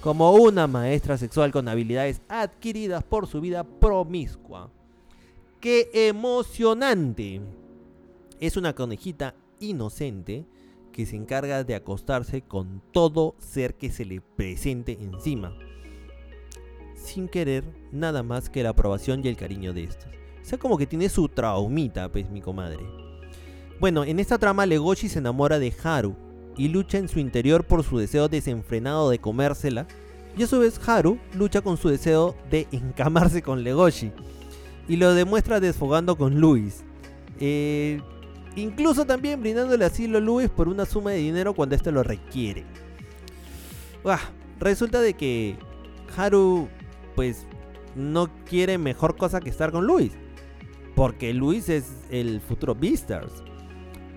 como 0.02 0.32
una 0.32 0.68
maestra 0.68 1.18
sexual 1.18 1.52
con 1.52 1.68
habilidades 1.68 2.22
adquiridas 2.30 3.04
por 3.04 3.28
su 3.28 3.42
vida 3.42 3.64
promiscua 3.64 4.70
qué 5.62 5.90
emocionante. 5.94 7.40
Es 8.40 8.58
una 8.58 8.74
conejita 8.74 9.36
inocente 9.60 10.46
que 10.92 11.06
se 11.06 11.16
encarga 11.16 11.64
de 11.64 11.76
acostarse 11.76 12.42
con 12.42 12.82
todo 12.92 13.36
ser 13.40 13.76
que 13.76 13.92
se 13.92 14.04
le 14.04 14.20
presente 14.20 14.98
encima. 15.00 15.56
Sin 16.96 17.30
querer 17.30 17.64
nada 17.92 18.24
más 18.24 18.50
que 18.50 18.64
la 18.64 18.70
aprobación 18.70 19.22
y 19.24 19.30
el 19.30 19.38
cariño 19.38 19.74
de 19.74 19.86
estos. 19.86 20.21
O 20.42 20.46
sea, 20.46 20.58
como 20.58 20.78
que 20.78 20.88
tiene 20.88 21.10
su 21.10 21.30
traumita, 21.30 22.12
pues 22.12 22.30
mi 22.30 22.42
comadre. 22.42 22.80
Bueno, 23.80 24.04
en 24.04 24.20
esta 24.20 24.38
trama 24.38 24.66
Legoshi 24.66 25.10
se 25.10 25.20
enamora 25.20 25.60
de 25.60 25.74
Haru 25.84 26.16
y 26.58 26.68
lucha 26.68 26.98
en 26.98 27.08
su 27.08 27.20
interior 27.20 27.64
por 27.64 27.84
su 27.84 27.98
deseo 27.98 28.28
desenfrenado 28.28 29.10
de 29.10 29.20
comérsela. 29.20 29.88
Y 30.38 30.44
a 30.44 30.48
su 30.48 30.60
vez 30.60 30.80
Haru 30.88 31.18
lucha 31.34 31.62
con 31.62 31.78
su 31.78 31.90
deseo 31.90 32.36
de 32.50 32.68
encamarse 32.72 33.42
con 33.42 33.64
Legoshi 33.64 34.12
y 34.88 34.98
lo 34.98 35.14
demuestra 35.14 35.60
desfogando 35.60 36.16
con 36.18 36.40
Luis. 36.40 36.84
Eh, 37.40 38.02
incluso 38.56 39.06
también 39.06 39.42
brindándole 39.42 39.86
asilo 39.86 40.18
a 40.18 40.22
Luis 40.22 40.50
por 40.50 40.68
una 40.68 40.86
suma 40.86 41.12
de 41.12 41.18
dinero 41.18 41.54
cuando 41.54 41.76
éste 41.76 41.92
lo 41.92 42.04
requiere. 42.04 42.66
resulta 44.60 45.02
de 45.02 45.14
que 45.14 45.58
Haru 46.16 46.68
pues 47.16 47.46
no 47.96 48.30
quiere 48.46 48.78
mejor 48.78 49.16
cosa 49.18 49.40
que 49.40 49.50
estar 49.50 49.72
con 49.72 49.86
Luis. 49.86 50.12
Porque 50.96 51.34
Luis 51.34 51.70
es 51.70 51.92
el 52.10 52.42
futuro 52.42 52.76
Beastars. 52.76 53.44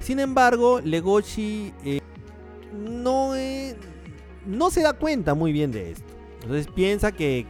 Sin 0.01 0.21
embargo, 0.21 0.81
Legoshi 0.81 1.73
eh, 1.85 2.01
no, 2.73 3.33
no 4.47 4.71
se 4.71 4.83
da 4.83 4.93
cuenta 4.93 5.35
muy 5.35 5.53
bien 5.53 5.71
de 5.71 5.93
esto. 5.93 6.13
Entonces 6.43 6.69
piensa 6.75 7.13
que, 7.13 7.47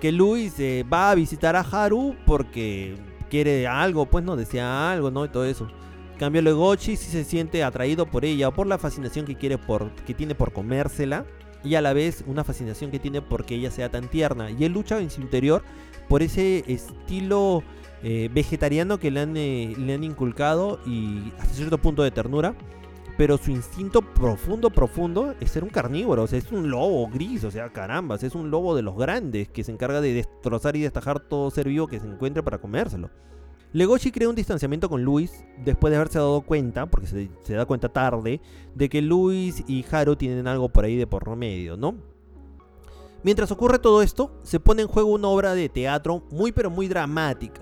que 0.00 0.12
Luis 0.12 0.58
eh, 0.58 0.84
va 0.90 1.10
a 1.10 1.14
visitar 1.14 1.56
a 1.56 1.60
Haru 1.60 2.16
porque 2.26 2.96
quiere 3.28 3.66
algo, 3.66 4.06
pues 4.06 4.24
no, 4.24 4.36
desea 4.36 4.90
algo, 4.90 5.10
¿no? 5.10 5.24
Y 5.24 5.28
todo 5.28 5.44
eso. 5.44 5.68
En 6.12 6.18
cambio, 6.18 6.42
Legochi 6.42 6.96
sí 6.96 7.10
se 7.10 7.24
siente 7.24 7.62
atraído 7.62 8.06
por 8.06 8.24
ella 8.24 8.48
o 8.48 8.52
por 8.52 8.66
la 8.66 8.78
fascinación 8.78 9.24
que, 9.24 9.36
quiere 9.36 9.58
por, 9.58 9.90
que 10.06 10.12
tiene 10.14 10.34
por 10.34 10.52
comérsela 10.52 11.24
y 11.62 11.74
a 11.74 11.80
la 11.82 11.92
vez 11.92 12.24
una 12.26 12.44
fascinación 12.44 12.90
que 12.90 12.98
tiene 12.98 13.22
porque 13.22 13.54
ella 13.54 13.70
sea 13.70 13.90
tan 13.90 14.08
tierna. 14.08 14.50
Y 14.50 14.64
él 14.64 14.72
lucha 14.72 14.98
en 14.98 15.10
su 15.10 15.20
interior 15.20 15.62
por 16.08 16.22
ese 16.22 16.64
estilo 16.66 17.62
eh, 18.02 18.30
vegetariano 18.32 18.98
que 18.98 19.10
le 19.10 19.20
han, 19.20 19.36
eh, 19.36 19.74
le 19.76 19.94
han 19.94 20.04
inculcado 20.04 20.80
y 20.86 21.32
hasta 21.38 21.54
cierto 21.54 21.78
punto 21.78 22.02
de 22.02 22.10
ternura 22.10 22.54
pero 23.20 23.36
su 23.36 23.50
instinto 23.50 24.00
profundo, 24.00 24.70
profundo 24.70 25.34
es 25.40 25.50
ser 25.50 25.62
un 25.62 25.68
carnívoro, 25.68 26.22
o 26.22 26.26
sea, 26.26 26.38
es 26.38 26.50
un 26.52 26.70
lobo 26.70 27.06
gris, 27.06 27.44
o 27.44 27.50
sea, 27.50 27.70
carambas, 27.70 28.22
es 28.22 28.34
un 28.34 28.50
lobo 28.50 28.74
de 28.74 28.80
los 28.80 28.96
grandes 28.96 29.50
que 29.50 29.62
se 29.62 29.72
encarga 29.72 30.00
de 30.00 30.14
destrozar 30.14 30.74
y 30.74 30.80
destajar 30.80 31.20
todo 31.20 31.50
ser 31.50 31.68
vivo 31.68 31.86
que 31.86 32.00
se 32.00 32.06
encuentre 32.06 32.42
para 32.42 32.56
comérselo. 32.56 33.10
Legoshi 33.74 34.10
crea 34.10 34.30
un 34.30 34.34
distanciamiento 34.34 34.88
con 34.88 35.04
Luis 35.04 35.44
después 35.62 35.90
de 35.90 35.96
haberse 35.96 36.18
dado 36.18 36.40
cuenta, 36.40 36.86
porque 36.86 37.28
se, 37.42 37.54
da 37.54 37.66
cuenta 37.66 37.90
tarde, 37.90 38.40
de 38.74 38.88
que 38.88 39.02
Luis 39.02 39.64
y 39.68 39.84
Haru 39.92 40.16
tienen 40.16 40.48
algo 40.48 40.70
por 40.70 40.86
ahí 40.86 40.96
de 40.96 41.06
por 41.06 41.36
medio, 41.36 41.76
¿no? 41.76 41.96
Mientras 43.22 43.50
ocurre 43.50 43.78
todo 43.78 44.00
esto, 44.00 44.32
se 44.42 44.60
pone 44.60 44.80
en 44.80 44.88
juego 44.88 45.10
una 45.10 45.28
obra 45.28 45.54
de 45.54 45.68
teatro 45.68 46.22
muy 46.30 46.52
pero 46.52 46.70
muy 46.70 46.88
dramática, 46.88 47.60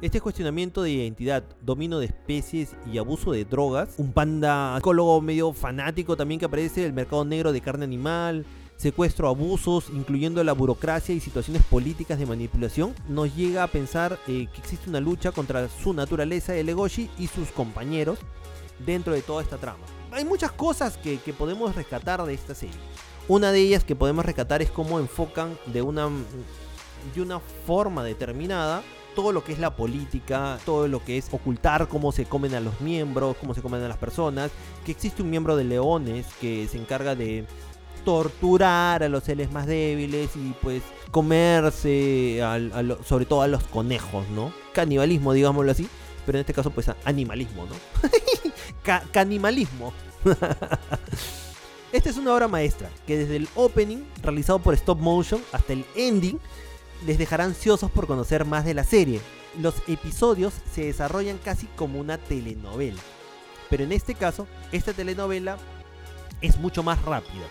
este 0.00 0.20
cuestionamiento 0.20 0.82
de 0.82 0.90
identidad, 0.90 1.44
dominio 1.60 1.98
de 1.98 2.06
especies 2.06 2.74
y 2.90 2.96
abuso 2.96 3.32
de 3.32 3.44
drogas, 3.44 3.94
un 3.98 4.12
panda 4.12 4.74
ecólogo 4.78 5.20
medio 5.20 5.52
fanático 5.52 6.16
también 6.16 6.40
que 6.40 6.46
aparece 6.46 6.86
el 6.86 6.92
mercado 6.94 7.24
negro 7.24 7.52
de 7.52 7.60
carne 7.60 7.84
animal, 7.84 8.46
secuestro, 8.76 9.28
abusos, 9.28 9.90
incluyendo 9.92 10.42
la 10.42 10.54
burocracia 10.54 11.14
y 11.14 11.20
situaciones 11.20 11.62
políticas 11.64 12.18
de 12.18 12.24
manipulación, 12.24 12.94
nos 13.08 13.36
llega 13.36 13.62
a 13.62 13.66
pensar 13.66 14.18
eh, 14.26 14.48
que 14.50 14.58
existe 14.58 14.88
una 14.88 15.00
lucha 15.00 15.32
contra 15.32 15.68
su 15.68 15.92
naturaleza 15.92 16.54
de 16.54 16.64
Legoshi 16.64 17.10
y 17.18 17.26
sus 17.26 17.50
compañeros 17.50 18.18
dentro 18.86 19.12
de 19.12 19.20
toda 19.20 19.42
esta 19.42 19.58
trama. 19.58 19.84
Hay 20.12 20.24
muchas 20.24 20.52
cosas 20.52 20.96
que, 20.96 21.18
que 21.18 21.34
podemos 21.34 21.76
rescatar 21.76 22.24
de 22.24 22.32
esta 22.32 22.54
serie. 22.54 22.74
Una 23.28 23.52
de 23.52 23.60
ellas 23.60 23.84
que 23.84 23.94
podemos 23.94 24.24
rescatar 24.24 24.62
es 24.62 24.70
cómo 24.70 24.98
enfocan 24.98 25.58
de 25.66 25.82
una, 25.82 26.08
de 27.14 27.20
una 27.20 27.38
forma 27.66 28.02
determinada 28.02 28.82
todo 29.14 29.32
lo 29.32 29.44
que 29.44 29.52
es 29.52 29.58
la 29.58 29.74
política, 29.76 30.58
todo 30.64 30.88
lo 30.88 31.04
que 31.04 31.18
es 31.18 31.28
ocultar 31.32 31.88
cómo 31.88 32.12
se 32.12 32.24
comen 32.24 32.54
a 32.54 32.60
los 32.60 32.80
miembros, 32.80 33.36
cómo 33.38 33.54
se 33.54 33.62
comen 33.62 33.82
a 33.82 33.88
las 33.88 33.98
personas, 33.98 34.50
que 34.84 34.92
existe 34.92 35.22
un 35.22 35.30
miembro 35.30 35.56
de 35.56 35.64
leones 35.64 36.26
que 36.40 36.68
se 36.68 36.78
encarga 36.78 37.14
de 37.14 37.44
torturar 38.04 39.02
a 39.02 39.08
los 39.08 39.24
seres 39.24 39.52
más 39.52 39.66
débiles 39.66 40.30
y 40.36 40.54
pues 40.62 40.82
comerse 41.10 42.40
sobre 43.04 43.26
todo 43.26 43.42
a 43.42 43.48
los 43.48 43.64
conejos, 43.64 44.28
¿no? 44.30 44.52
Canibalismo, 44.72 45.32
digámoslo 45.32 45.70
así, 45.70 45.88
pero 46.26 46.38
en 46.38 46.40
este 46.40 46.54
caso 46.54 46.70
pues 46.70 46.90
animalismo, 47.04 47.66
¿no? 47.66 47.74
canimalismo. 49.12 49.92
Esta 51.92 52.08
es 52.08 52.16
una 52.16 52.34
obra 52.34 52.46
maestra 52.46 52.88
que 53.06 53.18
desde 53.18 53.36
el 53.36 53.48
opening 53.56 54.04
realizado 54.22 54.60
por 54.60 54.74
stop 54.74 55.00
motion 55.00 55.42
hasta 55.52 55.72
el 55.72 55.84
ending 55.96 56.38
les 57.06 57.18
dejará 57.18 57.44
ansiosos 57.44 57.90
por 57.90 58.06
conocer 58.06 58.44
más 58.44 58.64
de 58.64 58.74
la 58.74 58.84
serie. 58.84 59.20
Los 59.58 59.74
episodios 59.88 60.54
se 60.72 60.84
desarrollan 60.84 61.38
casi 61.38 61.66
como 61.76 61.98
una 61.98 62.18
telenovela. 62.18 63.00
Pero 63.68 63.84
en 63.84 63.92
este 63.92 64.14
caso, 64.14 64.46
esta 64.72 64.92
telenovela 64.92 65.56
es 66.40 66.58
mucho 66.58 66.82
más 66.82 67.02
rápida. 67.02 67.46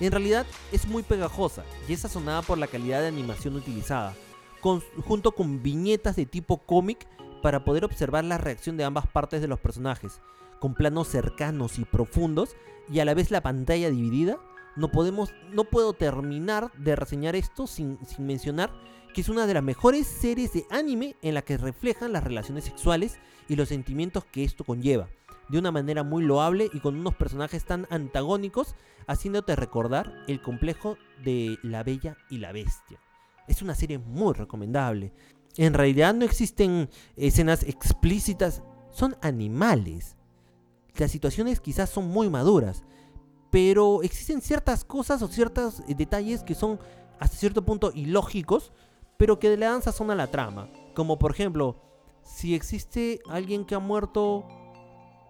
En 0.00 0.10
realidad 0.10 0.46
es 0.72 0.86
muy 0.86 1.02
pegajosa 1.02 1.64
y 1.88 1.92
es 1.92 2.00
sazonada 2.00 2.42
por 2.42 2.58
la 2.58 2.66
calidad 2.66 3.00
de 3.00 3.08
animación 3.08 3.54
utilizada, 3.54 4.14
junto 4.60 5.32
con 5.32 5.62
viñetas 5.62 6.16
de 6.16 6.26
tipo 6.26 6.58
cómic 6.58 7.06
para 7.42 7.64
poder 7.64 7.84
observar 7.84 8.24
la 8.24 8.38
reacción 8.38 8.76
de 8.76 8.84
ambas 8.84 9.06
partes 9.06 9.40
de 9.40 9.48
los 9.48 9.60
personajes, 9.60 10.20
con 10.58 10.74
planos 10.74 11.08
cercanos 11.08 11.78
y 11.78 11.84
profundos 11.84 12.56
y 12.90 12.98
a 12.98 13.04
la 13.04 13.14
vez 13.14 13.30
la 13.30 13.42
pantalla 13.42 13.90
dividida. 13.90 14.38
No, 14.76 14.90
podemos, 14.90 15.32
no 15.52 15.64
puedo 15.64 15.92
terminar 15.92 16.72
de 16.76 16.96
reseñar 16.96 17.36
esto 17.36 17.66
sin, 17.66 17.98
sin 18.06 18.26
mencionar 18.26 18.72
que 19.14 19.20
es 19.20 19.28
una 19.28 19.46
de 19.46 19.54
las 19.54 19.62
mejores 19.62 20.06
series 20.06 20.52
de 20.52 20.66
anime 20.70 21.16
en 21.22 21.34
la 21.34 21.42
que 21.42 21.56
reflejan 21.56 22.12
las 22.12 22.24
relaciones 22.24 22.64
sexuales 22.64 23.18
y 23.48 23.54
los 23.54 23.68
sentimientos 23.68 24.24
que 24.24 24.42
esto 24.42 24.64
conlleva 24.64 25.08
de 25.48 25.58
una 25.58 25.70
manera 25.70 26.02
muy 26.02 26.24
loable 26.24 26.70
y 26.72 26.80
con 26.80 26.96
unos 26.96 27.14
personajes 27.14 27.64
tan 27.64 27.86
antagónicos, 27.90 28.74
haciéndote 29.06 29.56
recordar 29.56 30.12
el 30.26 30.40
complejo 30.40 30.96
de 31.22 31.58
La 31.62 31.82
Bella 31.82 32.16
y 32.30 32.38
la 32.38 32.52
Bestia. 32.52 32.98
Es 33.46 33.62
una 33.62 33.74
serie 33.74 33.98
muy 33.98 34.32
recomendable. 34.32 35.12
En 35.56 35.74
realidad 35.74 36.14
no 36.14 36.24
existen 36.24 36.88
escenas 37.16 37.62
explícitas, 37.62 38.62
son 38.90 39.16
animales. 39.20 40.16
Las 40.96 41.10
situaciones 41.10 41.60
quizás 41.60 41.90
son 41.90 42.08
muy 42.08 42.30
maduras, 42.30 42.84
pero 43.54 44.02
existen 44.02 44.40
ciertas 44.40 44.84
cosas 44.84 45.22
o 45.22 45.28
ciertos 45.28 45.78
eh, 45.86 45.94
detalles 45.94 46.42
que 46.42 46.56
son 46.56 46.80
hasta 47.20 47.36
cierto 47.36 47.64
punto 47.64 47.92
ilógicos, 47.94 48.72
pero 49.16 49.38
que 49.38 49.56
le 49.56 49.64
dan 49.64 49.80
sazón 49.80 50.10
a 50.10 50.16
la 50.16 50.26
trama. 50.26 50.68
Como 50.92 51.20
por 51.20 51.30
ejemplo, 51.30 51.76
si 52.24 52.56
existe 52.56 53.20
alguien 53.28 53.64
que 53.64 53.76
ha 53.76 53.78
muerto 53.78 54.44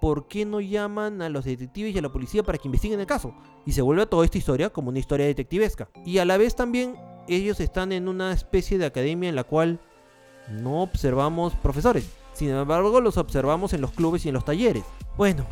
¿por 0.00 0.26
qué 0.26 0.46
no 0.46 0.62
llaman 0.62 1.20
a 1.20 1.28
los 1.28 1.44
detectives 1.44 1.94
y 1.94 1.98
a 1.98 2.00
la 2.00 2.10
policía 2.10 2.42
para 2.42 2.56
que 2.56 2.66
investiguen 2.66 2.98
el 2.98 3.04
caso? 3.04 3.34
Y 3.66 3.72
se 3.72 3.82
vuelve 3.82 4.06
toda 4.06 4.24
esta 4.24 4.38
historia 4.38 4.70
como 4.70 4.88
una 4.88 5.00
historia 5.00 5.26
detectivesca. 5.26 5.90
Y 6.06 6.16
a 6.16 6.24
la 6.24 6.38
vez 6.38 6.56
también 6.56 6.96
ellos 7.28 7.60
están 7.60 7.92
en 7.92 8.08
una 8.08 8.32
especie 8.32 8.78
de 8.78 8.86
academia 8.86 9.28
en 9.28 9.36
la 9.36 9.44
cual 9.44 9.80
no 10.48 10.80
observamos 10.80 11.52
profesores. 11.56 12.08
Sin 12.32 12.48
embargo, 12.48 13.02
los 13.02 13.18
observamos 13.18 13.74
en 13.74 13.82
los 13.82 13.90
clubes 13.90 14.24
y 14.24 14.28
en 14.28 14.34
los 14.34 14.46
talleres. 14.46 14.84
Bueno, 15.18 15.44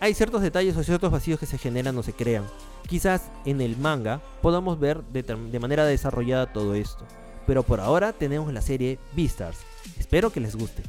hay 0.00 0.14
ciertos 0.14 0.42
detalles 0.42 0.76
o 0.76 0.82
ciertos 0.84 1.10
vacíos 1.10 1.40
que 1.40 1.46
se 1.46 1.58
generan 1.58 1.96
o 1.98 2.02
se 2.02 2.12
crean. 2.12 2.44
Quizás 2.86 3.30
en 3.44 3.60
el 3.60 3.76
manga 3.76 4.20
podamos 4.40 4.78
ver 4.78 5.02
de, 5.04 5.58
manera 5.58 5.84
desarrollada 5.84 6.52
todo 6.52 6.74
esto. 6.74 7.04
Pero 7.46 7.62
por 7.62 7.80
ahora 7.80 8.12
tenemos 8.12 8.52
la 8.52 8.62
serie 8.62 8.98
Beastars. 9.14 9.58
Espero 9.98 10.30
que 10.30 10.40
les 10.40 10.56
guste. 10.56 10.82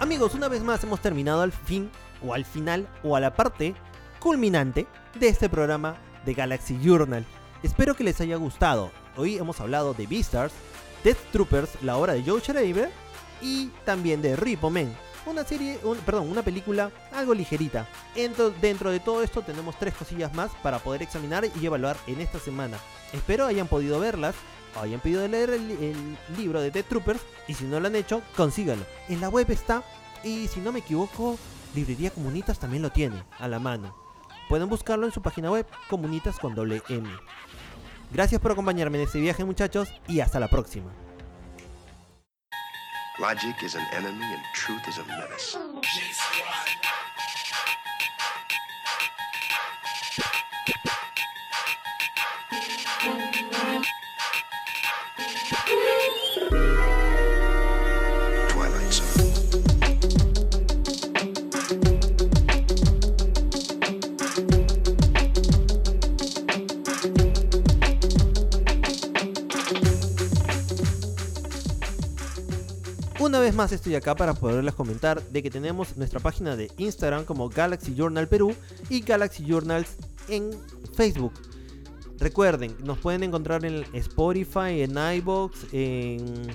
Amigos, 0.00 0.34
una 0.34 0.48
vez 0.48 0.62
más 0.62 0.82
hemos 0.82 1.00
terminado 1.00 1.42
al 1.42 1.52
fin, 1.52 1.90
o 2.26 2.34
al 2.34 2.44
final, 2.44 2.88
o 3.04 3.16
a 3.16 3.20
la 3.20 3.34
parte 3.34 3.74
culminante 4.18 4.86
de 5.18 5.28
este 5.28 5.48
programa 5.48 5.96
de 6.24 6.34
Galaxy 6.34 6.78
Journal. 6.82 7.24
Espero 7.62 7.94
que 7.94 8.04
les 8.04 8.20
haya 8.20 8.36
gustado. 8.36 8.90
Hoy 9.16 9.36
hemos 9.36 9.60
hablado 9.60 9.94
de 9.94 10.06
Beastars, 10.06 10.52
Death 11.04 11.18
Troopers, 11.32 11.82
la 11.82 11.96
obra 11.96 12.14
de 12.14 12.22
Joe 12.22 12.40
Schreiber, 12.40 12.90
y 13.42 13.68
también 13.84 14.22
de 14.22 14.36
Repo 14.36 14.70
Men, 14.70 14.94
una 15.26 15.44
serie, 15.44 15.78
perdón, 16.04 16.30
una 16.30 16.42
película 16.42 16.90
algo 17.12 17.34
ligerita. 17.34 17.88
Dentro, 18.14 18.90
de 18.90 19.00
todo 19.00 19.22
esto 19.22 19.42
tenemos 19.42 19.78
tres 19.78 19.94
cosillas 19.94 20.32
más 20.34 20.50
para 20.62 20.78
poder 20.78 21.02
examinar 21.02 21.44
y 21.60 21.66
evaluar 21.66 21.96
en 22.06 22.20
esta 22.20 22.38
semana. 22.38 22.78
Espero 23.12 23.46
hayan 23.46 23.68
podido 23.68 24.00
verlas, 24.00 24.34
hayan 24.80 25.00
pedido 25.00 25.26
leer 25.28 25.50
el, 25.50 26.16
libro 26.36 26.60
de 26.60 26.70
Death 26.70 26.88
Troopers 26.88 27.20
y 27.48 27.54
si 27.54 27.64
no 27.64 27.80
lo 27.80 27.86
han 27.86 27.96
hecho, 27.96 28.22
consíganlo. 28.36 28.84
En 29.08 29.20
la 29.20 29.28
web 29.28 29.50
está 29.50 29.82
y 30.24 30.48
si 30.48 30.60
no 30.60 30.72
me 30.72 30.80
equivoco, 30.80 31.38
Librería 31.74 32.10
Comunitas 32.10 32.58
también 32.58 32.82
lo 32.82 32.90
tiene 32.90 33.22
a 33.38 33.48
la 33.48 33.58
mano. 33.58 33.94
Pueden 34.50 34.68
buscarlo 34.68 35.06
en 35.06 35.12
su 35.12 35.22
página 35.22 35.48
web, 35.48 35.64
comunitas 35.88 36.40
con 36.40 36.56
doble 36.56 36.82
M. 36.88 37.08
Gracias 38.10 38.40
por 38.40 38.50
acompañarme 38.50 38.98
en 38.98 39.04
este 39.04 39.20
viaje 39.20 39.44
muchachos 39.44 39.88
y 40.08 40.18
hasta 40.18 40.40
la 40.40 40.48
próxima. 40.48 40.90
Vez 73.50 73.56
más 73.56 73.72
estoy 73.72 73.96
acá 73.96 74.14
para 74.14 74.32
poderles 74.32 74.74
comentar 74.74 75.20
de 75.20 75.42
que 75.42 75.50
tenemos 75.50 75.96
nuestra 75.96 76.20
página 76.20 76.54
de 76.54 76.70
Instagram 76.78 77.24
como 77.24 77.48
Galaxy 77.48 77.96
Journal 77.96 78.28
Perú 78.28 78.54
y 78.88 79.00
Galaxy 79.00 79.44
Journals 79.44 79.96
en 80.28 80.52
Facebook. 80.94 81.32
Recuerden, 82.20 82.76
nos 82.84 82.98
pueden 82.98 83.24
encontrar 83.24 83.64
en 83.64 83.84
Spotify, 83.92 84.82
en 84.82 84.96
iBox, 85.16 85.66
en 85.72 86.46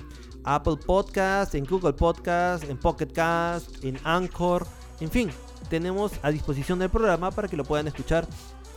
Apple 0.44 0.76
Podcast, 0.86 1.54
en 1.54 1.66
Google 1.66 1.92
Podcast, 1.92 2.64
en 2.64 2.78
Pocket 2.78 3.12
Cast, 3.12 3.84
en 3.84 3.98
Anchor, 4.02 4.66
en 5.00 5.10
fin, 5.10 5.28
tenemos 5.68 6.12
a 6.22 6.30
disposición 6.30 6.78
del 6.78 6.88
programa 6.88 7.30
para 7.30 7.46
que 7.46 7.58
lo 7.58 7.64
puedan 7.64 7.88
escuchar 7.88 8.26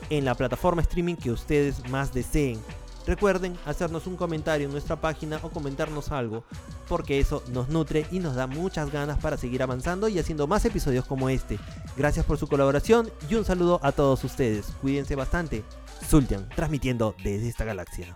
en 0.09 0.26
la 0.26 0.36
plataforma 0.36 0.82
streaming 0.82 1.15
que 1.15 1.32
ustedes 1.32 1.89
más 1.89 2.13
deseen. 2.13 2.59
Recuerden 3.05 3.57
hacernos 3.65 4.07
un 4.07 4.15
comentario 4.15 4.65
en 4.65 4.71
nuestra 4.71 4.99
página 4.99 5.39
o 5.41 5.49
comentarnos 5.49 6.11
algo, 6.11 6.43
porque 6.87 7.19
eso 7.19 7.43
nos 7.51 7.69
nutre 7.69 8.05
y 8.11 8.19
nos 8.19 8.35
da 8.35 8.47
muchas 8.47 8.91
ganas 8.91 9.17
para 9.19 9.37
seguir 9.37 9.63
avanzando 9.63 10.07
y 10.07 10.19
haciendo 10.19 10.47
más 10.47 10.65
episodios 10.65 11.05
como 11.05 11.29
este. 11.29 11.59
Gracias 11.97 12.25
por 12.25 12.37
su 12.37 12.47
colaboración 12.47 13.09
y 13.29 13.35
un 13.35 13.45
saludo 13.45 13.79
a 13.83 13.91
todos 13.91 14.23
ustedes. 14.23 14.67
Cuídense 14.81 15.15
bastante. 15.15 15.63
Sultan, 16.07 16.47
transmitiendo 16.49 17.15
desde 17.23 17.49
esta 17.49 17.65
galaxia. 17.65 18.15